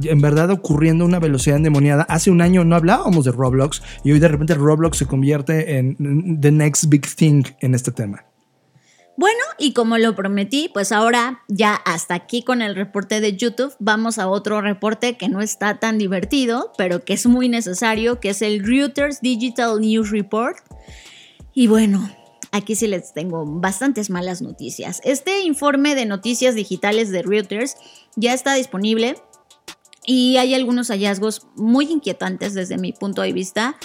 en 0.04 0.22
verdad 0.22 0.50
ocurriendo 0.52 1.04
a 1.04 1.08
una 1.08 1.20
velocidad 1.20 1.58
endemoniada. 1.58 2.04
Hace 2.04 2.32
un 2.32 2.42
año 2.42 2.64
no 2.64 2.76
hablábamos 2.76 3.26
de 3.26 3.32
Roblox 3.32 3.82
y 4.04 4.12
hoy 4.14 4.20
de 4.20 4.28
repente 4.28 4.56
Roblox 4.56 4.98
se 4.98 5.06
convierte 5.06 5.78
en 5.78 6.40
the 6.40 6.52
next 6.52 6.86
big 6.88 7.06
thing 7.16 7.44
en 7.60 7.76
este 7.76 7.92
tema. 7.92 8.26
Bueno, 9.18 9.40
y 9.58 9.72
como 9.72 9.98
lo 9.98 10.14
prometí, 10.14 10.70
pues 10.74 10.92
ahora 10.92 11.42
ya 11.48 11.74
hasta 11.74 12.16
aquí 12.16 12.44
con 12.44 12.62
el 12.62 12.76
reporte 12.76 13.22
de 13.22 13.38
YouTube, 13.38 13.74
vamos 13.80 14.18
a 14.18 14.28
otro 14.28 14.60
reporte 14.60 15.16
que 15.16 15.30
no 15.30 15.42
está 15.42 15.80
tan 15.80 15.98
divertido, 15.98 16.74
pero 16.78 17.06
que 17.06 17.14
es 17.14 17.26
muy 17.26 17.48
necesario, 17.48 18.20
que 18.20 18.30
es 18.30 18.42
el 18.42 18.66
Reuters 18.66 19.22
Digital 19.22 19.80
News 19.80 20.12
Report. 20.12 20.58
Y 21.54 21.68
bueno, 21.68 22.10
aquí 22.52 22.76
sí 22.76 22.88
les 22.88 23.14
tengo 23.14 23.46
bastantes 23.46 24.10
malas 24.10 24.42
noticias. 24.42 25.00
Este 25.06 25.44
informe 25.44 25.96
de 25.96 26.06
noticias 26.06 26.54
digitales 26.54 27.10
de 27.10 27.22
Reuters 27.22 27.78
ya 28.18 28.34
está 28.34 28.54
disponible 28.56 29.16
y 30.06 30.36
hay 30.38 30.54
algunos 30.54 30.90
hallazgos 30.90 31.48
muy 31.56 31.86
inquietantes 31.86 32.54
desde 32.54 32.78
mi 32.78 32.92
punto 32.92 33.22
de 33.22 33.32
vista 33.32 33.78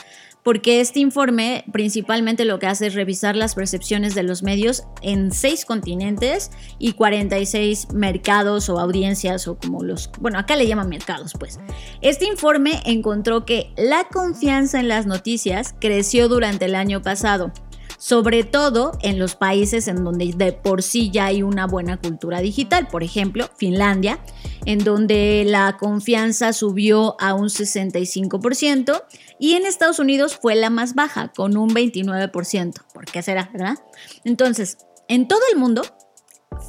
porque 0.42 0.80
este 0.80 1.00
informe 1.00 1.64
principalmente 1.72 2.44
lo 2.44 2.58
que 2.58 2.66
hace 2.66 2.86
es 2.86 2.94
revisar 2.94 3.36
las 3.36 3.54
percepciones 3.54 4.14
de 4.14 4.22
los 4.22 4.42
medios 4.42 4.84
en 5.02 5.32
seis 5.32 5.64
continentes 5.64 6.50
y 6.78 6.92
46 6.92 7.92
mercados 7.92 8.68
o 8.68 8.78
audiencias 8.78 9.46
o 9.48 9.56
como 9.56 9.82
los, 9.82 10.10
bueno, 10.20 10.38
acá 10.38 10.56
le 10.56 10.66
llaman 10.66 10.88
mercados 10.88 11.32
pues. 11.38 11.58
Este 12.00 12.26
informe 12.26 12.80
encontró 12.84 13.44
que 13.44 13.72
la 13.76 14.04
confianza 14.04 14.80
en 14.80 14.88
las 14.88 15.06
noticias 15.06 15.74
creció 15.80 16.28
durante 16.28 16.66
el 16.66 16.74
año 16.74 17.02
pasado 17.02 17.52
sobre 18.00 18.44
todo 18.44 18.92
en 19.02 19.18
los 19.18 19.34
países 19.34 19.86
en 19.86 20.02
donde 20.02 20.32
de 20.34 20.54
por 20.54 20.82
sí 20.82 21.10
ya 21.10 21.26
hay 21.26 21.42
una 21.42 21.66
buena 21.66 21.98
cultura 21.98 22.40
digital, 22.40 22.88
por 22.88 23.02
ejemplo, 23.02 23.50
Finlandia, 23.58 24.18
en 24.64 24.82
donde 24.82 25.44
la 25.46 25.76
confianza 25.76 26.54
subió 26.54 27.20
a 27.20 27.34
un 27.34 27.48
65% 27.48 29.02
y 29.40 29.54
en 29.54 29.64
Estados 29.64 29.98
Unidos 29.98 30.36
fue 30.36 30.54
la 30.54 30.68
más 30.68 30.94
baja, 30.94 31.32
con 31.34 31.56
un 31.56 31.70
29%. 31.70 32.74
¿Por 32.92 33.06
qué 33.06 33.22
será, 33.22 33.48
verdad? 33.52 33.78
Entonces, 34.22 34.76
en 35.08 35.26
todo 35.26 35.40
el 35.50 35.58
mundo, 35.58 35.82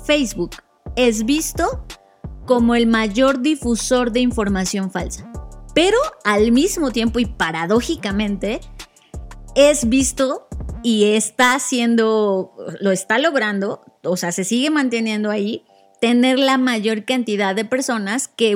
Facebook 0.06 0.52
es 0.96 1.26
visto 1.26 1.86
como 2.48 2.74
el 2.74 2.88
mayor 2.88 3.42
difusor 3.42 4.14
de 4.14 4.22
información 4.22 4.90
falsa. 4.90 5.30
Pero 5.76 5.98
al 6.24 6.54
mismo 6.54 6.92
tiempo 6.92 7.20
y 7.20 7.26
paradójicamente, 7.26 8.62
es 9.54 9.90
visto 9.90 10.48
y 10.82 11.14
está 11.16 11.56
haciendo, 11.56 12.54
lo 12.80 12.92
está 12.92 13.20
logrando, 13.20 13.84
o 14.02 14.16
sea, 14.16 14.32
se 14.32 14.46
sigue 14.46 14.70
manteniendo 14.70 15.30
ahí, 15.30 15.66
tener 16.00 16.40
la 16.40 16.58
mayor 16.58 17.04
cantidad 17.04 17.54
de 17.54 17.66
personas 17.66 18.30
que, 18.30 18.56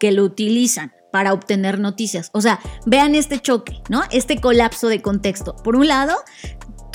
que 0.00 0.10
lo 0.10 0.24
utilizan 0.24 0.95
para 1.16 1.32
obtener 1.32 1.78
noticias. 1.78 2.28
O 2.34 2.42
sea, 2.42 2.60
vean 2.84 3.14
este 3.14 3.40
choque, 3.40 3.80
¿no? 3.88 4.02
Este 4.10 4.38
colapso 4.38 4.88
de 4.88 5.00
contexto. 5.00 5.56
Por 5.56 5.74
un 5.74 5.88
lado, 5.88 6.14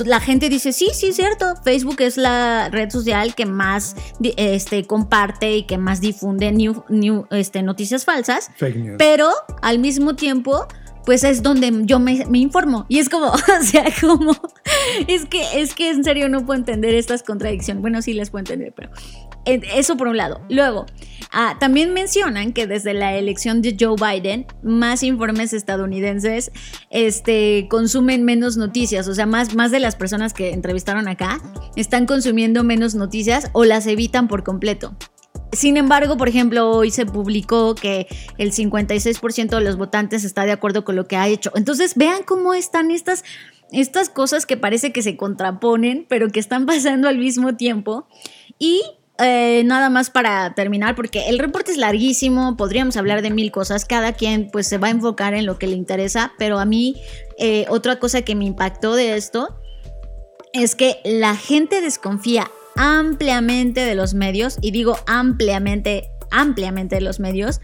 la 0.05 0.19
gente 0.19 0.47
dice, 0.47 0.73
sí, 0.73 0.89
sí, 0.93 1.11
cierto, 1.11 1.55
Facebook 1.63 2.01
es 2.01 2.17
la 2.17 2.69
red 2.69 2.91
social 2.91 3.33
que 3.33 3.47
más 3.47 3.95
este, 4.37 4.85
comparte 4.85 5.55
y 5.55 5.63
que 5.63 5.79
más 5.79 6.01
difunde 6.01 6.51
new, 6.51 7.25
este, 7.31 7.63
noticias 7.63 8.05
falsas. 8.05 8.51
Pero 8.99 9.31
al 9.63 9.79
mismo 9.79 10.15
tiempo 10.15 10.67
pues 11.03 11.23
es 11.23 11.41
donde 11.41 11.71
yo 11.85 11.97
me, 11.97 12.23
informo. 12.33 12.85
Y 12.87 12.99
es 12.99 13.09
como, 13.09 13.25
o 13.31 13.63
sea, 13.63 13.85
como, 13.99 14.35
es 15.07 15.25
que, 15.25 15.41
es 15.59 15.73
que 15.73 15.89
en 15.89 16.03
serio 16.03 16.29
no 16.29 16.45
puedo 16.45 16.59
entender 16.59 16.93
estas 16.93 17.23
contradicciones. 17.23 17.81
Bueno, 17.81 18.03
sí 18.03 18.13
las 18.13 18.29
puedo 18.29 18.41
entender, 18.41 18.71
pero 18.75 18.91
eso 19.45 19.97
por 19.97 20.07
un 20.07 20.17
lado. 20.17 20.41
Luego, 20.49 20.85
ah, 21.31 21.57
también 21.59 21.93
mencionan 21.93 22.53
que 22.53 22.67
desde 22.67 22.93
la 22.93 23.15
elección 23.15 23.61
de 23.61 23.75
Joe 23.79 23.95
Biden, 23.95 24.45
más 24.63 25.03
informes 25.03 25.53
estadounidenses 25.53 26.51
este, 26.89 27.67
consumen 27.69 28.23
menos 28.23 28.57
noticias. 28.57 29.07
O 29.07 29.15
sea, 29.15 29.25
más, 29.25 29.55
más 29.55 29.71
de 29.71 29.79
las 29.79 29.95
personas 29.95 30.33
que 30.33 30.51
entrevistaron 30.51 31.07
acá 31.07 31.41
están 31.75 32.05
consumiendo 32.05 32.63
menos 32.63 32.95
noticias 32.95 33.49
o 33.53 33.65
las 33.65 33.87
evitan 33.87 34.27
por 34.27 34.43
completo. 34.43 34.95
Sin 35.53 35.75
embargo, 35.75 36.15
por 36.15 36.29
ejemplo, 36.29 36.69
hoy 36.69 36.91
se 36.91 37.05
publicó 37.05 37.75
que 37.75 38.07
el 38.37 38.53
56% 38.53 39.49
de 39.49 39.61
los 39.61 39.77
votantes 39.77 40.23
está 40.23 40.45
de 40.45 40.53
acuerdo 40.53 40.85
con 40.85 40.95
lo 40.95 41.07
que 41.07 41.17
ha 41.17 41.27
hecho. 41.27 41.51
Entonces, 41.55 41.95
vean 41.95 42.23
cómo 42.23 42.53
están 42.53 42.89
estas, 42.89 43.25
estas 43.71 44.09
cosas 44.09 44.45
que 44.45 44.55
parece 44.55 44.93
que 44.93 45.01
se 45.01 45.17
contraponen, 45.17 46.05
pero 46.07 46.29
que 46.29 46.39
están 46.39 46.65
pasando 46.67 47.09
al 47.09 47.17
mismo 47.17 47.57
tiempo. 47.57 48.07
Y 48.59 48.81
eh, 49.21 49.63
nada 49.65 49.89
más 49.89 50.09
para 50.09 50.53
terminar, 50.55 50.95
porque 50.95 51.29
el 51.29 51.39
reporte 51.39 51.71
es 51.71 51.77
larguísimo, 51.77 52.57
podríamos 52.57 52.97
hablar 52.97 53.21
de 53.21 53.29
mil 53.29 53.51
cosas, 53.51 53.85
cada 53.85 54.13
quien 54.13 54.49
pues 54.51 54.67
se 54.67 54.77
va 54.77 54.87
a 54.87 54.91
enfocar 54.91 55.33
en 55.33 55.45
lo 55.45 55.57
que 55.57 55.67
le 55.67 55.75
interesa, 55.75 56.33
pero 56.37 56.59
a 56.59 56.65
mí 56.65 57.01
eh, 57.37 57.65
otra 57.69 57.99
cosa 57.99 58.21
que 58.21 58.35
me 58.35 58.45
impactó 58.45 58.95
de 58.95 59.15
esto 59.15 59.57
es 60.53 60.75
que 60.75 60.99
la 61.03 61.35
gente 61.35 61.81
desconfía 61.81 62.49
ampliamente 62.75 63.85
de 63.85 63.95
los 63.95 64.13
medios, 64.13 64.57
y 64.61 64.71
digo 64.71 64.97
ampliamente, 65.07 66.09
ampliamente 66.31 66.95
de 66.95 67.01
los 67.01 67.19
medios, 67.19 67.61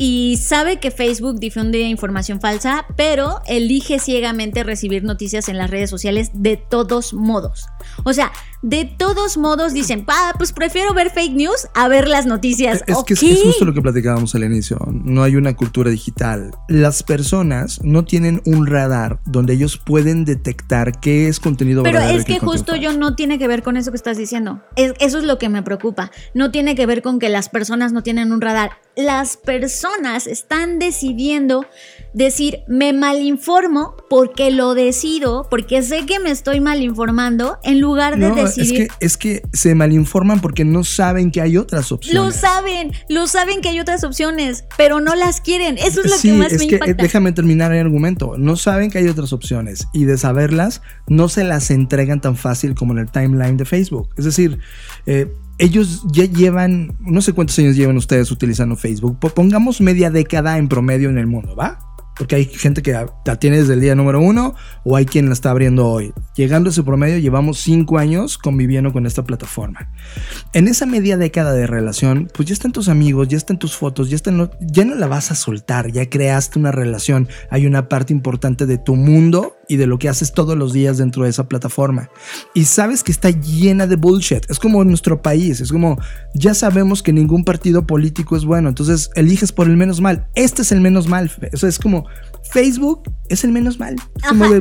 y 0.00 0.38
sabe 0.40 0.78
que 0.78 0.92
Facebook 0.92 1.40
difunde 1.40 1.80
información 1.80 2.40
falsa, 2.40 2.86
pero 2.96 3.40
elige 3.48 3.98
ciegamente 3.98 4.62
recibir 4.62 5.02
noticias 5.02 5.48
en 5.48 5.58
las 5.58 5.70
redes 5.70 5.90
sociales 5.90 6.30
de 6.34 6.56
todos 6.56 7.12
modos. 7.12 7.66
O 8.04 8.12
sea, 8.12 8.30
de 8.62 8.84
todos 8.84 9.36
modos 9.36 9.72
dicen, 9.72 10.04
ah, 10.06 10.34
pues 10.38 10.52
prefiero 10.52 10.94
ver 10.94 11.10
fake 11.10 11.34
news 11.34 11.66
a 11.74 11.88
ver 11.88 12.06
las 12.06 12.26
noticias. 12.26 12.84
Es 12.86 12.96
que 13.04 13.14
es, 13.14 13.42
justo 13.42 13.64
lo 13.64 13.74
que 13.74 13.82
platicábamos 13.82 14.34
al 14.36 14.44
inicio. 14.44 14.78
No 14.88 15.24
hay 15.24 15.34
una 15.34 15.56
cultura 15.56 15.90
digital. 15.90 16.52
Las 16.68 17.02
personas 17.02 17.80
no 17.82 18.04
tienen 18.04 18.40
un 18.46 18.68
radar 18.68 19.18
donde 19.26 19.54
ellos 19.54 19.78
pueden 19.78 20.24
detectar 20.24 21.00
qué 21.00 21.26
es 21.28 21.40
contenido 21.40 21.82
Pero 21.82 22.00
es 22.00 22.24
que 22.24 22.38
justo 22.38 22.76
yo 22.76 22.92
no 22.92 23.16
tiene 23.16 23.38
que 23.38 23.48
ver 23.48 23.64
con 23.64 23.76
eso 23.76 23.90
que 23.90 23.96
estás 23.96 24.16
diciendo. 24.16 24.62
eso 24.76 25.18
es 25.18 25.24
lo 25.24 25.38
que 25.38 25.48
me 25.48 25.62
preocupa. 25.64 26.12
No 26.34 26.52
tiene 26.52 26.76
que 26.76 26.86
ver 26.86 27.02
con 27.02 27.18
que 27.18 27.28
las 27.28 27.48
personas 27.48 27.92
no 27.92 28.04
tienen 28.04 28.30
un 28.30 28.40
radar. 28.40 28.70
Las 28.96 29.36
personas 29.36 29.87
están 30.26 30.78
decidiendo 30.78 31.66
decir, 32.14 32.60
me 32.66 32.92
malinformo 32.92 33.94
porque 34.08 34.50
lo 34.50 34.74
decido, 34.74 35.46
porque 35.50 35.82
sé 35.82 36.06
que 36.06 36.18
me 36.18 36.30
estoy 36.30 36.60
malinformando, 36.60 37.58
en 37.62 37.80
lugar 37.80 38.18
de 38.18 38.30
decidir. 38.30 38.82
Es 38.82 38.88
que, 38.88 39.04
es 39.04 39.16
que 39.16 39.42
se 39.52 39.74
malinforman 39.74 40.40
porque 40.40 40.64
no 40.64 40.84
saben 40.84 41.30
que 41.30 41.40
hay 41.40 41.56
otras 41.56 41.92
opciones. 41.92 42.22
Lo 42.22 42.30
saben, 42.30 42.92
lo 43.08 43.26
saben 43.26 43.60
que 43.60 43.68
hay 43.68 43.80
otras 43.80 44.04
opciones, 44.04 44.64
pero 44.76 45.00
no 45.00 45.14
las 45.14 45.40
quieren. 45.40 45.78
Eso 45.78 46.00
es 46.00 46.10
lo 46.10 46.18
que 46.20 46.32
más 46.32 46.52
es 46.52 46.60
me 46.60 46.68
que, 46.68 46.74
impacta. 46.76 47.02
Déjame 47.02 47.32
terminar 47.32 47.72
el 47.72 47.80
argumento. 47.80 48.36
No 48.38 48.56
saben 48.56 48.90
que 48.90 48.98
hay 48.98 49.08
otras 49.08 49.32
opciones 49.32 49.88
y 49.92 50.04
de 50.04 50.16
saberlas, 50.18 50.82
no 51.06 51.28
se 51.28 51.44
las 51.44 51.70
entregan 51.70 52.20
tan 52.20 52.36
fácil 52.36 52.74
como 52.74 52.92
en 52.94 53.00
el 53.00 53.10
timeline 53.10 53.56
de 53.56 53.64
Facebook. 53.64 54.08
Es 54.16 54.24
decir, 54.24 54.58
eh, 55.06 55.30
ellos 55.58 56.04
ya 56.12 56.24
llevan, 56.24 56.96
no 57.00 57.20
sé 57.20 57.32
cuántos 57.32 57.58
años 57.58 57.76
llevan 57.76 57.96
ustedes 57.96 58.30
utilizando 58.30 58.76
Facebook, 58.76 59.18
pongamos 59.34 59.80
media 59.80 60.10
década 60.10 60.58
en 60.58 60.68
promedio 60.68 61.10
en 61.10 61.18
el 61.18 61.26
mundo, 61.26 61.56
¿va? 61.56 61.80
Porque 62.16 62.34
hay 62.34 62.46
gente 62.46 62.82
que 62.82 62.92
la 62.92 63.36
tiene 63.36 63.58
desde 63.58 63.74
el 63.74 63.80
día 63.80 63.94
número 63.94 64.20
uno 64.20 64.54
o 64.82 64.96
hay 64.96 65.06
quien 65.06 65.26
la 65.26 65.32
está 65.32 65.52
abriendo 65.52 65.86
hoy. 65.86 66.12
Llegando 66.34 66.68
a 66.68 66.72
ese 66.72 66.82
promedio, 66.82 67.18
llevamos 67.18 67.60
cinco 67.60 67.96
años 67.96 68.38
conviviendo 68.38 68.92
con 68.92 69.06
esta 69.06 69.22
plataforma. 69.22 69.92
En 70.52 70.66
esa 70.66 70.84
media 70.84 71.16
década 71.16 71.52
de 71.52 71.68
relación, 71.68 72.28
pues 72.34 72.48
ya 72.48 72.54
están 72.54 72.72
tus 72.72 72.88
amigos, 72.88 73.28
ya 73.28 73.36
están 73.36 73.60
tus 73.60 73.76
fotos, 73.76 74.10
ya, 74.10 74.16
están, 74.16 74.50
ya 74.60 74.84
no 74.84 74.96
la 74.96 75.06
vas 75.06 75.30
a 75.30 75.36
soltar, 75.36 75.92
ya 75.92 76.10
creaste 76.10 76.58
una 76.58 76.72
relación. 76.72 77.28
Hay 77.50 77.66
una 77.66 77.88
parte 77.88 78.12
importante 78.12 78.66
de 78.66 78.78
tu 78.78 78.96
mundo 78.96 79.57
y 79.68 79.76
de 79.76 79.86
lo 79.86 79.98
que 79.98 80.08
haces 80.08 80.32
todos 80.32 80.56
los 80.56 80.72
días 80.72 80.98
dentro 80.98 81.24
de 81.24 81.30
esa 81.30 81.48
plataforma. 81.48 82.10
Y 82.54 82.64
sabes 82.64 83.04
que 83.04 83.12
está 83.12 83.30
llena 83.30 83.86
de 83.86 83.96
bullshit. 83.96 84.50
Es 84.50 84.58
como 84.58 84.82
nuestro 84.84 85.22
país. 85.22 85.60
Es 85.60 85.70
como, 85.70 85.98
ya 86.34 86.54
sabemos 86.54 87.02
que 87.02 87.12
ningún 87.12 87.44
partido 87.44 87.86
político 87.86 88.36
es 88.36 88.44
bueno. 88.44 88.68
Entonces 88.68 89.10
eliges 89.14 89.52
por 89.52 89.66
el 89.66 89.76
menos 89.76 90.00
mal. 90.00 90.26
Este 90.34 90.62
es 90.62 90.72
el 90.72 90.80
menos 90.80 91.06
mal. 91.06 91.30
Eso 91.52 91.66
es 91.66 91.78
como, 91.78 92.06
Facebook 92.50 93.02
es 93.28 93.44
el 93.44 93.52
menos 93.52 93.78
mal. 93.78 93.96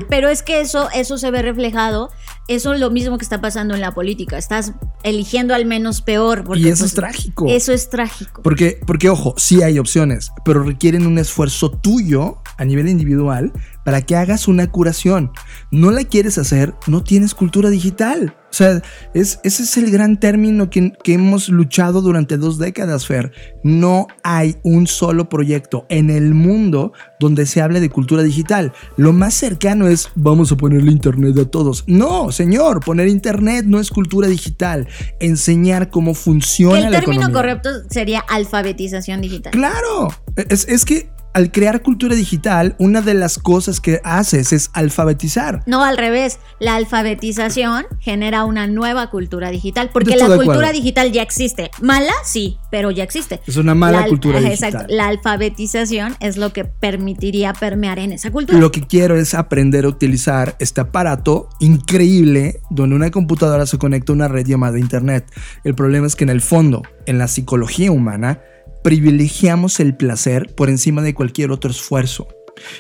pero 0.10 0.30
es 0.30 0.44
que 0.44 0.62
eso, 0.62 0.90
eso 0.94 1.18
se 1.18 1.32
ve 1.32 1.42
reflejado. 1.42 2.10
Eso 2.48 2.74
es 2.74 2.80
lo 2.80 2.90
mismo 2.90 3.18
que 3.18 3.24
está 3.24 3.42
pasando 3.42 3.76
en 3.76 3.82
la 3.82 3.94
política. 3.94 4.38
Estás 4.38 4.74
eligiendo 5.04 5.54
al 5.54 5.66
menos 5.66 6.02
peor. 6.02 6.44
y 6.56 6.70
eso 6.70 6.86
es 6.86 6.94
pues, 6.94 6.94
trágico. 6.94 7.46
Eso 7.50 7.74
es 7.74 7.90
trágico. 7.90 8.42
Porque, 8.42 8.80
porque, 8.86 9.10
ojo, 9.10 9.34
sí 9.38 9.64
hay 9.64 9.80
opciones, 9.80 10.32
pero 10.46 10.64
requieren 10.64 11.06
un 11.06 11.18
esfuerzo 11.18 11.72
tuyo 11.72 12.42
a 12.58 12.66
nivel 12.66 12.88
individual 12.88 13.52
para 13.84 14.02
que 14.02 14.16
hagas 14.16 14.48
una 14.48 14.72
curación. 14.72 15.32
No 15.72 15.92
la 15.92 16.04
quieres 16.04 16.38
hacer, 16.38 16.74
no 16.88 17.04
tienes 17.04 17.34
cultura 17.36 17.70
digital. 17.70 18.36
O 18.58 18.64
sea, 18.64 18.82
es, 19.14 19.40
ese 19.44 19.62
es 19.62 19.78
el 19.78 19.92
gran 19.92 20.20
término 20.20 20.72
que, 20.72 20.92
que, 21.04 21.14
hemos 21.14 21.48
luchado 21.48 22.02
durante 22.02 22.38
dos 22.38 22.58
décadas, 22.58 23.06
Fer. 23.06 23.32
No 23.62 24.08
hay 24.24 24.56
un 24.64 24.88
solo 24.88 25.30
proyecto 25.30 25.86
en 25.90 26.10
el 26.10 26.34
mundo 26.34 26.92
donde 27.20 27.46
se 27.46 27.62
hable 27.62 27.80
de 27.80 27.92
cultura 27.92 28.24
digital. 28.24 28.74
Lo 28.96 29.14
más 29.14 29.36
cercano 29.36 29.88
es 29.88 30.10
vamos 30.16 30.52
a 30.52 30.58
ponerle 30.58 30.92
internet 30.92 31.38
a 31.38 31.46
todos. 31.46 31.84
No, 31.86 32.32
señor, 32.32 32.84
poner 32.84 33.08
internet 33.08 33.66
no 33.68 33.80
es 33.80 33.92
cultura 33.92 34.28
digital. 34.28 34.88
Enseñar 35.20 35.92
cómo 35.92 36.16
funciona 36.16 36.88
el 36.88 36.92
término 36.92 37.32
correcto 37.32 37.70
sería 37.92 38.22
alfabetización 38.22 39.22
digital. 39.22 39.52
Claro, 39.52 40.08
es, 40.36 40.68
es 40.68 40.84
que 40.84 41.12
al 41.34 41.52
crear 41.52 41.82
cultura 41.82 42.16
digital, 42.16 42.76
una 42.80 43.02
de 43.02 43.14
las 43.14 43.38
cosas 43.38 43.80
que 43.80 44.02
haces 44.04 44.54
es 44.54 44.70
alfabetizar. 44.74 45.62
No, 45.66 45.84
al 45.84 45.98
revés. 45.98 46.40
La 46.60 46.76
alfabetización 46.76 47.86
genera 48.00 48.44
una 48.46 48.68
nueva 48.68 49.10
cultura 49.10 49.50
digital, 49.52 49.90
porque 49.94 50.16
la 50.16 50.36
cultura 50.36 50.72
digital 50.72 51.12
ya 51.12 51.22
existe. 51.22 51.70
Mala, 51.82 52.14
sí, 52.24 52.58
pero 52.72 52.92
ya 52.92 53.04
existe. 53.04 53.40
Es 53.46 53.58
una 53.58 53.76
mala 53.76 54.06
cultura 54.08 54.40
digital. 54.40 54.70
Exacto. 54.74 54.94
La 54.94 55.08
alfabetización 55.08 56.16
es 56.20 56.38
lo 56.38 56.54
que 56.54 56.66
permitiría 56.66 57.54
permear 57.54 58.00
en 58.00 58.14
esa 58.14 58.32
cultura. 58.32 58.58
Lo 58.58 58.72
que 58.72 58.82
quiero 58.82 59.16
es 59.16 59.34
aprender 59.34 59.86
a 59.86 59.90
utilizar 59.90 60.56
este 60.60 60.82
aparato 60.82 61.50
increíble 61.60 62.62
donde 62.70 62.96
una 62.96 63.12
computadora 63.12 63.66
se 63.66 63.78
conecta 63.78 64.12
a 64.12 64.16
una 64.16 64.28
red 64.28 64.46
llamada 64.46 64.80
Internet. 64.80 65.32
El 65.64 65.76
problema 65.76 66.08
es 66.08 66.16
que 66.16 66.24
en 66.24 66.30
el 66.30 66.42
fondo, 66.42 66.82
en 67.06 67.18
la 67.18 67.28
psicología 67.28 67.92
humana, 67.92 68.40
privilegiamos 68.88 69.82
el 69.82 69.98
placer 69.98 70.56
por 70.56 70.70
encima 70.70 71.02
de 71.02 71.14
cualquier 71.14 71.52
otro 71.52 71.72
esfuerzo. 71.72 72.30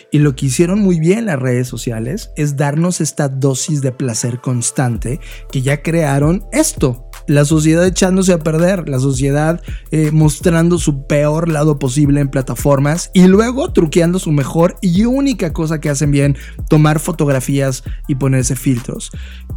Y 0.09 0.19
lo 0.19 0.37
que 0.37 0.45
hicieron 0.45 0.79
muy 0.79 1.01
bien 1.01 1.25
las 1.25 1.37
redes 1.37 1.67
sociales 1.67 2.31
es 2.37 2.55
darnos 2.55 3.01
esta 3.01 3.27
dosis 3.27 3.81
de 3.81 3.91
placer 3.91 4.39
constante 4.39 5.19
que 5.51 5.61
ya 5.61 5.81
crearon 5.81 6.45
esto, 6.53 7.06
la 7.27 7.45
sociedad 7.45 7.85
echándose 7.85 8.33
a 8.33 8.39
perder, 8.39 8.89
la 8.89 8.99
sociedad 8.99 9.61
eh, 9.91 10.11
mostrando 10.11 10.77
su 10.79 11.05
peor 11.05 11.49
lado 11.49 11.79
posible 11.79 12.21
en 12.21 12.29
plataformas 12.29 13.11
y 13.13 13.27
luego 13.27 13.71
truqueando 13.71 14.19
su 14.19 14.31
mejor 14.31 14.77
y 14.81 15.05
única 15.05 15.53
cosa 15.53 15.79
que 15.79 15.89
hacen 15.89 16.11
bien, 16.11 16.37
tomar 16.69 16.99
fotografías 16.99 17.83
y 18.07 18.15
ponerse 18.15 18.55
filtros. 18.55 19.11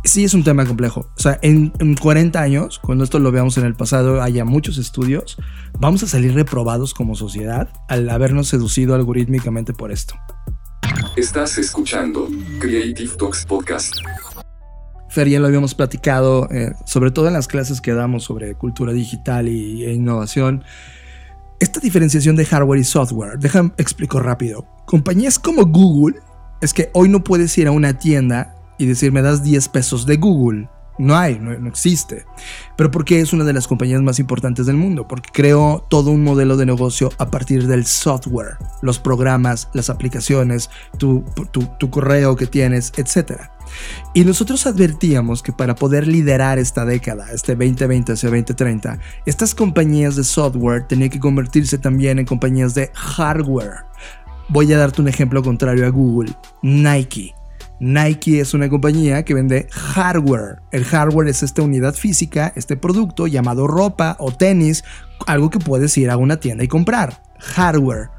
Sí 0.05 0.25
es 0.25 0.35
un 0.35 0.45
tema 0.45 0.67
complejo. 0.67 1.11
O 1.17 1.21
sea, 1.21 1.39
en, 1.43 1.73
en 1.79 1.95
40 1.95 2.41
años, 2.41 2.79
cuando 2.79 3.05
esto 3.05 3.19
lo 3.19 3.33
veamos 3.33 3.57
en 3.59 3.65
el 3.65 3.75
pasado, 3.75 4.23
haya 4.23 4.45
muchos 4.45 4.79
estudios, 4.79 5.37
vamos 5.79 6.03
a 6.03 6.07
salir 6.07 6.35
reprobados 6.35 6.95
como 6.95 7.15
sociedad 7.15 7.69
al 7.89 8.09
habernos 8.11 8.49
seducido 8.49 8.95
algorítmicamente 8.95 9.73
por 9.73 9.93
esto. 9.93 10.15
Estás 11.17 11.59
escuchando 11.59 12.29
Creative 12.61 13.17
Talks 13.17 13.45
Podcast. 13.45 13.95
Fer, 15.11 15.29
ya 15.29 15.41
lo 15.41 15.49
habíamos 15.49 15.75
platicado, 15.75 16.49
eh, 16.53 16.73
sobre 16.85 17.11
todo 17.11 17.27
en 17.27 17.33
las 17.33 17.49
clases 17.49 17.81
que 17.81 17.93
damos 17.93 18.23
sobre 18.23 18.55
cultura 18.55 18.93
digital 18.93 19.49
y, 19.49 19.85
e 19.85 19.93
innovación. 19.93 20.63
Esta 21.59 21.81
diferenciación 21.81 22.37
de 22.37 22.47
hardware 22.47 22.79
y 22.79 22.85
software, 22.85 23.37
déjame 23.37 23.73
explico 23.77 24.21
rápido. 24.21 24.65
Compañías 24.87 25.41
como 25.41 25.67
Google, 25.67 26.21
es 26.61 26.73
que 26.73 26.91
hoy 26.95 27.09
no 27.09 27.25
puedes 27.25 27.59
ir 27.59 27.67
a 27.67 27.73
una 27.73 27.99
tienda 27.99 28.55
y 28.79 28.87
decir 28.87 29.11
me 29.11 29.21
das 29.21 29.43
10 29.43 29.69
pesos 29.71 30.07
de 30.07 30.17
Google. 30.17 30.69
No 31.01 31.17
hay, 31.17 31.39
no, 31.39 31.67
existe. 31.67 32.27
Pero 32.77 32.91
porque 32.91 33.21
es 33.21 33.33
una 33.33 33.45
de 33.45 33.55
las 33.55 33.67
compañías 33.67 34.03
más 34.03 34.19
importantes 34.19 34.67
del 34.67 34.77
mundo, 34.77 35.09
porque 35.09 35.31
creó 35.33 35.83
todo 35.89 36.11
un 36.11 36.23
modelo 36.23 36.59
de 36.59 36.67
negocio 36.67 37.11
a 37.17 37.31
partir 37.31 37.67
del 37.67 37.87
software, 37.87 38.59
los 38.83 38.99
programas, 38.99 39.71
las 39.73 39.89
aplicaciones, 39.89 40.69
tu, 40.99 41.25
tu, 41.53 41.65
tu 41.79 41.89
correo 41.89 42.37
que 42.37 42.47
tienes, 42.47 42.93
etc. 42.99 43.49
Y 44.13 44.25
nosotros 44.27 44.67
advertíamos 44.67 45.43
que 45.43 45.55
para 45.55 45.75
poder 45.75 46.07
liderar 46.07 46.59
esta 46.59 46.85
década, 46.85 47.29
este 47.33 47.57
2020 47.57 48.13
hacia 48.13 48.29
2030, 48.29 48.99
estas 49.25 49.55
compañías 49.55 50.17
de 50.17 50.25
software 50.25 50.87
tenían 50.87 51.09
que 51.09 51.19
convertirse 51.19 51.79
también 51.79 52.19
en 52.19 52.27
compañías 52.27 52.75
de 52.75 52.91
hardware. 52.93 53.87
Voy 54.51 54.71
a 54.71 54.77
darte 54.77 55.01
un 55.01 55.09
ejemplo 55.09 55.43
contrario 55.43 55.87
a 55.87 55.89
Google, 55.89 56.35
Nike. 56.61 57.35
Nike 57.81 58.41
es 58.41 58.53
una 58.53 58.69
compañía 58.69 59.25
que 59.25 59.35
vende 59.35 59.67
hardware. 59.71 60.61
El 60.71 60.85
hardware 60.85 61.29
es 61.29 61.43
esta 61.43 61.63
unidad 61.63 61.95
física, 61.95 62.53
este 62.55 62.77
producto 62.77 63.27
llamado 63.27 63.67
ropa 63.67 64.17
o 64.19 64.33
tenis, 64.33 64.85
algo 65.27 65.51
que 65.51 65.59
puedes 65.59 65.97
ir 65.97 66.11
a 66.11 66.19
una 66.19 66.39
tienda 66.39 66.63
y 66.63 66.69
comprar. 66.69 67.30
Hardware. 67.41 68.11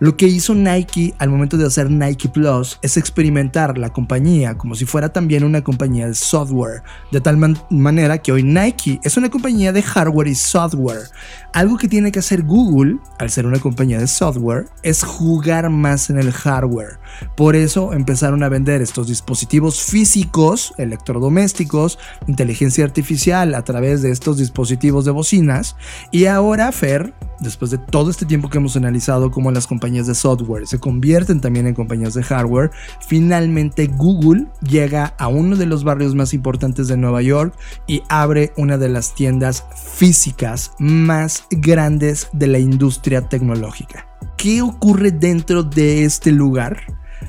Lo 0.00 0.16
que 0.16 0.28
hizo 0.28 0.54
Nike 0.54 1.14
al 1.18 1.28
momento 1.28 1.56
de 1.56 1.66
hacer 1.66 1.90
Nike 1.90 2.28
Plus 2.28 2.78
es 2.82 2.96
experimentar 2.96 3.76
la 3.78 3.92
compañía 3.92 4.56
como 4.56 4.76
si 4.76 4.84
fuera 4.84 5.08
también 5.08 5.42
una 5.42 5.64
compañía 5.64 6.06
de 6.06 6.14
software, 6.14 6.82
de 7.10 7.20
tal 7.20 7.36
man 7.36 7.58
manera 7.68 8.18
que 8.18 8.30
hoy 8.30 8.44
Nike 8.44 9.00
es 9.02 9.16
una 9.16 9.28
compañía 9.28 9.72
de 9.72 9.82
hardware 9.82 10.28
y 10.28 10.36
software. 10.36 11.10
Algo 11.52 11.76
que 11.78 11.88
tiene 11.88 12.12
que 12.12 12.20
hacer 12.20 12.44
Google, 12.44 12.98
al 13.18 13.30
ser 13.30 13.46
una 13.46 13.58
compañía 13.58 13.98
de 13.98 14.06
software, 14.06 14.66
es 14.84 15.02
jugar 15.02 15.68
más 15.68 16.10
en 16.10 16.18
el 16.18 16.30
hardware. 16.30 17.00
Por 17.36 17.56
eso 17.56 17.92
empezaron 17.92 18.44
a 18.44 18.48
vender 18.48 18.80
estos 18.82 19.08
dispositivos 19.08 19.82
físicos, 19.82 20.74
electrodomésticos, 20.78 21.98
inteligencia 22.28 22.84
artificial 22.84 23.56
a 23.56 23.64
través 23.64 24.02
de 24.02 24.12
estos 24.12 24.38
dispositivos 24.38 25.04
de 25.04 25.10
bocinas. 25.10 25.74
Y 26.12 26.26
ahora 26.26 26.70
Fer, 26.70 27.14
después 27.40 27.72
de 27.72 27.78
todo 27.78 28.10
este 28.10 28.26
tiempo 28.26 28.48
que 28.48 28.57
hemos 28.58 28.76
analizado 28.76 29.30
cómo 29.30 29.50
las 29.50 29.66
compañías 29.66 30.06
de 30.06 30.14
software 30.14 30.66
se 30.66 30.78
convierten 30.78 31.40
también 31.40 31.66
en 31.66 31.74
compañías 31.74 32.14
de 32.14 32.22
hardware, 32.22 32.70
finalmente 33.06 33.86
Google 33.86 34.46
llega 34.60 35.14
a 35.18 35.28
uno 35.28 35.56
de 35.56 35.66
los 35.66 35.84
barrios 35.84 36.14
más 36.14 36.34
importantes 36.34 36.88
de 36.88 36.96
Nueva 36.96 37.22
York 37.22 37.54
y 37.86 38.02
abre 38.08 38.52
una 38.56 38.78
de 38.78 38.88
las 38.88 39.14
tiendas 39.14 39.64
físicas 39.74 40.72
más 40.78 41.44
grandes 41.50 42.28
de 42.32 42.46
la 42.46 42.58
industria 42.58 43.28
tecnológica. 43.28 44.06
¿Qué 44.36 44.62
ocurre 44.62 45.10
dentro 45.10 45.62
de 45.62 46.04
este 46.04 46.32
lugar? 46.32 46.78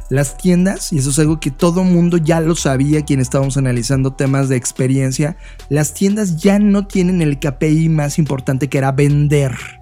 Las 0.09 0.37
tiendas, 0.37 0.93
y 0.93 0.99
eso 0.99 1.09
es 1.09 1.19
algo 1.19 1.39
que 1.39 1.51
todo 1.51 1.83
mundo 1.83 2.17
ya 2.17 2.41
lo 2.41 2.55
sabía 2.55 3.03
quien 3.03 3.19
estábamos 3.19 3.57
analizando 3.57 4.13
temas 4.13 4.49
de 4.49 4.55
experiencia, 4.55 5.37
las 5.69 5.93
tiendas 5.93 6.37
ya 6.37 6.59
no 6.59 6.87
tienen 6.87 7.21
el 7.21 7.39
KPI 7.39 7.89
más 7.89 8.19
importante 8.19 8.69
que 8.69 8.77
era 8.77 8.91
vender. 8.91 9.78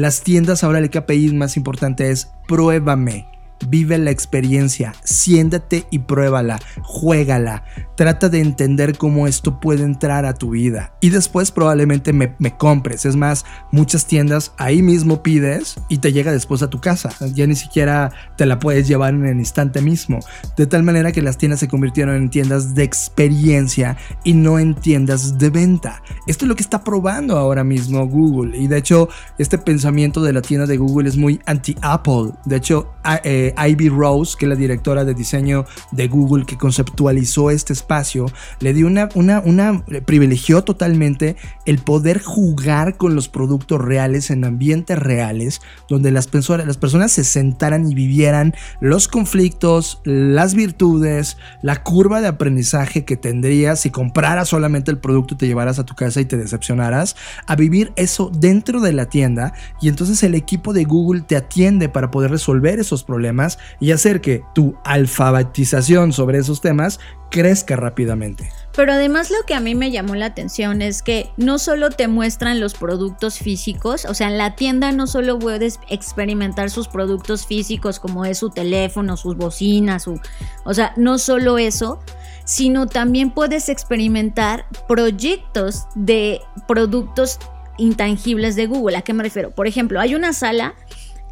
Las 0.00 0.22
tiendas 0.22 0.64
ahora 0.64 0.78
el 0.78 0.88
KPI 0.88 1.34
más 1.34 1.58
importante 1.58 2.10
es 2.10 2.32
pruébame. 2.48 3.26
Vive 3.68 3.98
la 3.98 4.10
experiencia, 4.10 4.94
siéntate 5.04 5.86
y 5.90 6.00
pruébala, 6.00 6.58
juégala, 6.82 7.64
trata 7.96 8.28
de 8.28 8.40
entender 8.40 8.96
cómo 8.96 9.26
esto 9.26 9.60
puede 9.60 9.84
entrar 9.84 10.24
a 10.24 10.34
tu 10.34 10.50
vida 10.50 10.94
y 11.00 11.10
después 11.10 11.50
probablemente 11.50 12.12
me, 12.12 12.34
me, 12.38 12.56
compres. 12.56 13.04
Es 13.04 13.16
más, 13.16 13.44
muchas 13.70 14.06
tiendas 14.06 14.52
ahí 14.56 14.82
mismo 14.82 15.22
pides 15.22 15.76
y 15.88 15.98
te 15.98 16.12
llega 16.12 16.32
después 16.32 16.62
a 16.62 16.70
tu 16.70 16.80
casa, 16.80 17.10
ya 17.34 17.46
ni 17.46 17.54
siquiera 17.54 18.10
te 18.36 18.46
la 18.46 18.58
puedes 18.58 18.88
llevar 18.88 19.14
en 19.14 19.26
el 19.26 19.38
instante 19.38 19.82
mismo. 19.82 20.18
De 20.56 20.66
tal 20.66 20.82
manera 20.82 21.12
que 21.12 21.22
las 21.22 21.36
tiendas 21.36 21.60
se 21.60 21.68
convirtieron 21.68 22.16
en 22.16 22.30
tiendas 22.30 22.74
de 22.74 22.82
experiencia 22.82 23.96
y 24.24 24.32
no 24.32 24.58
en 24.58 24.74
tiendas 24.74 25.38
de 25.38 25.50
venta. 25.50 26.02
Esto 26.26 26.44
es 26.44 26.48
lo 26.48 26.56
que 26.56 26.62
está 26.62 26.82
probando 26.82 27.36
ahora 27.36 27.64
mismo 27.64 28.06
Google 28.06 28.56
y 28.56 28.66
de 28.66 28.78
hecho 28.78 29.08
este 29.38 29.58
pensamiento 29.58 30.22
de 30.22 30.32
la 30.32 30.42
tienda 30.42 30.66
de 30.66 30.76
Google 30.76 31.08
es 31.08 31.16
muy 31.16 31.40
anti-Apple. 31.46 32.32
De 32.44 32.56
hecho, 32.56 32.92
eh, 33.24 33.49
Ivy 33.56 33.88
Rose, 33.88 34.36
que 34.38 34.46
es 34.46 34.48
la 34.48 34.56
directora 34.56 35.04
de 35.04 35.14
diseño 35.14 35.66
de 35.92 36.08
Google 36.08 36.46
que 36.46 36.56
conceptualizó 36.58 37.50
este 37.50 37.72
espacio, 37.72 38.26
le 38.60 38.72
dio 38.74 38.86
una, 38.86 39.08
una, 39.14 39.84
privilegió 40.04 40.62
totalmente 40.64 41.36
el 41.66 41.78
poder 41.78 42.22
jugar 42.22 42.96
con 42.96 43.14
los 43.14 43.28
productos 43.28 43.80
reales 43.80 44.30
en 44.30 44.44
ambientes 44.44 44.98
reales, 44.98 45.60
donde 45.88 46.10
las 46.10 46.28
las 46.66 46.76
personas 46.76 47.12
se 47.12 47.24
sentaran 47.24 47.90
y 47.90 47.94
vivieran 47.94 48.54
los 48.80 49.08
conflictos, 49.08 50.00
las 50.04 50.54
virtudes, 50.54 51.36
la 51.62 51.82
curva 51.82 52.20
de 52.20 52.28
aprendizaje 52.28 53.04
que 53.04 53.16
tendrías. 53.16 53.80
Si 53.80 53.90
compraras 53.90 54.48
solamente 54.48 54.90
el 54.90 54.98
producto 54.98 55.34
y 55.34 55.38
te 55.38 55.46
llevaras 55.46 55.78
a 55.78 55.84
tu 55.84 55.94
casa 55.94 56.20
y 56.20 56.24
te 56.24 56.36
decepcionaras, 56.36 57.16
a 57.46 57.56
vivir 57.56 57.92
eso 57.96 58.30
dentro 58.32 58.80
de 58.80 58.92
la 58.92 59.06
tienda. 59.06 59.52
Y 59.80 59.88
entonces 59.88 60.22
el 60.22 60.34
equipo 60.34 60.72
de 60.72 60.84
Google 60.84 61.22
te 61.22 61.36
atiende 61.36 61.88
para 61.88 62.10
poder 62.10 62.30
resolver 62.30 62.78
esos 62.78 63.04
problemas 63.04 63.39
y 63.80 63.92
hacer 63.92 64.20
que 64.20 64.42
tu 64.54 64.76
alfabetización 64.84 66.12
sobre 66.12 66.38
esos 66.38 66.60
temas 66.60 67.00
crezca 67.30 67.76
rápidamente. 67.76 68.50
Pero 68.74 68.92
además 68.92 69.30
lo 69.30 69.38
que 69.46 69.54
a 69.54 69.60
mí 69.60 69.74
me 69.74 69.90
llamó 69.90 70.14
la 70.14 70.26
atención 70.26 70.82
es 70.82 71.02
que 71.02 71.30
no 71.36 71.58
solo 71.58 71.90
te 71.90 72.08
muestran 72.08 72.60
los 72.60 72.74
productos 72.74 73.38
físicos, 73.38 74.04
o 74.04 74.14
sea, 74.14 74.28
en 74.28 74.38
la 74.38 74.54
tienda 74.56 74.92
no 74.92 75.06
solo 75.06 75.38
puedes 75.38 75.80
experimentar 75.88 76.70
sus 76.70 76.88
productos 76.88 77.46
físicos 77.46 77.98
como 77.98 78.24
es 78.24 78.38
su 78.38 78.50
teléfono, 78.50 79.16
sus 79.16 79.36
bocinas, 79.36 80.04
su, 80.04 80.20
o 80.64 80.74
sea, 80.74 80.92
no 80.96 81.18
solo 81.18 81.58
eso, 81.58 82.00
sino 82.44 82.86
también 82.86 83.30
puedes 83.30 83.68
experimentar 83.68 84.66
proyectos 84.88 85.86
de 85.94 86.40
productos 86.66 87.38
intangibles 87.78 88.56
de 88.56 88.66
Google. 88.66 88.96
¿A 88.96 89.02
qué 89.02 89.12
me 89.12 89.22
refiero? 89.22 89.50
Por 89.50 89.66
ejemplo, 89.66 90.00
hay 90.00 90.14
una 90.14 90.32
sala 90.32 90.74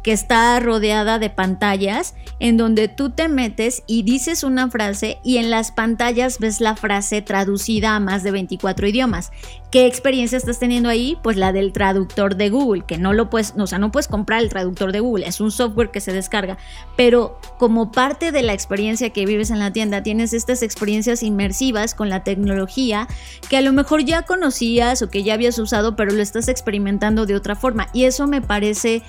que 0.03 0.11
está 0.11 0.59
rodeada 0.59 1.19
de 1.19 1.29
pantallas 1.29 2.15
en 2.39 2.57
donde 2.57 2.87
tú 2.87 3.09
te 3.09 3.27
metes 3.27 3.83
y 3.85 4.03
dices 4.03 4.43
una 4.43 4.69
frase 4.69 5.19
y 5.23 5.37
en 5.37 5.49
las 5.49 5.71
pantallas 5.71 6.39
ves 6.39 6.61
la 6.61 6.75
frase 6.75 7.21
traducida 7.21 7.95
a 7.95 7.99
más 7.99 8.23
de 8.23 8.31
24 8.31 8.87
idiomas. 8.87 9.31
¿Qué 9.71 9.85
experiencia 9.85 10.37
estás 10.37 10.57
teniendo 10.57 10.89
ahí? 10.89 11.17
Pues 11.21 11.37
la 11.37 11.53
del 11.53 11.73
traductor 11.73 12.35
de 12.35 12.49
Google, 12.49 12.83
que 12.87 12.97
no 12.97 13.13
lo 13.13 13.29
puedes, 13.29 13.53
o 13.55 13.67
sea, 13.67 13.77
no 13.77 13.91
puedes 13.91 14.07
comprar 14.07 14.41
el 14.41 14.49
traductor 14.49 14.91
de 14.91 14.99
Google, 14.99 15.27
es 15.27 15.39
un 15.41 15.51
software 15.51 15.91
que 15.91 16.01
se 16.01 16.11
descarga, 16.11 16.57
pero 16.95 17.39
como 17.59 17.91
parte 17.91 18.31
de 18.31 18.41
la 18.41 18.53
experiencia 18.53 19.11
que 19.11 19.27
vives 19.27 19.51
en 19.51 19.59
la 19.59 19.71
tienda, 19.71 20.01
tienes 20.01 20.33
estas 20.33 20.63
experiencias 20.63 21.21
inmersivas 21.21 21.93
con 21.93 22.09
la 22.09 22.23
tecnología 22.23 23.07
que 23.47 23.57
a 23.57 23.61
lo 23.61 23.71
mejor 23.71 24.03
ya 24.03 24.23
conocías 24.23 25.03
o 25.03 25.09
que 25.09 25.23
ya 25.23 25.35
habías 25.35 25.59
usado, 25.59 25.95
pero 25.95 26.13
lo 26.13 26.21
estás 26.21 26.47
experimentando 26.47 27.27
de 27.27 27.35
otra 27.35 27.55
forma 27.55 27.89
y 27.93 28.05
eso 28.05 28.25
me 28.25 28.41
parece 28.41 29.03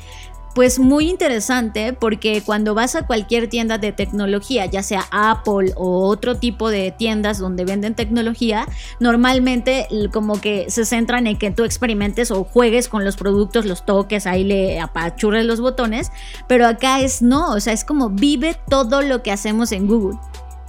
pues 0.54 0.78
muy 0.78 1.08
interesante 1.08 1.92
porque 1.92 2.42
cuando 2.44 2.74
vas 2.74 2.96
a 2.96 3.06
cualquier 3.06 3.48
tienda 3.48 3.78
de 3.78 3.92
tecnología, 3.92 4.66
ya 4.66 4.82
sea 4.82 5.04
Apple 5.10 5.72
o 5.76 6.08
otro 6.08 6.36
tipo 6.36 6.70
de 6.70 6.90
tiendas 6.90 7.38
donde 7.38 7.64
venden 7.64 7.94
tecnología, 7.94 8.66
normalmente 8.98 9.86
como 10.12 10.40
que 10.40 10.70
se 10.70 10.84
centran 10.84 11.26
en 11.26 11.38
que 11.38 11.50
tú 11.50 11.64
experimentes 11.64 12.30
o 12.30 12.44
juegues 12.44 12.88
con 12.88 13.04
los 13.04 13.16
productos, 13.16 13.64
los 13.64 13.86
toques, 13.86 14.26
ahí 14.26 14.44
le 14.44 14.80
apachurres 14.80 15.44
los 15.44 15.60
botones, 15.60 16.10
pero 16.48 16.66
acá 16.66 17.00
es 17.00 17.22
no, 17.22 17.52
o 17.52 17.60
sea, 17.60 17.72
es 17.72 17.84
como 17.84 18.10
vive 18.10 18.56
todo 18.68 19.02
lo 19.02 19.22
que 19.22 19.30
hacemos 19.30 19.72
en 19.72 19.86
Google. 19.86 20.18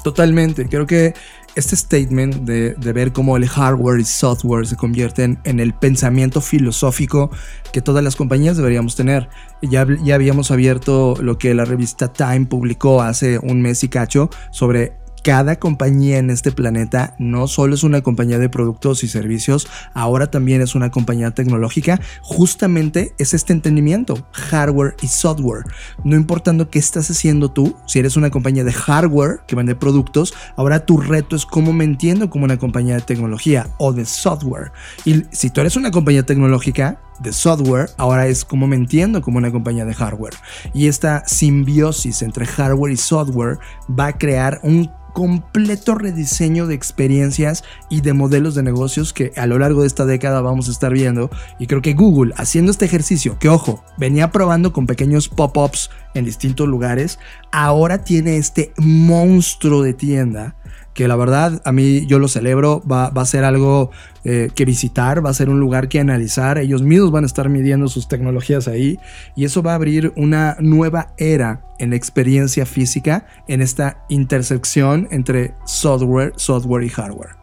Totalmente. 0.04 0.68
Creo 0.68 0.88
que 0.88 1.14
este 1.56 1.76
statement 1.76 2.36
de, 2.46 2.74
ver 2.94 3.12
cómo 3.12 3.38
el 3.38 3.48
hardware 3.48 4.00
y 4.00 4.06
software 4.06 4.68
se 4.68 4.76
convierten 4.76 5.40
en 5.44 5.60
el 5.60 5.74
pensamiento 5.74 6.42
filosófico 6.42 7.32
que 7.74 7.82
todas 7.82 8.04
las 8.04 8.16
compañías 8.16 8.58
deberíamos 8.58 8.96
tener. 8.96 9.30
Ya, 9.62 9.86
ya 10.04 10.16
habíamos 10.16 10.52
abierto 10.52 11.16
lo 11.22 11.38
que 11.38 11.54
la 11.54 11.66
revista 11.66 12.12
Time 12.12 12.46
publicó 12.46 13.02
hace 13.02 13.40
un 13.40 13.62
mes 13.62 13.84
y 13.84 13.90
cacho 13.90 14.30
sobre 14.52 15.01
cada 15.24 15.58
compañía 15.58 16.18
en 16.18 16.30
este 16.30 16.52
planeta 16.52 17.16
no 17.20 17.48
solo 17.48 17.76
es 17.76 17.84
una 17.84 18.02
compañía 18.02 18.40
de 18.40 18.50
productos 18.50 19.04
y 19.04 19.08
servicios, 19.08 19.68
ahora 19.94 20.32
también 20.32 20.62
es 20.62 20.76
una 20.76 20.90
compañía 20.90 21.32
tecnológica. 21.32 22.00
Justamente 22.22 23.14
es 23.18 23.34
este 23.34 23.54
entendimiento, 23.54 24.28
hardware 24.32 24.96
y 25.02 25.08
software. 25.08 25.64
No 26.04 26.16
importando 26.16 26.70
qué 26.70 26.80
estás 26.80 27.10
haciendo 27.10 27.52
tú, 27.52 27.76
si 27.86 28.00
eres 28.00 28.18
una 28.18 28.30
compañía 28.30 28.64
de 28.64 28.74
hardware 28.74 29.42
que 29.48 29.56
vende 29.56 29.76
productos, 29.76 30.34
ahora 30.56 30.86
tu 30.86 30.98
reto 30.98 31.36
es 31.36 31.46
cómo 31.46 31.74
me 31.74 31.84
entiendo 31.84 32.30
como 32.30 32.46
una 32.46 32.58
compañía 32.58 32.96
de 32.96 33.02
tecnología 33.02 33.68
o 33.78 33.94
de 33.94 34.06
software. 34.06 34.72
Y 35.06 35.24
si 35.32 35.50
tú 35.50 35.62
eres 35.62 35.76
una 35.76 35.92
compañía 35.92 36.24
tecnológica, 36.24 37.00
de 37.22 37.34
software, 37.34 37.90
ahora 37.98 38.28
es 38.28 38.46
como 38.46 38.68
me 38.68 38.76
entiendo 38.76 39.22
como 39.22 39.38
una 39.38 39.52
compañía 39.52 39.86
de 39.86 39.94
hardware. 39.94 40.36
Y 40.74 40.88
esta 40.88 41.24
simbiosis 41.28 42.22
entre 42.22 42.46
hardware 42.46 42.94
y 42.94 42.98
software 42.98 43.60
va 43.90 44.08
a 44.08 44.18
crear 44.18 44.60
un 44.64 44.90
completo 45.14 45.96
rediseño 45.96 46.68
de 46.68 46.76
experiencias 46.76 47.64
y 47.90 48.02
de 48.02 48.14
modelos 48.14 48.56
de 48.56 48.64
negocios 48.64 49.14
que 49.14 49.32
a 49.36 49.46
lo 49.46 49.60
largo 49.60 49.82
de 49.82 49.88
esta 49.88 50.06
década 50.06 50.42
vamos 50.42 50.68
a 50.68 50.72
estar 50.72 50.94
viendo. 50.94 51.30
Y 51.60 51.68
creo 51.68 51.82
que 51.82 51.94
Google, 51.94 52.34
haciendo 52.38 52.72
este 52.72 52.86
ejercicio, 52.86 53.38
que 53.40 53.50
ojo, 53.50 53.84
venía 53.98 54.32
probando 54.32 54.74
con 54.74 54.88
pequeños 54.88 55.28
pop-ups 55.28 55.90
en 56.14 56.26
distintos 56.26 56.68
lugares, 56.68 57.20
ahora 57.52 58.04
tiene 58.04 58.38
este 58.38 58.74
monstruo 58.78 59.82
de 59.82 59.94
tienda 59.94 60.56
que 60.94 61.08
la 61.08 61.16
verdad 61.16 61.62
a 61.66 61.72
mí 61.72 62.06
yo 62.06 62.20
lo 62.20 62.28
celebro, 62.28 62.82
va, 62.90 63.08
a 63.08 63.26
ser 63.26 63.44
algo 63.44 63.92
eh, 64.24 64.50
que 64.56 64.66
visitar, 64.66 65.26
va 65.26 65.30
a 65.30 65.34
ser 65.34 65.50
un 65.50 65.60
lugar 65.60 65.88
que 65.88 66.00
analizar, 66.00 66.58
ellos 66.58 66.82
mismos 66.82 67.12
van 67.12 67.24
a 67.24 67.28
estar 67.28 67.50
midiendo 67.50 67.88
sus 67.88 68.08
tecnologías 68.08 68.68
ahí 68.68 69.00
y 69.36 69.46
eso 69.46 69.64
va 69.64 69.72
a 69.72 69.76
abrir 69.76 70.12
una 70.16 70.58
nueva 70.60 71.14
era 71.18 71.64
en 71.80 71.92
la 71.92 71.96
experiencia 71.96 72.66
física, 72.66 73.26
en 73.48 73.62
esta 73.62 74.04
intersección 74.10 75.08
entre 75.12 75.54
software, 75.66 76.34
software 76.36 76.84
y 76.84 76.90
hardware. 76.90 77.36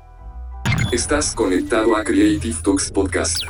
Estás 0.92 1.34
conectado 1.34 1.96
a 1.96 2.04
Creative 2.04 2.56
Talks 2.62 2.90
Podcast. 2.90 3.42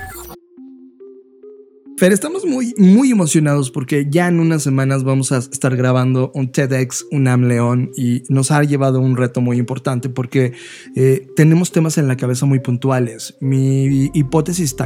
Fer, 1.99 2.13
estamos 2.13 2.45
muy, 2.45 2.77
muy 2.79 3.11
emocionados 3.11 3.73
porque 3.73 4.07
ya 4.09 4.29
en 4.29 4.39
unas 4.39 4.63
semanas 4.63 5.03
vamos 5.03 5.33
a 5.33 5.39
estar 5.39 5.77
grabando 5.77 6.31
un 6.33 6.53
TEDx 6.53 7.05
UNAM 7.11 7.49
León 7.49 7.91
y 7.97 8.23
nos 8.29 8.53
ha 8.53 8.63
llevado 8.63 9.01
un 9.01 9.17
reto 9.17 9.41
muy 9.41 9.57
importante 9.57 10.09
porque 10.09 10.53
eh, 10.95 11.27
tenemos 11.35 11.73
temas 11.73 11.99
en 11.99 12.07
la 12.07 12.17
cabeza 12.17 12.47
muy 12.47 12.61
puntuales. 12.61 13.37
Mi 13.41 14.13
hipótesis 14.15 14.77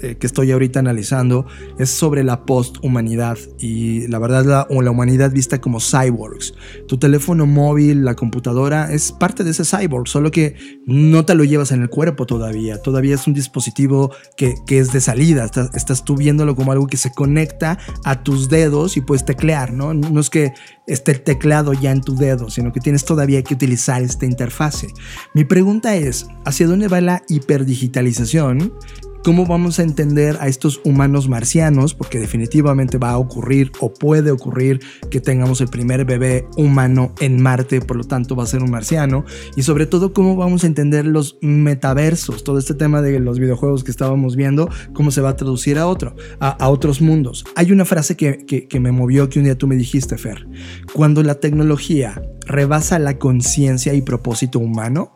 eh, 0.00 0.16
que 0.18 0.26
estoy 0.26 0.50
ahorita 0.50 0.78
analizando 0.78 1.44
es 1.78 1.90
sobre 1.90 2.24
la 2.24 2.46
posthumanidad 2.46 3.36
y 3.58 4.08
la 4.08 4.18
verdad 4.18 4.46
la, 4.46 4.66
la 4.70 4.90
humanidad 4.90 5.30
vista 5.30 5.60
como 5.60 5.78
cyborgs. 5.78 6.54
Tu 6.88 6.96
teléfono 6.96 7.44
móvil, 7.44 8.02
la 8.02 8.14
computadora 8.14 8.90
es 8.90 9.12
parte 9.12 9.44
de 9.44 9.50
ese 9.50 9.66
cyborg, 9.66 10.08
solo 10.08 10.30
que 10.30 10.54
no 10.86 11.26
te 11.26 11.34
lo 11.34 11.44
llevas 11.44 11.70
en 11.70 11.82
el 11.82 11.90
cuerpo 11.90 12.24
todavía. 12.24 12.80
Todavía 12.80 13.16
es 13.16 13.26
un 13.26 13.34
dispositivo 13.34 14.10
que, 14.38 14.54
que 14.66 14.78
es 14.78 14.90
de 14.90 15.02
salida. 15.02 15.44
Estás, 15.44 15.70
estás 15.74 16.02
tú 16.02 16.16
viéndolo 16.16 16.56
como 16.62 16.70
algo 16.70 16.86
que 16.86 16.96
se 16.96 17.10
conecta 17.10 17.76
a 18.04 18.22
tus 18.22 18.48
dedos 18.48 18.96
y 18.96 19.00
puedes 19.00 19.24
teclear, 19.24 19.72
¿no? 19.72 19.94
No 19.94 20.20
es 20.20 20.30
que 20.30 20.52
esté 20.86 21.14
teclado 21.14 21.72
ya 21.72 21.90
en 21.90 22.02
tu 22.02 22.14
dedo, 22.14 22.50
sino 22.50 22.72
que 22.72 22.78
tienes 22.78 23.04
todavía 23.04 23.42
que 23.42 23.54
utilizar 23.54 24.00
esta 24.00 24.26
interfase. 24.26 24.86
Mi 25.34 25.42
pregunta 25.42 25.96
es, 25.96 26.28
¿hacia 26.44 26.68
dónde 26.68 26.86
va 26.86 27.00
la 27.00 27.22
hiperdigitalización 27.28 28.74
cómo 29.22 29.46
vamos 29.46 29.78
a 29.78 29.82
entender 29.82 30.36
a 30.40 30.48
estos 30.48 30.80
humanos 30.84 31.28
marcianos, 31.28 31.94
porque 31.94 32.18
definitivamente 32.18 32.98
va 32.98 33.10
a 33.10 33.18
ocurrir 33.18 33.72
o 33.80 33.92
puede 33.92 34.30
ocurrir 34.30 34.80
que 35.10 35.20
tengamos 35.20 35.60
el 35.60 35.68
primer 35.68 36.04
bebé 36.04 36.46
humano 36.56 37.14
en 37.20 37.40
Marte, 37.40 37.80
por 37.80 37.96
lo 37.96 38.04
tanto 38.04 38.34
va 38.36 38.44
a 38.44 38.46
ser 38.46 38.62
un 38.62 38.70
marciano, 38.70 39.24
y 39.56 39.62
sobre 39.62 39.86
todo 39.86 40.12
cómo 40.12 40.36
vamos 40.36 40.64
a 40.64 40.66
entender 40.66 41.06
los 41.06 41.38
metaversos, 41.40 42.44
todo 42.44 42.58
este 42.58 42.74
tema 42.74 43.02
de 43.02 43.18
los 43.20 43.38
videojuegos 43.38 43.84
que 43.84 43.90
estábamos 43.90 44.36
viendo, 44.36 44.68
cómo 44.92 45.10
se 45.10 45.20
va 45.20 45.30
a 45.30 45.36
traducir 45.36 45.78
a 45.78 45.86
otro, 45.86 46.16
a, 46.40 46.68
otros 46.68 47.00
mundos. 47.00 47.44
Hay 47.54 47.72
una 47.72 47.84
frase 47.84 48.16
que, 48.16 48.44
que 48.46 48.80
me 48.80 48.92
movió 48.92 49.28
que 49.28 49.38
un 49.38 49.44
día 49.44 49.56
tú 49.56 49.66
me 49.66 49.76
dijiste, 49.76 50.18
Fer, 50.18 50.46
cuando 50.92 51.22
la 51.22 51.36
tecnología 51.36 52.20
rebasa 52.46 52.98
la 52.98 53.18
conciencia 53.18 53.94
y 53.94 54.02
propósito 54.02 54.58
humano, 54.58 55.12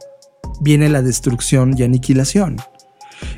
viene 0.61 0.89
la 0.89 1.03
destrucción 1.03 1.75
y 1.77 1.83
aniquilación. 1.83 2.57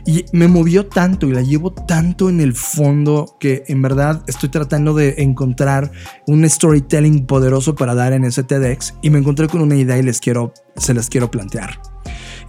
Y 0.07 0.25
me 0.33 0.49
movió 0.49 0.87
tanto 0.87 1.27
y 1.27 1.33
la 1.33 1.43
llevo 1.43 1.73
tanto 1.73 2.29
en 2.29 2.41
el 2.41 2.55
fondo 2.55 3.37
que 3.39 3.65
en 3.69 3.83
verdad 3.83 4.23
estoy 4.27 4.49
tratando 4.49 4.95
de 4.95 5.17
encontrar 5.19 5.91
un 6.27 6.49
storytelling 6.49 7.27
poderoso 7.27 7.75
para 7.75 7.95
dar 7.95 8.13
en 8.13 8.25
ese 8.25 8.43
TEDx 8.43 8.95
y 9.03 9.11
me 9.11 9.19
encontré 9.19 9.49
con 9.49 9.61
una 9.61 9.77
idea 9.77 9.99
y 9.99 10.03
les 10.03 10.21
quiero, 10.21 10.53
se 10.77 10.95
las 10.95 11.09
quiero 11.09 11.31
plantear. 11.31 11.81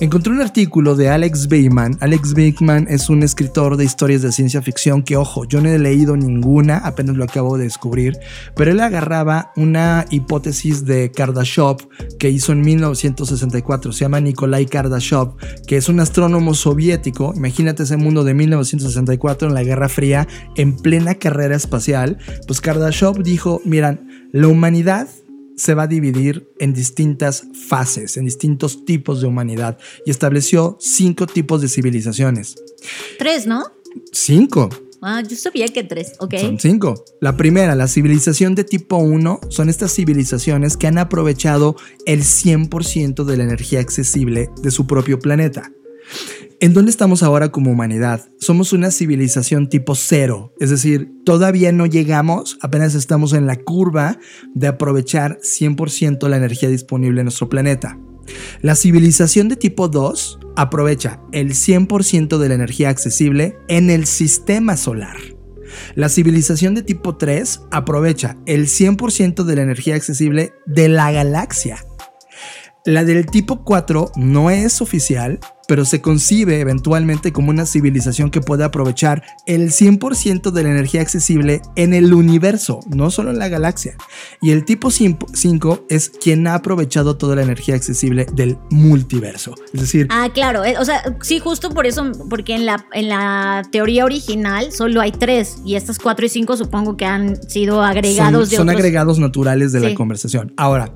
Encontré 0.02 0.32
un 0.32 0.40
artículo 0.40 0.96
de 0.96 1.10
Alex 1.10 1.50
Bateman. 1.50 1.98
Alex 2.00 2.34
Bateman 2.34 2.88
es 2.90 3.10
un 3.10 3.22
escritor 3.22 3.76
de 3.76 3.84
historias 3.84 4.22
de 4.22 4.32
ciencia 4.32 4.62
ficción 4.62 5.04
que, 5.04 5.18
ojo, 5.18 5.44
yo 5.44 5.60
no 5.60 5.68
he 5.68 5.78
leído 5.78 6.16
ninguna, 6.16 6.78
apenas 6.78 7.18
lo 7.18 7.26
acabo 7.26 7.58
de 7.58 7.66
descubrir, 7.66 8.18
pero 8.56 8.72
él 8.72 8.80
agarraba 8.80 9.52
una 9.58 10.06
hipótesis 10.10 10.86
de 10.86 11.12
Kardashev 11.12 11.76
que 12.18 12.30
hizo 12.30 12.54
en 12.54 12.62
1964. 12.62 13.92
Se 13.92 14.06
llama 14.06 14.22
Nikolai 14.22 14.68
Kardashev, 14.68 15.34
que 15.68 15.76
es 15.76 15.90
un 15.90 16.00
astrónomo 16.00 16.54
soviético. 16.54 17.34
Imagínate 17.36 17.84
ese 17.84 17.98
mundo 17.98 18.24
de 18.24 18.34
1964 18.34 19.50
en 19.50 19.54
la 19.54 19.64
Guerra 19.64 19.90
Fría, 19.90 20.30
en 20.56 20.78
plena 20.78 21.16
carrera 21.16 21.58
espacial. 21.58 22.20
Pues 22.48 22.62
Kardashev 22.62 23.22
dijo, 23.22 23.60
miran, 23.66 24.08
la 24.32 24.48
humanidad 24.48 25.10
se 25.60 25.74
va 25.74 25.84
a 25.84 25.88
dividir 25.88 26.50
en 26.58 26.74
distintas 26.74 27.44
fases, 27.68 28.16
en 28.16 28.24
distintos 28.24 28.86
tipos 28.86 29.20
de 29.20 29.28
humanidad 29.28 29.78
y 30.06 30.12
estableció 30.12 30.78
cinco 30.80 31.28
tipos 31.28 31.62
de 31.62 31.68
civilizaciones. 31.68 32.56
Tres, 33.18 33.46
¿no? 33.46 33.66
Cinco. 34.14 34.70
Ah, 35.02 35.22
yo 35.22 35.36
sabía 35.36 35.68
que 35.68 35.84
tres, 35.84 36.14
ok. 36.20 36.36
Son 36.38 36.60
cinco. 36.60 37.04
La 37.20 37.36
primera, 37.36 37.76
la 37.76 37.88
civilización 37.90 38.56
de 38.56 38.64
tipo 38.64 38.98
1, 38.98 39.42
son 39.50 39.70
estas 39.70 39.94
civilizaciones 39.94 40.78
que 40.78 40.88
han 40.88 40.98
aprovechado 40.98 41.76
el 42.06 42.22
100% 42.22 43.26
de 43.26 43.38
la 43.38 43.44
energía 43.44 43.82
accesible 43.82 44.50
de 44.62 44.72
su 44.72 44.88
propio 44.88 45.20
planeta. 45.20 45.72
¿En 46.62 46.74
dónde 46.74 46.92
estamos 46.92 47.24
ahora 47.24 47.54
como 47.54 47.72
humanidad? 47.72 48.28
Somos 48.38 48.74
una 48.74 48.92
civilización 48.92 49.70
tipo 49.70 49.96
cero, 49.96 50.54
es 50.60 50.70
decir, 50.70 51.10
todavía 51.24 51.72
no 51.72 51.86
llegamos, 51.86 52.58
apenas 52.62 52.96
estamos 52.96 53.32
en 53.32 53.48
la 53.48 53.56
curva 53.56 54.20
de 54.56 54.68
aprovechar 54.68 55.38
100% 55.38 56.28
la 56.28 56.36
energía 56.36 56.68
disponible 56.68 57.22
en 57.22 57.26
nuestro 57.28 57.48
planeta. 57.48 57.98
La 58.62 58.76
civilización 58.76 59.48
de 59.48 59.56
tipo 59.56 59.88
2 59.88 60.40
aprovecha 60.58 61.22
el 61.32 61.52
100% 61.52 62.38
de 62.38 62.50
la 62.50 62.56
energía 62.56 62.90
accesible 62.90 63.58
en 63.70 63.90
el 63.90 64.06
sistema 64.06 64.76
solar. 64.76 65.16
La 65.96 66.10
civilización 66.10 66.76
de 66.76 66.84
tipo 66.84 67.16
3 67.16 67.62
aprovecha 67.72 68.36
el 68.46 68.66
100% 68.66 69.46
de 69.46 69.56
la 69.56 69.62
energía 69.62 69.96
accesible 69.96 70.52
de 70.66 70.90
la 70.90 71.10
galaxia. 71.14 71.86
La 72.84 73.06
del 73.06 73.28
tipo 73.28 73.64
4 73.64 74.12
no 74.18 74.50
es 74.50 74.82
oficial, 74.82 75.40
pero 75.70 75.86
se 75.86 76.02
concibe 76.02 76.62
eventualmente 76.62 77.32
como 77.32 77.52
una 77.52 77.68
civilización 77.68 78.32
que 78.32 78.42
puede 78.42 78.64
aprovechar 78.64 79.22
el 79.46 79.70
100% 79.70 80.50
de 80.50 80.64
la 80.64 80.72
energía 80.72 81.02
accesible 81.02 81.62
en 81.76 81.94
el 81.94 82.12
universo, 82.12 82.80
no 82.90 83.12
solo 83.12 83.30
en 83.30 83.38
la 83.38 83.50
galaxia. 83.50 83.96
Y 84.42 84.50
el 84.50 84.66
tipo 84.66 84.90
5 84.90 85.86
es 85.88 86.10
quien 86.10 86.48
ha 86.48 86.56
aprovechado 86.56 87.18
toda 87.18 87.36
la 87.36 87.44
energía 87.44 87.76
accesible 87.76 88.26
del 88.34 88.58
multiverso. 88.72 89.54
Es 89.72 89.82
decir... 89.82 90.08
Ah, 90.10 90.30
claro. 90.34 90.66
Eh, 90.66 90.74
o 90.80 90.86
sea, 90.86 91.04
sí, 91.22 91.38
justo 91.38 91.70
por 91.70 91.86
eso, 91.86 92.14
porque 92.32 92.56
en 92.56 92.66
la, 92.66 92.88
en 92.94 93.08
la 93.08 93.62
teoría 93.72 94.06
original 94.06 94.72
solo 94.72 95.02
hay 95.02 95.12
tres 95.12 95.58
y 95.64 95.76
estas 95.76 96.00
4 96.00 96.26
y 96.26 96.30
5 96.30 96.58
supongo 96.58 96.98
que 96.98 97.06
han 97.06 97.48
sido 97.48 97.84
agregados 97.84 98.48
son, 98.48 98.50
de 98.50 98.56
Son 98.56 98.70
agregados 98.72 99.20
naturales 99.20 99.72
de 99.72 99.82
la 99.82 99.94
conversación. 99.94 100.52
Ahora, 100.58 100.96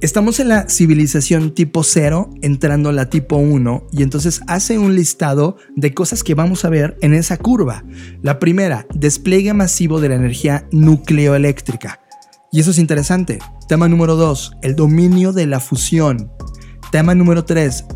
estamos 0.00 0.40
en 0.40 0.48
la 0.48 0.66
civilización 0.70 1.52
tipo 1.54 1.84
0 1.84 2.30
entrando 2.40 2.88
a 2.88 2.92
la 2.94 3.10
tipo 3.10 3.36
1 3.36 3.88
y 3.92 4.02
entonces 4.02 4.13
entonces 4.14 4.42
hace 4.46 4.78
un 4.78 4.94
listado 4.94 5.56
de 5.74 5.92
cosas 5.92 6.22
que 6.22 6.34
vamos 6.34 6.64
a 6.64 6.68
ver 6.68 6.96
en 7.00 7.14
esa 7.14 7.36
curva. 7.36 7.82
La 8.22 8.38
primera, 8.38 8.86
despliegue 8.94 9.52
masivo 9.54 10.00
de 10.00 10.08
la 10.08 10.14
energía 10.14 10.68
nucleoeléctrica. 10.70 11.98
Y 12.52 12.60
eso 12.60 12.70
es 12.70 12.78
interesante. 12.78 13.40
Tema 13.66 13.88
número 13.88 14.14
2, 14.14 14.58
el 14.62 14.76
dominio 14.76 15.32
de 15.32 15.46
la 15.46 15.58
fusión. 15.58 16.30
Tema 16.92 17.16
número 17.16 17.44
3, 17.44 17.86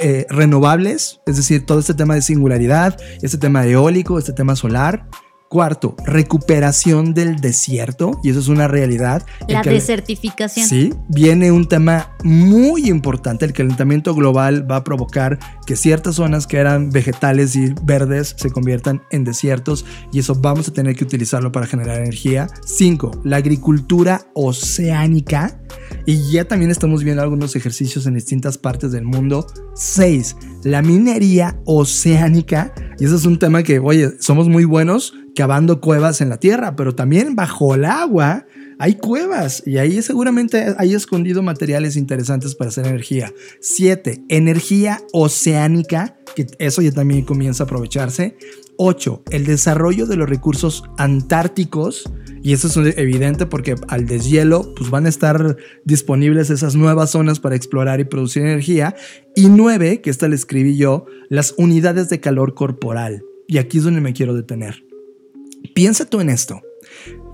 eh, 0.00 0.26
renovables, 0.30 1.22
es 1.26 1.36
decir, 1.38 1.66
todo 1.66 1.80
este 1.80 1.94
tema 1.94 2.14
de 2.14 2.22
singularidad, 2.22 2.96
este 3.20 3.36
tema 3.36 3.66
eólico, 3.66 4.16
este 4.16 4.32
tema 4.32 4.54
solar. 4.54 5.08
Cuarto, 5.48 5.96
recuperación 6.04 7.14
del 7.14 7.40
desierto, 7.40 8.20
y 8.22 8.28
eso 8.30 8.38
es 8.38 8.48
una 8.48 8.68
realidad. 8.68 9.24
La 9.48 9.62
desertificación. 9.62 10.68
Sí, 10.68 10.92
viene 11.08 11.50
un 11.50 11.66
tema 11.66 12.14
muy 12.22 12.88
importante. 12.88 13.46
El 13.46 13.54
calentamiento 13.54 14.14
global 14.14 14.70
va 14.70 14.76
a 14.76 14.84
provocar 14.84 15.38
que 15.66 15.74
ciertas 15.74 16.16
zonas 16.16 16.46
que 16.46 16.58
eran 16.58 16.90
vegetales 16.90 17.56
y 17.56 17.72
verdes 17.82 18.34
se 18.36 18.50
conviertan 18.50 19.00
en 19.10 19.24
desiertos, 19.24 19.86
y 20.12 20.18
eso 20.18 20.34
vamos 20.34 20.68
a 20.68 20.72
tener 20.74 20.94
que 20.96 21.04
utilizarlo 21.04 21.50
para 21.50 21.66
generar 21.66 21.98
energía. 21.98 22.48
Cinco, 22.66 23.10
la 23.24 23.38
agricultura 23.38 24.26
oceánica, 24.34 25.58
y 26.04 26.30
ya 26.30 26.44
también 26.44 26.70
estamos 26.70 27.04
viendo 27.04 27.22
algunos 27.22 27.56
ejercicios 27.56 28.06
en 28.06 28.14
distintas 28.14 28.58
partes 28.58 28.92
del 28.92 29.04
mundo. 29.04 29.46
Seis, 29.74 30.36
la 30.62 30.82
minería 30.82 31.58
oceánica, 31.64 32.74
y 32.98 33.06
eso 33.06 33.16
es 33.16 33.24
un 33.24 33.38
tema 33.38 33.62
que, 33.62 33.78
oye, 33.78 34.10
somos 34.20 34.48
muy 34.48 34.64
buenos 34.64 35.14
cavando 35.38 35.80
cuevas 35.80 36.20
en 36.20 36.30
la 36.30 36.40
tierra, 36.40 36.74
pero 36.74 36.96
también 36.96 37.36
bajo 37.36 37.76
el 37.76 37.84
agua 37.84 38.44
hay 38.80 38.96
cuevas 38.96 39.62
y 39.64 39.78
ahí 39.78 40.02
seguramente 40.02 40.74
hay 40.76 40.94
escondido 40.94 41.44
materiales 41.44 41.94
interesantes 41.94 42.56
para 42.56 42.70
hacer 42.70 42.88
energía. 42.88 43.32
Siete, 43.60 44.24
energía 44.28 45.00
oceánica, 45.12 46.18
que 46.34 46.48
eso 46.58 46.82
ya 46.82 46.90
también 46.90 47.24
comienza 47.24 47.62
a 47.62 47.66
aprovecharse. 47.66 48.36
8. 48.78 49.22
El 49.30 49.46
desarrollo 49.46 50.06
de 50.06 50.16
los 50.16 50.28
recursos 50.28 50.82
antárticos. 50.96 52.10
Y 52.42 52.52
eso 52.52 52.66
es 52.66 52.98
evidente 52.98 53.46
porque 53.46 53.76
al 53.86 54.06
deshielo 54.06 54.74
pues 54.74 54.90
van 54.90 55.06
a 55.06 55.08
estar 55.08 55.56
disponibles 55.84 56.50
esas 56.50 56.74
nuevas 56.74 57.10
zonas 57.10 57.38
para 57.38 57.54
explorar 57.54 58.00
y 58.00 58.04
producir 58.04 58.42
energía. 58.42 58.96
Y 59.36 59.50
9, 59.50 60.00
que 60.00 60.10
esta 60.10 60.26
le 60.26 60.34
escribí 60.34 60.76
yo, 60.76 61.06
las 61.28 61.54
unidades 61.58 62.08
de 62.08 62.18
calor 62.18 62.54
corporal. 62.54 63.22
Y 63.46 63.58
aquí 63.58 63.78
es 63.78 63.84
donde 63.84 64.00
me 64.00 64.14
quiero 64.14 64.34
detener. 64.34 64.87
Piensa 65.74 66.04
tú 66.04 66.20
en 66.20 66.30
esto. 66.30 66.60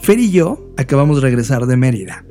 Fer 0.01 0.19
y 0.19 0.31
yo 0.31 0.73
acabamos 0.77 1.17
de 1.17 1.23
regresar 1.23 1.67
de 1.67 1.77
Mérida. 1.77 2.25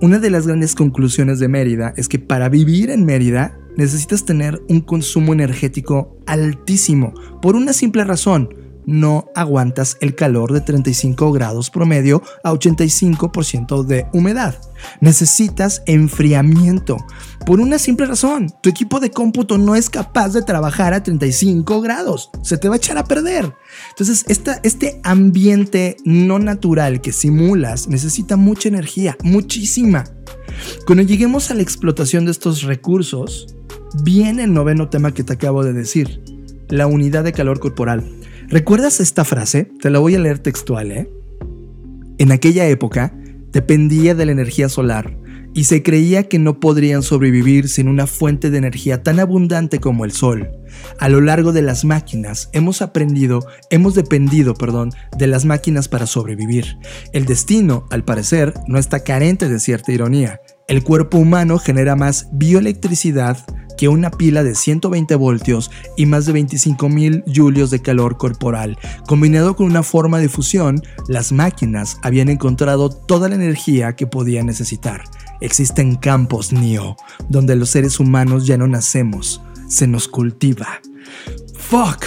Una 0.00 0.18
de 0.18 0.30
las 0.30 0.46
grandes 0.46 0.74
conclusiones 0.74 1.38
de 1.38 1.48
Mérida 1.48 1.94
es 1.96 2.08
que 2.08 2.18
para 2.18 2.48
vivir 2.48 2.90
en 2.90 3.04
Mérida 3.04 3.58
necesitas 3.76 4.24
tener 4.24 4.60
un 4.68 4.80
consumo 4.80 5.32
energético 5.32 6.18
altísimo 6.26 7.14
por 7.40 7.56
una 7.56 7.72
simple 7.72 8.04
razón 8.04 8.48
no 8.86 9.30
aguantas 9.34 9.98
el 10.00 10.14
calor 10.14 10.52
de 10.52 10.60
35 10.60 11.32
grados 11.32 11.70
promedio 11.70 12.22
a 12.42 12.52
85% 12.52 13.84
de 13.84 14.06
humedad. 14.12 14.58
Necesitas 15.00 15.82
enfriamiento. 15.86 16.96
Por 17.44 17.60
una 17.60 17.78
simple 17.78 18.06
razón, 18.06 18.52
tu 18.62 18.70
equipo 18.70 19.00
de 19.00 19.10
cómputo 19.10 19.58
no 19.58 19.74
es 19.74 19.90
capaz 19.90 20.30
de 20.30 20.42
trabajar 20.42 20.94
a 20.94 21.02
35 21.02 21.80
grados. 21.80 22.30
Se 22.42 22.58
te 22.58 22.68
va 22.68 22.74
a 22.74 22.78
echar 22.78 22.96
a 22.98 23.04
perder. 23.04 23.52
Entonces, 23.90 24.24
este 24.28 25.00
ambiente 25.02 25.96
no 26.04 26.38
natural 26.38 27.00
que 27.00 27.12
simulas 27.12 27.88
necesita 27.88 28.36
mucha 28.36 28.68
energía, 28.68 29.16
muchísima. 29.22 30.04
Cuando 30.86 31.02
lleguemos 31.02 31.50
a 31.50 31.54
la 31.54 31.62
explotación 31.62 32.24
de 32.24 32.30
estos 32.30 32.62
recursos, 32.62 33.54
viene 34.02 34.44
el 34.44 34.52
noveno 34.52 34.88
tema 34.88 35.12
que 35.12 35.24
te 35.24 35.32
acabo 35.32 35.64
de 35.64 35.72
decir, 35.72 36.22
la 36.68 36.86
unidad 36.86 37.24
de 37.24 37.32
calor 37.32 37.60
corporal. 37.60 38.04
¿Recuerdas 38.48 39.00
esta 39.00 39.24
frase? 39.24 39.64
Te 39.80 39.90
la 39.90 39.98
voy 39.98 40.14
a 40.14 40.20
leer 40.20 40.38
textual, 40.38 40.92
¿eh? 40.92 41.10
En 42.18 42.30
aquella 42.30 42.66
época, 42.68 43.12
dependía 43.50 44.14
de 44.14 44.24
la 44.24 44.32
energía 44.32 44.68
solar 44.68 45.18
y 45.52 45.64
se 45.64 45.82
creía 45.82 46.28
que 46.28 46.38
no 46.38 46.60
podrían 46.60 47.02
sobrevivir 47.02 47.68
sin 47.68 47.88
una 47.88 48.06
fuente 48.06 48.50
de 48.50 48.58
energía 48.58 49.02
tan 49.02 49.18
abundante 49.18 49.80
como 49.80 50.04
el 50.04 50.12
sol. 50.12 50.50
A 51.00 51.08
lo 51.08 51.20
largo 51.20 51.52
de 51.52 51.62
las 51.62 51.84
máquinas 51.84 52.50
hemos 52.52 52.82
aprendido, 52.82 53.40
hemos 53.70 53.94
dependido, 53.94 54.54
perdón, 54.54 54.92
de 55.16 55.26
las 55.26 55.44
máquinas 55.44 55.88
para 55.88 56.06
sobrevivir. 56.06 56.76
El 57.12 57.24
destino, 57.24 57.86
al 57.90 58.04
parecer, 58.04 58.54
no 58.68 58.78
está 58.78 59.00
carente 59.00 59.48
de 59.48 59.58
cierta 59.58 59.92
ironía. 59.92 60.40
El 60.66 60.82
cuerpo 60.82 61.18
humano 61.18 61.58
genera 61.58 61.94
más 61.94 62.26
bioelectricidad 62.32 63.38
que 63.78 63.86
una 63.86 64.10
pila 64.10 64.42
de 64.42 64.56
120 64.56 65.14
voltios 65.14 65.70
y 65.96 66.06
más 66.06 66.26
de 66.26 66.32
25 66.32 66.88
mil 66.88 67.22
julios 67.32 67.70
de 67.70 67.82
calor 67.82 68.16
corporal. 68.16 68.76
Combinado 69.06 69.54
con 69.54 69.66
una 69.66 69.84
forma 69.84 70.18
de 70.18 70.28
fusión, 70.28 70.82
las 71.06 71.30
máquinas 71.30 71.98
habían 72.02 72.28
encontrado 72.30 72.90
toda 72.90 73.28
la 73.28 73.36
energía 73.36 73.94
que 73.94 74.08
podían 74.08 74.46
necesitar. 74.46 75.04
Existen 75.40 75.94
campos 75.94 76.52
NIO, 76.52 76.96
donde 77.28 77.54
los 77.54 77.70
seres 77.70 78.00
humanos 78.00 78.44
ya 78.44 78.58
no 78.58 78.66
nacemos, 78.66 79.42
se 79.68 79.86
nos 79.86 80.08
cultiva. 80.08 80.80
Fuck. 81.54 82.06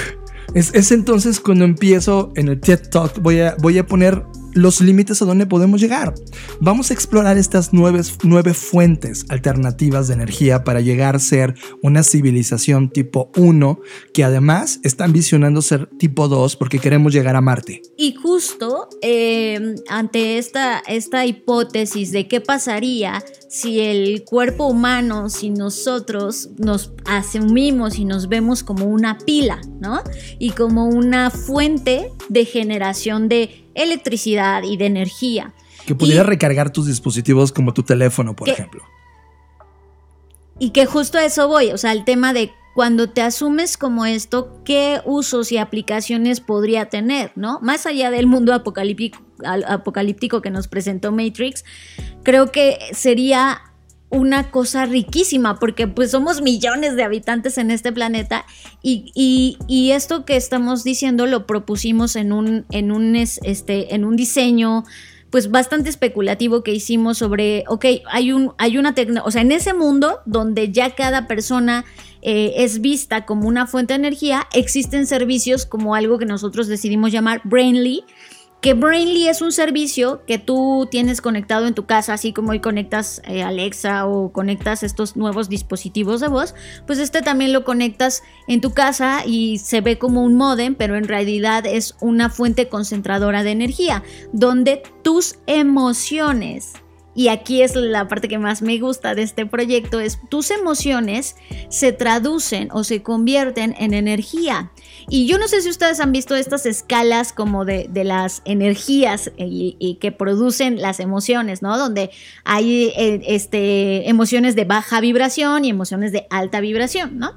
Es, 0.54 0.92
entonces 0.92 1.40
cuando 1.40 1.64
empiezo 1.64 2.34
en 2.36 2.50
el 2.50 2.60
TED 2.60 2.90
Talk, 2.90 3.22
voy 3.22 3.40
a, 3.40 3.56
voy 3.62 3.78
a 3.78 3.86
poner 3.86 4.26
los 4.54 4.82
límites 4.82 5.22
a 5.22 5.26
donde 5.26 5.46
podemos 5.46 5.82
llegar. 5.82 6.14
Vamos 6.60 6.92
a 6.92 6.94
explorar 6.94 7.38
estas 7.38 7.74
nueve, 7.74 8.02
nueve, 8.24 8.54
fuentes 8.54 9.26
alternativas 9.30 10.08
de 10.08 10.16
energía 10.16 10.64
para 10.64 10.82
llegar 10.82 11.16
a 11.16 11.20
ser 11.20 11.56
una 11.82 12.04
civilización 12.04 12.90
tipo 12.90 13.32
1 13.36 13.80
que 14.14 14.24
además 14.24 14.80
está 14.84 15.06
ambicionando 15.06 15.62
ser 15.62 15.88
tipo 15.98 16.28
2 16.28 16.56
porque 16.56 16.80
queremos 16.80 17.14
llegar 17.14 17.36
a 17.36 17.42
Marte. 17.42 17.82
Y 17.98 18.14
justo 18.16 18.90
eh, 19.02 19.76
ante 19.90 20.38
esta, 20.38 20.80
esta 20.80 21.26
hipótesis 21.26 22.12
de 22.12 22.28
qué 22.28 22.42
pasaría 22.42 23.24
si 23.50 23.80
el 23.80 24.24
cuerpo 24.24 24.68
humano, 24.68 25.30
si 25.30 25.50
nosotros 25.50 26.50
nos 26.58 26.94
asumimos 27.06 27.98
y 27.98 28.06
nos 28.06 28.30
vemos 28.30 28.64
como 28.64 28.86
una 28.86 29.18
pila, 29.18 29.60
¿no? 29.80 30.04
Y 30.38 30.52
como 30.52 30.86
una 30.86 31.30
fuente 31.30 32.12
de 32.30 32.46
generación 32.46 33.28
de 33.28 33.69
electricidad 33.84 34.64
y 34.64 34.78
de 34.78 34.86
energía. 34.86 35.54
Que 35.86 35.96
pudiera 35.96 36.24
recargar 36.24 36.72
tus 36.72 36.86
dispositivos 36.86 37.52
como 37.52 37.74
tu 37.74 37.84
teléfono, 37.84 38.36
por 38.36 38.50
ejemplo. 38.50 38.84
Y 40.60 40.72
que 40.72 40.86
justo 40.86 41.18
a 41.18 41.26
eso 41.26 41.48
voy, 41.48 41.72
o 41.72 41.78
sea, 41.78 41.94
el 41.94 42.04
tema 42.04 42.34
de 42.34 42.52
cuando 42.76 43.10
te 43.10 43.22
asumes 43.22 43.78
como 43.78 44.06
esto, 44.06 44.62
qué 44.64 45.02
usos 45.06 45.52
y 45.52 45.58
aplicaciones 45.58 46.40
podría 46.40 46.90
tener, 46.90 47.32
¿no? 47.36 47.60
Más 47.62 47.86
allá 47.86 48.12
del 48.12 48.28
mundo 48.28 48.54
apocalíptico, 48.54 49.20
apocalíptico 49.44 50.42
que 50.42 50.50
nos 50.50 50.68
presentó 50.68 51.12
Matrix, 51.12 51.66
creo 52.24 52.52
que 52.52 52.78
sería 52.94 53.62
una 54.10 54.50
cosa 54.50 54.86
riquísima 54.86 55.60
porque 55.60 55.88
pues 55.88 56.12
somos 56.12 56.42
millones 56.42 56.96
de 56.96 57.04
habitantes 57.04 57.58
en 57.58 57.72
este 57.72 57.92
planeta 57.92 58.46
y, 58.82 59.58
esto 59.92 60.26
que 60.26 60.36
estamos 60.36 60.84
diciendo 60.84 61.26
lo 61.26 61.46
propusimos 61.46 62.16
en 62.16 62.32
un, 62.32 62.66
en 62.72 62.92
un, 62.92 63.16
este, 63.16 63.94
en 63.94 64.06
un 64.06 64.16
diseño 64.16 64.84
pues 65.30 65.52
bastante 65.52 65.90
especulativo 65.90 66.64
que 66.64 66.74
hicimos 66.74 67.18
sobre, 67.18 67.64
ok, 67.68 67.86
hay, 68.10 68.32
un, 68.32 68.54
hay 68.58 68.78
una 68.78 68.96
tecnología, 68.96 69.28
o 69.28 69.32
sea, 69.32 69.42
en 69.42 69.52
ese 69.52 69.74
mundo 69.74 70.20
donde 70.26 70.72
ya 70.72 70.96
cada 70.96 71.28
persona 71.28 71.86
eh, 72.22 72.54
es 72.58 72.82
vista 72.82 73.26
como 73.26 73.48
una 73.48 73.68
fuente 73.68 73.94
de 73.94 74.00
energía, 74.00 74.48
existen 74.54 75.06
servicios 75.06 75.66
como 75.66 75.94
algo 75.94 76.18
que 76.18 76.26
nosotros 76.26 76.68
decidimos 76.68 77.12
llamar 77.12 77.42
Brainly, 77.44 78.04
que 78.62 78.74
Brainly 78.74 79.30
es 79.30 79.42
un 79.42 79.52
servicio 79.52 80.26
que 80.26 80.38
tú 80.38 80.88
tienes 80.92 81.22
conectado 81.22 81.66
en 81.66 81.74
tu 81.74 81.86
casa, 81.86 82.14
así 82.14 82.34
como 82.34 82.52
hoy 82.52 82.60
conectas 82.60 83.22
eh, 83.26 83.42
Alexa 83.42 84.06
o 84.06 84.34
conectas 84.34 84.84
estos 84.84 85.16
nuevos 85.16 85.48
dispositivos 85.48 86.20
de 86.20 86.28
voz, 86.28 86.56
pues 86.86 87.00
este 87.00 87.22
también 87.22 87.54
lo 87.54 87.64
conectas 87.64 88.22
en 88.48 88.60
tu 88.60 88.72
casa 88.72 89.24
y 89.26 89.60
se 89.60 89.80
ve 89.82 89.98
como 89.98 90.24
un 90.24 90.36
modem, 90.36 90.76
pero 90.76 90.98
en 90.98 91.08
realidad 91.08 91.66
es 91.66 91.96
una 92.02 92.30
fuente 92.30 92.68
concentradora 92.68 93.44
de 93.44 93.52
energía, 93.52 94.04
donde 94.34 94.84
tus 95.04 95.36
emociones 95.48 96.74
y 97.16 97.30
aquí 97.30 97.62
es 97.62 97.76
la 97.76 98.08
parte 98.08 98.28
que 98.28 98.38
más 98.38 98.62
me 98.62 98.80
gusta 98.80 99.16
de 99.16 99.24
este 99.24 99.46
proyecto, 99.46 100.00
es 100.00 100.20
tus 100.30 100.52
emociones 100.52 101.36
se 101.70 101.92
traducen 101.92 102.70
o 102.72 102.84
se 102.84 103.02
convierten 103.02 103.76
en 103.80 103.94
energía. 103.94 104.72
Y 105.10 105.26
yo 105.26 105.38
no 105.38 105.48
sé 105.48 105.62
si 105.62 105.70
ustedes 105.70 106.00
han 106.00 106.12
visto 106.12 106.36
estas 106.36 106.66
escalas 106.66 107.34
como 107.34 107.66
de, 107.66 107.90
las 108.04 108.42
energías 108.46 109.32
y, 109.38 109.98
que 110.00 110.12
producen 110.12 110.82
las 110.82 111.00
emociones, 111.00 111.62
¿no? 111.62 111.78
Donde 111.78 112.12
hay 112.46 112.94
eh, 112.96 113.22
este, 113.28 114.08
emociones 114.08 114.56
de 114.56 114.66
baja 114.66 115.02
vibración 115.02 115.66
y 115.66 115.70
emociones 115.70 116.12
de 116.12 116.28
alta 116.30 116.62
vibración, 116.62 117.18
¿no? 117.18 117.34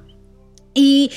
Y, 0.75 1.11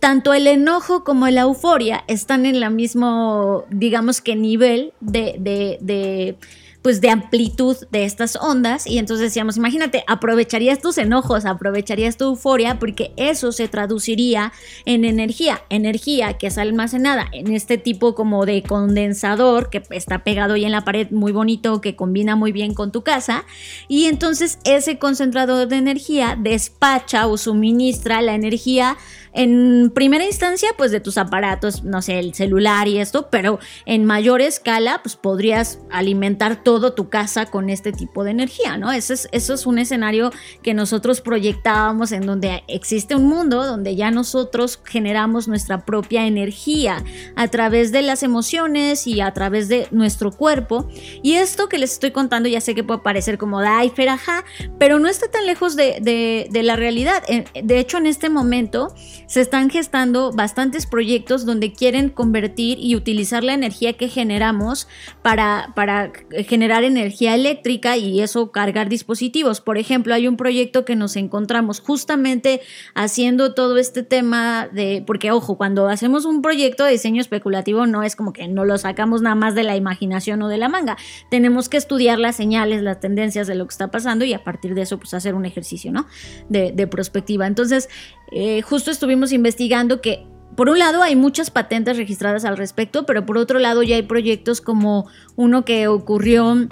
tanto 0.00 0.32
el 0.32 0.46
enojo 0.46 1.02
como 1.04 1.28
la 1.28 1.42
euforia 1.42 2.04
están 2.08 2.46
en 2.46 2.56
el 2.56 2.70
mismo, 2.70 3.64
digamos 3.70 4.20
que 4.20 4.36
nivel 4.36 4.92
de, 5.00 5.36
de 5.38 6.36
pues 6.82 7.00
de 7.00 7.10
amplitud 7.10 7.76
de 7.90 8.04
estas 8.04 8.36
ondas. 8.36 8.86
Y 8.86 8.98
entonces 8.98 9.26
decíamos, 9.26 9.56
imagínate, 9.56 10.04
aprovecharías 10.06 10.80
tus 10.80 10.98
enojos, 10.98 11.44
aprovecharías 11.44 12.16
tu 12.16 12.24
euforia 12.24 12.78
porque 12.78 13.12
eso 13.16 13.52
se 13.52 13.68
traduciría 13.68 14.52
en 14.84 15.04
energía, 15.04 15.62
energía 15.68 16.34
que 16.38 16.46
es 16.46 16.58
almacenada 16.58 17.26
en 17.32 17.52
este 17.52 17.78
tipo 17.78 18.14
como 18.14 18.46
de 18.46 18.62
condensador 18.62 19.70
que 19.70 19.82
está 19.90 20.24
pegado 20.24 20.54
ahí 20.54 20.64
en 20.64 20.72
la 20.72 20.84
pared 20.84 21.10
muy 21.10 21.32
bonito 21.32 21.80
que 21.80 21.96
combina 21.96 22.36
muy 22.36 22.52
bien 22.52 22.74
con 22.74 22.92
tu 22.92 23.02
casa. 23.02 23.44
Y 23.88 24.06
entonces 24.06 24.58
ese 24.64 24.98
concentrador 24.98 25.68
de 25.68 25.76
energía 25.76 26.36
despacha 26.38 27.26
o 27.26 27.36
suministra 27.36 28.22
la 28.22 28.34
energía 28.34 28.96
en 29.32 29.90
primera 29.94 30.24
instancia, 30.24 30.70
pues 30.76 30.90
de 30.90 31.00
tus 31.00 31.18
aparatos, 31.18 31.84
no 31.84 32.02
sé, 32.02 32.18
el 32.18 32.34
celular 32.34 32.88
y 32.88 32.98
esto, 32.98 33.28
pero 33.30 33.58
en 33.86 34.04
mayor 34.04 34.40
escala, 34.40 35.00
pues 35.02 35.16
podrías 35.16 35.78
alimentar 35.90 36.62
todo 36.62 36.94
tu 36.94 37.08
casa 37.08 37.46
con 37.46 37.70
este 37.70 37.92
tipo 37.92 38.24
de 38.24 38.32
energía, 38.32 38.76
¿no? 38.76 38.90
Eso 38.90 39.14
es, 39.14 39.28
eso 39.32 39.54
es 39.54 39.66
un 39.66 39.78
escenario 39.78 40.30
que 40.62 40.74
nosotros 40.74 41.20
proyectábamos 41.20 42.12
en 42.12 42.26
donde 42.26 42.64
existe 42.66 43.14
un 43.14 43.28
mundo 43.28 43.64
donde 43.64 43.94
ya 43.96 44.10
nosotros 44.10 44.80
generamos 44.84 45.46
nuestra 45.46 45.84
propia 45.84 46.26
energía 46.26 47.04
a 47.36 47.48
través 47.48 47.92
de 47.92 48.02
las 48.02 48.22
emociones 48.22 49.06
y 49.06 49.20
a 49.20 49.32
través 49.32 49.68
de 49.68 49.86
nuestro 49.90 50.32
cuerpo. 50.32 50.88
Y 51.22 51.34
esto 51.34 51.68
que 51.68 51.78
les 51.78 51.92
estoy 51.92 52.10
contando 52.10 52.48
ya 52.48 52.60
sé 52.60 52.74
que 52.74 52.84
puede 52.84 53.00
parecer 53.00 53.38
como 53.38 53.60
ay, 53.60 53.90
feraja, 53.90 54.44
pero 54.78 54.98
no 54.98 55.08
está 55.08 55.28
tan 55.30 55.46
lejos 55.46 55.76
de 55.76 56.48
la 56.62 56.76
realidad. 56.76 57.22
De 57.62 57.78
hecho, 57.78 57.98
en 57.98 58.06
este 58.06 58.28
momento 58.28 58.94
se 59.30 59.40
están 59.40 59.70
gestando 59.70 60.32
bastantes 60.32 60.86
proyectos 60.86 61.46
donde 61.46 61.72
quieren 61.72 62.08
convertir 62.08 62.78
y 62.80 62.96
utilizar 62.96 63.44
la 63.44 63.54
energía 63.54 63.92
que 63.92 64.08
generamos 64.08 64.88
para, 65.22 65.72
para 65.76 66.10
generar 66.48 66.82
energía 66.82 67.36
eléctrica 67.36 67.96
y 67.96 68.22
eso 68.22 68.50
cargar 68.50 68.88
dispositivos. 68.88 69.60
Por 69.60 69.78
ejemplo, 69.78 70.14
hay 70.14 70.26
un 70.26 70.36
proyecto 70.36 70.84
que 70.84 70.96
nos 70.96 71.14
encontramos 71.14 71.78
justamente 71.78 72.60
haciendo 72.96 73.54
todo 73.54 73.78
este 73.78 74.02
tema 74.02 74.66
de, 74.66 75.04
porque 75.06 75.30
ojo, 75.30 75.56
cuando 75.56 75.88
hacemos 75.88 76.24
un 76.24 76.42
proyecto 76.42 76.82
de 76.82 76.90
diseño 76.90 77.20
especulativo 77.20 77.86
no 77.86 78.02
es 78.02 78.16
como 78.16 78.32
que 78.32 78.48
no 78.48 78.64
lo 78.64 78.78
sacamos 78.78 79.22
nada 79.22 79.36
más 79.36 79.54
de 79.54 79.62
la 79.62 79.76
imaginación 79.76 80.42
o 80.42 80.48
de 80.48 80.58
la 80.58 80.68
manga. 80.68 80.96
Tenemos 81.30 81.68
que 81.68 81.76
estudiar 81.76 82.18
las 82.18 82.34
señales, 82.34 82.82
las 82.82 82.98
tendencias 82.98 83.46
de 83.46 83.54
lo 83.54 83.64
que 83.64 83.74
está 83.74 83.92
pasando 83.92 84.24
y 84.24 84.32
a 84.32 84.42
partir 84.42 84.74
de 84.74 84.82
eso 84.82 84.98
pues 84.98 85.14
hacer 85.14 85.36
un 85.36 85.46
ejercicio, 85.46 85.92
¿no? 85.92 86.06
De, 86.48 86.72
de 86.72 86.88
prospectiva. 86.88 87.46
Entonces, 87.46 87.88
eh, 88.32 88.62
justo 88.62 88.90
estuvimos 88.90 89.19
investigando 89.32 90.00
que 90.00 90.26
por 90.56 90.68
un 90.68 90.78
lado 90.78 91.02
hay 91.02 91.16
muchas 91.16 91.50
patentes 91.50 91.96
registradas 91.96 92.44
al 92.44 92.56
respecto, 92.56 93.06
pero 93.06 93.24
por 93.24 93.38
otro 93.38 93.58
lado 93.58 93.82
ya 93.82 93.96
hay 93.96 94.02
proyectos 94.02 94.60
como 94.60 95.06
uno 95.36 95.64
que 95.64 95.88
ocurrió 95.88 96.68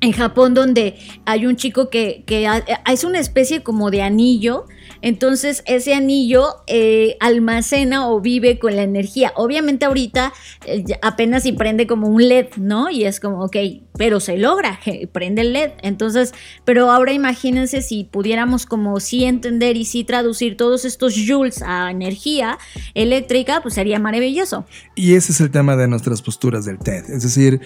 en 0.00 0.12
Japón 0.12 0.54
donde 0.54 0.98
hay 1.24 1.46
un 1.46 1.56
chico 1.56 1.90
que, 1.90 2.22
que 2.26 2.48
es 2.90 3.04
una 3.04 3.18
especie 3.18 3.62
como 3.62 3.90
de 3.90 4.02
anillo 4.02 4.66
entonces 5.02 5.62
ese 5.66 5.94
anillo 5.94 6.56
eh, 6.66 7.16
almacena 7.20 8.08
o 8.08 8.20
vive 8.20 8.58
con 8.58 8.76
la 8.76 8.82
energía. 8.82 9.32
Obviamente 9.36 9.84
ahorita 9.84 10.32
eh, 10.66 10.84
apenas 11.02 11.44
si 11.44 11.52
prende 11.52 11.86
como 11.86 12.08
un 12.08 12.28
LED, 12.28 12.48
¿no? 12.56 12.90
Y 12.90 13.04
es 13.04 13.20
como, 13.20 13.44
ok, 13.44 13.56
pero 13.96 14.20
se 14.20 14.36
logra, 14.36 14.80
prende 15.12 15.42
el 15.42 15.52
LED. 15.52 15.72
Entonces, 15.82 16.34
pero 16.64 16.90
ahora 16.90 17.12
imagínense 17.12 17.82
si 17.82 18.04
pudiéramos 18.04 18.66
como 18.66 19.00
sí 19.00 19.24
entender 19.24 19.76
y 19.76 19.84
sí 19.84 20.04
traducir 20.04 20.56
todos 20.56 20.84
estos 20.84 21.14
joules 21.26 21.62
a 21.62 21.90
energía 21.90 22.58
eléctrica, 22.94 23.60
pues 23.62 23.74
sería 23.74 23.98
maravilloso. 23.98 24.64
Y 24.94 25.14
ese 25.14 25.32
es 25.32 25.40
el 25.40 25.50
tema 25.50 25.76
de 25.76 25.88
nuestras 25.88 26.22
posturas 26.22 26.64
del 26.64 26.78
TED. 26.78 27.10
Es 27.10 27.22
decir, 27.22 27.60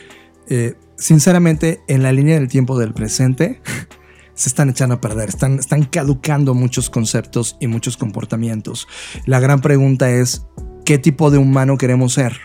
eh, 0.48 0.74
sinceramente, 0.96 1.80
en 1.88 2.02
la 2.02 2.12
línea 2.12 2.34
del 2.38 2.48
tiempo 2.48 2.78
del 2.78 2.92
presente, 2.92 3.60
se 4.42 4.48
están 4.48 4.70
echando 4.70 4.96
a 4.96 5.00
perder, 5.00 5.28
están, 5.28 5.60
están 5.60 5.84
caducando 5.84 6.52
muchos 6.52 6.90
conceptos 6.90 7.56
y 7.60 7.68
muchos 7.68 7.96
comportamientos. 7.96 8.88
La 9.24 9.38
gran 9.38 9.60
pregunta 9.60 10.10
es, 10.10 10.44
¿qué 10.84 10.98
tipo 10.98 11.30
de 11.30 11.38
humano 11.38 11.78
queremos 11.78 12.14
ser? 12.14 12.40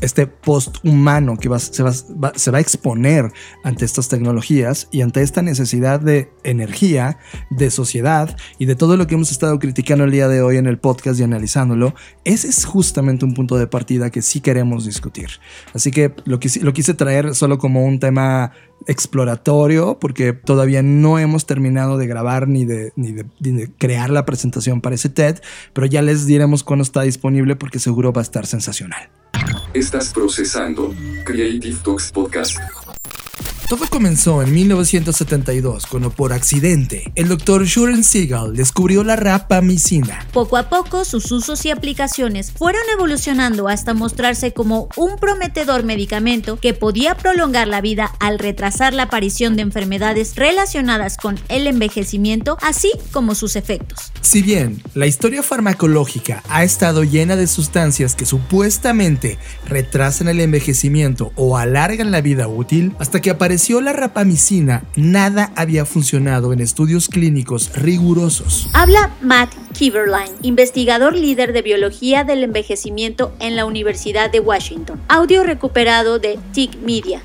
este 0.00 0.26
post-humano 0.26 1.36
que 1.36 1.48
se, 1.58 1.82
va, 1.82 1.92
se, 1.92 2.50
va, 2.50 2.58
a 2.58 2.60
exponer 2.60 3.30
ante 3.62 3.84
estas 3.84 4.08
tecnologías 4.08 4.88
y 4.90 5.02
ante 5.02 5.22
esta 5.22 5.42
necesidad 5.42 6.00
de 6.00 6.32
energía, 6.44 7.18
de 7.50 7.70
sociedad 7.70 8.34
y 8.58 8.64
de 8.64 8.74
todo 8.74 8.96
lo 8.96 9.06
que 9.06 9.14
hemos 9.14 9.30
estado 9.30 9.58
criticando 9.58 10.04
el 10.04 10.10
día 10.10 10.28
de 10.28 10.40
hoy 10.40 10.56
en 10.56 10.66
el 10.66 10.78
podcast 10.78 11.20
y 11.20 11.24
analizándolo, 11.24 11.94
ese 12.24 12.48
es 12.48 12.64
justamente 12.64 13.24
un 13.26 13.34
punto 13.34 13.58
de 13.58 13.66
partida 13.66 14.10
que 14.10 14.22
sí 14.22 14.40
queremos 14.40 14.86
discutir. 14.86 15.28
Así 15.74 15.90
que 15.90 16.14
lo, 16.24 16.40
lo 16.62 16.72
quise 16.72 16.94
traer 16.94 17.34
solo 17.34 17.58
como 17.58 17.84
un 17.84 18.00
tema 18.00 18.52
exploratorio 18.86 19.98
porque 20.00 20.32
todavía 20.32 20.82
no 20.82 21.18
hemos 21.18 21.46
terminado 21.46 21.98
de 21.98 22.06
grabar 22.06 22.48
ni 22.48 22.64
de, 22.64 22.92
ni 22.96 23.12
de, 23.12 23.70
crear 23.78 24.10
la 24.10 24.24
presentación 24.24 24.80
para 24.80 24.94
ese 24.94 25.08
TED, 25.08 25.38
pero 25.72 25.86
ya 25.86 26.02
les 26.02 26.26
diremos 26.26 26.62
cuándo 26.64 26.82
está 26.82 27.02
disponible 27.02 27.56
porque 27.56 27.78
seguro 27.78 28.12
va 28.12 28.20
a 28.20 28.24
estar 28.24 28.46
sensacional. 28.46 29.08
Estás 29.74 30.12
procesando 30.12 30.94
Creative 31.24 31.76
Talks 31.82 32.12
Podcast. 32.12 32.58
Todo 33.72 33.88
comenzó 33.88 34.42
en 34.42 34.52
1972 34.52 35.86
cuando 35.86 36.10
por 36.10 36.34
accidente 36.34 37.10
el 37.14 37.28
doctor 37.28 37.64
Shuren 37.64 38.04
Siegel 38.04 38.54
descubrió 38.54 39.02
la 39.02 39.16
rapamicina. 39.16 40.26
Poco 40.30 40.58
a 40.58 40.68
poco 40.68 41.06
sus 41.06 41.32
usos 41.32 41.64
y 41.64 41.70
aplicaciones 41.70 42.52
fueron 42.52 42.82
evolucionando 42.92 43.68
hasta 43.68 43.94
mostrarse 43.94 44.52
como 44.52 44.90
un 44.94 45.16
prometedor 45.16 45.84
medicamento 45.84 46.58
que 46.60 46.74
podía 46.74 47.16
prolongar 47.16 47.66
la 47.66 47.80
vida 47.80 48.12
al 48.20 48.38
retrasar 48.38 48.92
la 48.92 49.04
aparición 49.04 49.56
de 49.56 49.62
enfermedades 49.62 50.36
relacionadas 50.36 51.16
con 51.16 51.40
el 51.48 51.66
envejecimiento, 51.66 52.58
así 52.60 52.92
como 53.10 53.34
sus 53.34 53.56
efectos. 53.56 54.12
Si 54.20 54.42
bien 54.42 54.82
la 54.92 55.06
historia 55.06 55.42
farmacológica 55.42 56.42
ha 56.50 56.62
estado 56.62 57.04
llena 57.04 57.36
de 57.36 57.46
sustancias 57.46 58.16
que 58.16 58.26
supuestamente 58.26 59.38
retrasan 59.66 60.28
el 60.28 60.40
envejecimiento 60.40 61.32
o 61.36 61.56
alargan 61.56 62.10
la 62.10 62.20
vida 62.20 62.48
útil, 62.48 62.94
hasta 62.98 63.22
que 63.22 63.30
apareció 63.30 63.61
la 63.70 63.92
rapamicina, 63.92 64.82
nada 64.96 65.52
había 65.54 65.84
funcionado 65.84 66.52
en 66.52 66.60
estudios 66.60 67.08
clínicos 67.08 67.70
rigurosos. 67.74 68.68
Habla 68.72 69.14
Matt 69.22 69.54
Kiverline, 69.72 70.32
investigador 70.42 71.14
líder 71.14 71.52
de 71.52 71.62
biología 71.62 72.24
del 72.24 72.42
envejecimiento 72.42 73.32
en 73.40 73.56
la 73.56 73.64
Universidad 73.64 74.30
de 74.30 74.40
Washington. 74.40 75.00
Audio 75.08 75.44
recuperado 75.44 76.18
de 76.18 76.38
TIC 76.52 76.76
Media. 76.82 77.22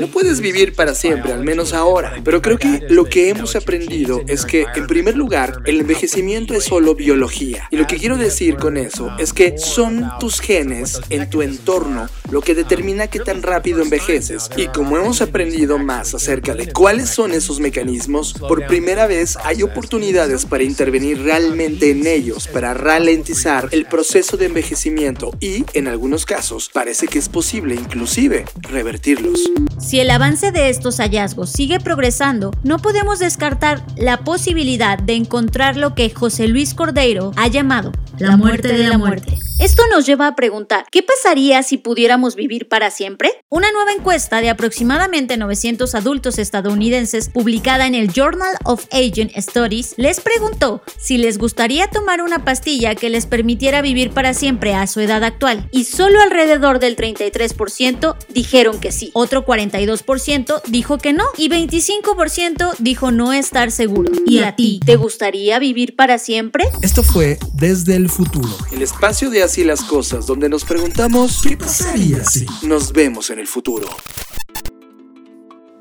No 0.00 0.06
puedes 0.08 0.40
vivir 0.40 0.74
para 0.74 0.94
siempre, 0.94 1.32
al 1.32 1.44
menos 1.44 1.72
ahora, 1.72 2.14
pero 2.24 2.42
creo 2.42 2.58
que 2.58 2.82
lo 2.88 3.04
que 3.04 3.30
hemos 3.30 3.56
aprendido 3.56 4.22
es 4.26 4.44
que, 4.44 4.66
en 4.74 4.86
primer 4.86 5.16
lugar, 5.16 5.60
el 5.66 5.80
envejecimiento 5.80 6.54
es 6.54 6.64
solo 6.64 6.94
biología. 6.94 7.68
Y 7.70 7.76
lo 7.76 7.86
que 7.86 7.96
quiero 7.96 8.16
decir 8.16 8.56
con 8.56 8.76
eso 8.76 9.10
es 9.18 9.32
que 9.32 9.56
son 9.56 10.08
tus 10.20 10.40
genes 10.40 11.00
en 11.10 11.30
tu 11.30 11.42
entorno 11.42 12.08
lo 12.30 12.40
que 12.40 12.54
determina 12.54 13.06
qué 13.06 13.20
tan 13.20 13.42
rápido 13.42 13.82
envejeces. 13.82 14.50
Y 14.56 14.66
como 14.66 14.95
hemos 15.02 15.22
aprendido 15.22 15.78
más 15.78 16.14
acerca 16.14 16.54
de 16.54 16.72
cuáles 16.72 17.10
son 17.10 17.32
esos 17.32 17.60
mecanismos, 17.60 18.34
por 18.34 18.66
primera 18.66 19.06
vez 19.06 19.36
hay 19.44 19.62
oportunidades 19.62 20.46
para 20.46 20.64
intervenir 20.64 21.22
realmente 21.22 21.90
en 21.90 22.06
ellos, 22.06 22.48
para 22.48 22.74
ralentizar 22.74 23.68
el 23.72 23.86
proceso 23.86 24.36
de 24.36 24.46
envejecimiento 24.46 25.32
y, 25.40 25.64
en 25.72 25.88
algunos 25.88 26.24
casos, 26.24 26.70
parece 26.72 27.08
que 27.08 27.18
es 27.18 27.28
posible 27.28 27.74
inclusive 27.74 28.44
revertirlos. 28.60 29.40
Si 29.78 30.00
el 30.00 30.10
avance 30.10 30.52
de 30.52 30.70
estos 30.70 30.98
hallazgos 30.98 31.50
sigue 31.50 31.80
progresando, 31.80 32.52
no 32.62 32.78
podemos 32.78 33.18
descartar 33.18 33.84
la 33.96 34.18
posibilidad 34.24 34.98
de 34.98 35.14
encontrar 35.14 35.76
lo 35.76 35.94
que 35.94 36.10
José 36.10 36.48
Luis 36.48 36.74
Cordeiro 36.74 37.32
ha 37.36 37.48
llamado 37.48 37.92
la 38.18 38.36
muerte 38.36 38.68
de 38.68 38.88
la 38.88 38.98
muerte. 38.98 39.38
Esto 39.58 39.82
nos 39.90 40.04
lleva 40.06 40.26
a 40.26 40.36
preguntar, 40.36 40.86
¿qué 40.90 41.02
pasaría 41.02 41.62
si 41.62 41.78
pudiéramos 41.78 42.36
vivir 42.36 42.68
para 42.68 42.90
siempre? 42.90 43.30
Una 43.48 43.70
nueva 43.72 43.92
encuesta 43.92 44.40
de 44.40 44.50
aproximadamente 44.50 44.75
900 44.84 45.94
adultos 45.94 46.38
estadounidenses 46.38 47.28
publicada 47.28 47.86
en 47.86 47.94
el 47.94 48.12
Journal 48.12 48.56
of 48.64 48.86
Aging 48.92 49.30
Studies 49.40 49.94
les 49.96 50.20
preguntó 50.20 50.82
si 50.98 51.18
les 51.18 51.38
gustaría 51.38 51.88
tomar 51.88 52.22
una 52.22 52.44
pastilla 52.44 52.94
que 52.94 53.10
les 53.10 53.26
permitiera 53.26 53.82
vivir 53.82 54.10
para 54.10 54.34
siempre 54.34 54.74
a 54.74 54.86
su 54.86 55.00
edad 55.00 55.24
actual 55.24 55.68
y 55.72 55.84
solo 55.84 56.20
alrededor 56.20 56.78
del 56.78 56.96
33% 56.96 58.16
dijeron 58.28 58.78
que 58.80 58.92
sí, 58.92 59.10
otro 59.14 59.46
42% 59.46 60.62
dijo 60.68 60.98
que 60.98 61.12
no 61.12 61.24
y 61.36 61.48
25% 61.48 62.74
dijo 62.78 63.10
no 63.10 63.32
estar 63.32 63.70
seguro. 63.70 64.12
¿Y 64.26 64.40
a 64.40 64.56
ti? 64.56 64.80
¿Te 64.84 64.96
gustaría 64.96 65.58
vivir 65.58 65.96
para 65.96 66.18
siempre? 66.18 66.64
Esto 66.82 67.02
fue 67.02 67.38
desde 67.54 67.96
el 67.96 68.08
futuro. 68.08 68.56
El 68.72 68.82
espacio 68.82 69.30
de 69.30 69.42
así 69.42 69.64
las 69.64 69.82
cosas, 69.82 70.26
donde 70.26 70.48
nos 70.48 70.64
preguntamos 70.64 71.40
¿qué 71.42 71.56
pasaría 71.56 72.24
si? 72.24 72.46
Nos 72.62 72.92
vemos 72.92 73.30
en 73.30 73.38
el 73.38 73.46
futuro. 73.46 73.88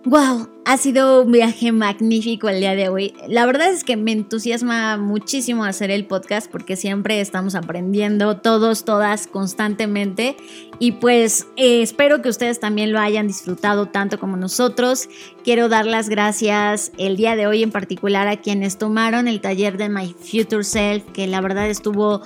Wow, 0.06 0.47
ha 0.66 0.78
sido 0.78 1.22
un 1.22 1.32
viaje 1.32 1.72
magnífico 1.72 2.49
el 2.49 2.59
día 2.59 2.74
de 2.76 2.89
hoy. 2.89 3.13
La 3.28 3.45
verdad 3.45 3.70
es 3.70 3.84
que 3.84 3.97
me 3.97 4.11
entusiasma 4.11 4.97
muchísimo 4.97 5.63
hacer 5.63 5.91
el 5.91 6.05
podcast 6.05 6.49
porque 6.51 6.76
siempre 6.76 7.22
estamos 7.22 7.53
aprendiendo 7.53 8.38
todos, 8.38 8.84
todas, 8.84 9.28
constantemente. 9.28 10.36
Y 10.80 10.93
pues 10.93 11.47
eh, 11.55 11.84
espero 11.84 12.22
que 12.22 12.30
ustedes 12.30 12.59
también 12.59 12.91
lo 12.91 12.99
hayan 12.99 13.28
disfrutado 13.28 13.86
tanto 13.86 14.20
como 14.20 14.38
nosotros. 14.38 15.07
Quiero 15.43 15.70
dar 15.70 15.86
las 15.86 16.09
gracias 16.09 16.91
el 16.97 17.16
día 17.16 17.36
de 17.36 17.45
hoy 17.45 17.61
en 17.61 17.72
particular 17.72 18.28
a 18.28 18.38
quienes 18.38 18.80
tomaron 18.80 19.28
el 19.28 19.41
taller 19.41 19.78
de 19.78 19.89
My 19.89 20.13
Future 20.20 20.63
Self, 20.63 21.03
que 21.13 21.28
la 21.28 21.41
verdad 21.41 21.70
estuvo 21.70 22.22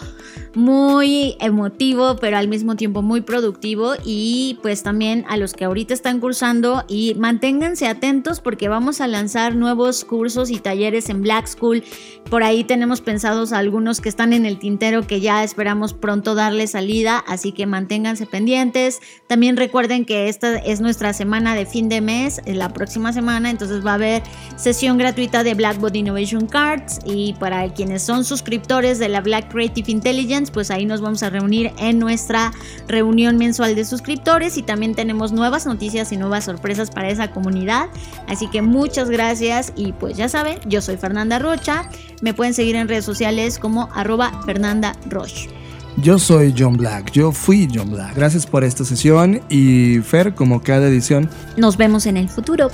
muy 0.56 1.36
emotivo, 1.42 2.16
pero 2.16 2.38
al 2.38 2.48
mismo 2.48 2.76
tiempo 2.76 3.02
muy 3.02 3.20
productivo. 3.20 3.96
Y 4.06 4.58
pues 4.62 4.82
también 4.82 5.26
a 5.28 5.36
los 5.36 5.54
que 5.54 5.66
ahorita 5.66 5.94
están 5.94 6.22
cursando 6.22 6.86
y 6.88 7.16
manténganse 7.16 7.86
atentos 7.88 8.29
porque 8.40 8.70
vamos 8.70 9.02
a 9.02 9.08
lanzar 9.08 9.56
nuevos 9.56 10.06
cursos 10.06 10.52
y 10.52 10.60
talleres 10.60 11.10
en 11.10 11.24
Black 11.24 11.48
School. 11.48 11.84
Por 12.30 12.44
ahí 12.44 12.64
tenemos 12.64 13.02
pensados 13.02 13.52
algunos 13.52 14.02
que 14.02 14.10
están 14.10 14.34
en 14.34 14.46
el 14.46 14.60
tintero 14.60 15.08
que 15.08 15.20
ya 15.20 15.44
esperamos 15.44 15.96
pronto 15.96 16.36
darle 16.36 16.68
salida, 16.68 17.24
así 17.28 17.52
que 17.52 17.66
manténganse 17.66 18.28
pendientes. 18.28 19.00
También 19.28 19.58
recuerden 19.58 20.06
que 20.06 20.30
esta 20.30 20.58
es 20.60 20.80
nuestra 20.80 21.14
semana 21.14 21.56
de 21.56 21.66
fin 21.66 21.90
de 21.90 22.02
mes, 22.02 22.40
la 22.46 22.72
próxima 22.72 23.14
semana, 23.14 23.50
entonces 23.50 23.84
va 23.84 23.92
a 23.92 23.96
haber 23.96 24.22
sesión 24.58 25.00
gratuita 25.00 25.44
de 25.44 25.56
Blackboard 25.56 25.96
Innovation 25.96 26.46
Cards 26.46 27.00
y 27.06 27.34
para 27.40 27.74
quienes 27.74 28.04
son 28.04 28.24
suscriptores 28.24 29.00
de 29.00 29.10
la 29.10 29.22
Black 29.22 29.52
Creative 29.52 29.92
Intelligence, 29.92 30.52
pues 30.52 30.70
ahí 30.70 30.86
nos 30.86 31.02
vamos 31.02 31.24
a 31.24 31.32
reunir 31.32 31.72
en 31.80 31.98
nuestra 31.98 32.52
reunión 32.88 33.38
mensual 33.38 33.74
de 33.74 33.86
suscriptores 33.86 34.58
y 34.58 34.62
también 34.62 34.94
tenemos 34.94 35.32
nuevas 35.32 35.66
noticias 35.66 36.12
y 36.12 36.18
nuevas 36.18 36.46
sorpresas 36.46 36.92
para 36.92 37.10
esa 37.10 37.32
comunidad. 37.32 37.90
Así 38.28 38.48
que 38.50 38.62
muchas 38.62 39.10
gracias 39.10 39.74
y 39.76 39.94
pues 39.94 40.18
ya 40.18 40.30
saben, 40.30 40.60
yo 40.66 40.82
soy 40.82 40.98
Fernanda 40.98 41.40
Rocha, 41.40 41.90
me 42.22 42.34
pueden 42.34 42.54
seguir 42.54 42.76
en 42.76 42.88
redes 42.88 43.06
sociales 43.06 43.60
como 43.60 43.90
arroba 43.94 44.42
Fernanda 44.46 44.96
Roche. 45.08 45.50
Yo 45.98 46.18
soy 46.18 46.54
John 46.58 46.78
Black, 46.78 47.12
yo 47.12 47.32
fui 47.32 47.68
John 47.74 47.92
Black. 47.92 48.16
Gracias 48.16 48.46
por 48.46 48.64
esta 48.64 48.86
sesión 48.86 49.42
y 49.50 50.00
Fer, 50.00 50.34
como 50.34 50.62
cada 50.62 50.88
edición. 50.88 51.30
Nos 51.58 51.76
vemos 51.76 52.06
en 52.06 52.16
el 52.16 52.30
futuro. 52.30 52.70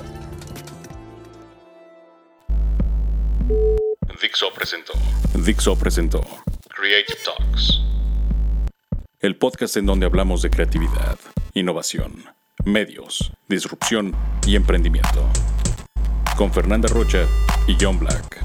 Dixo 4.22 4.54
presentó. 4.54 4.94
Dixo 5.34 5.76
presentó. 5.76 6.22
Creative 6.70 7.18
Talks. 7.24 7.82
El 9.20 9.38
podcast 9.38 9.78
en 9.78 9.86
donde 9.86 10.06
hablamos 10.06 10.42
de 10.44 10.50
creatividad, 10.52 11.18
innovación, 11.54 12.26
medios, 12.66 13.32
disrupción 13.48 14.16
y 14.46 14.56
emprendimiento. 14.56 15.30
Con 16.36 16.52
Fernanda 16.52 16.88
Rocha 16.90 17.26
y 17.68 17.78
John 17.80 18.00
Black. 18.00 18.44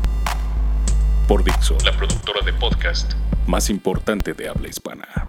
Por 1.26 1.42
Dixo, 1.42 1.76
la 1.84 1.96
productora 1.96 2.44
de 2.44 2.52
podcast 2.52 3.14
más 3.46 3.70
importante 3.70 4.34
de 4.34 4.48
habla 4.48 4.68
hispana. 4.68 5.28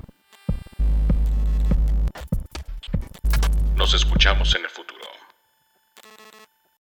Nos 3.75 3.93
escuchamos 3.93 4.53
en 4.55 4.65
el 4.65 4.69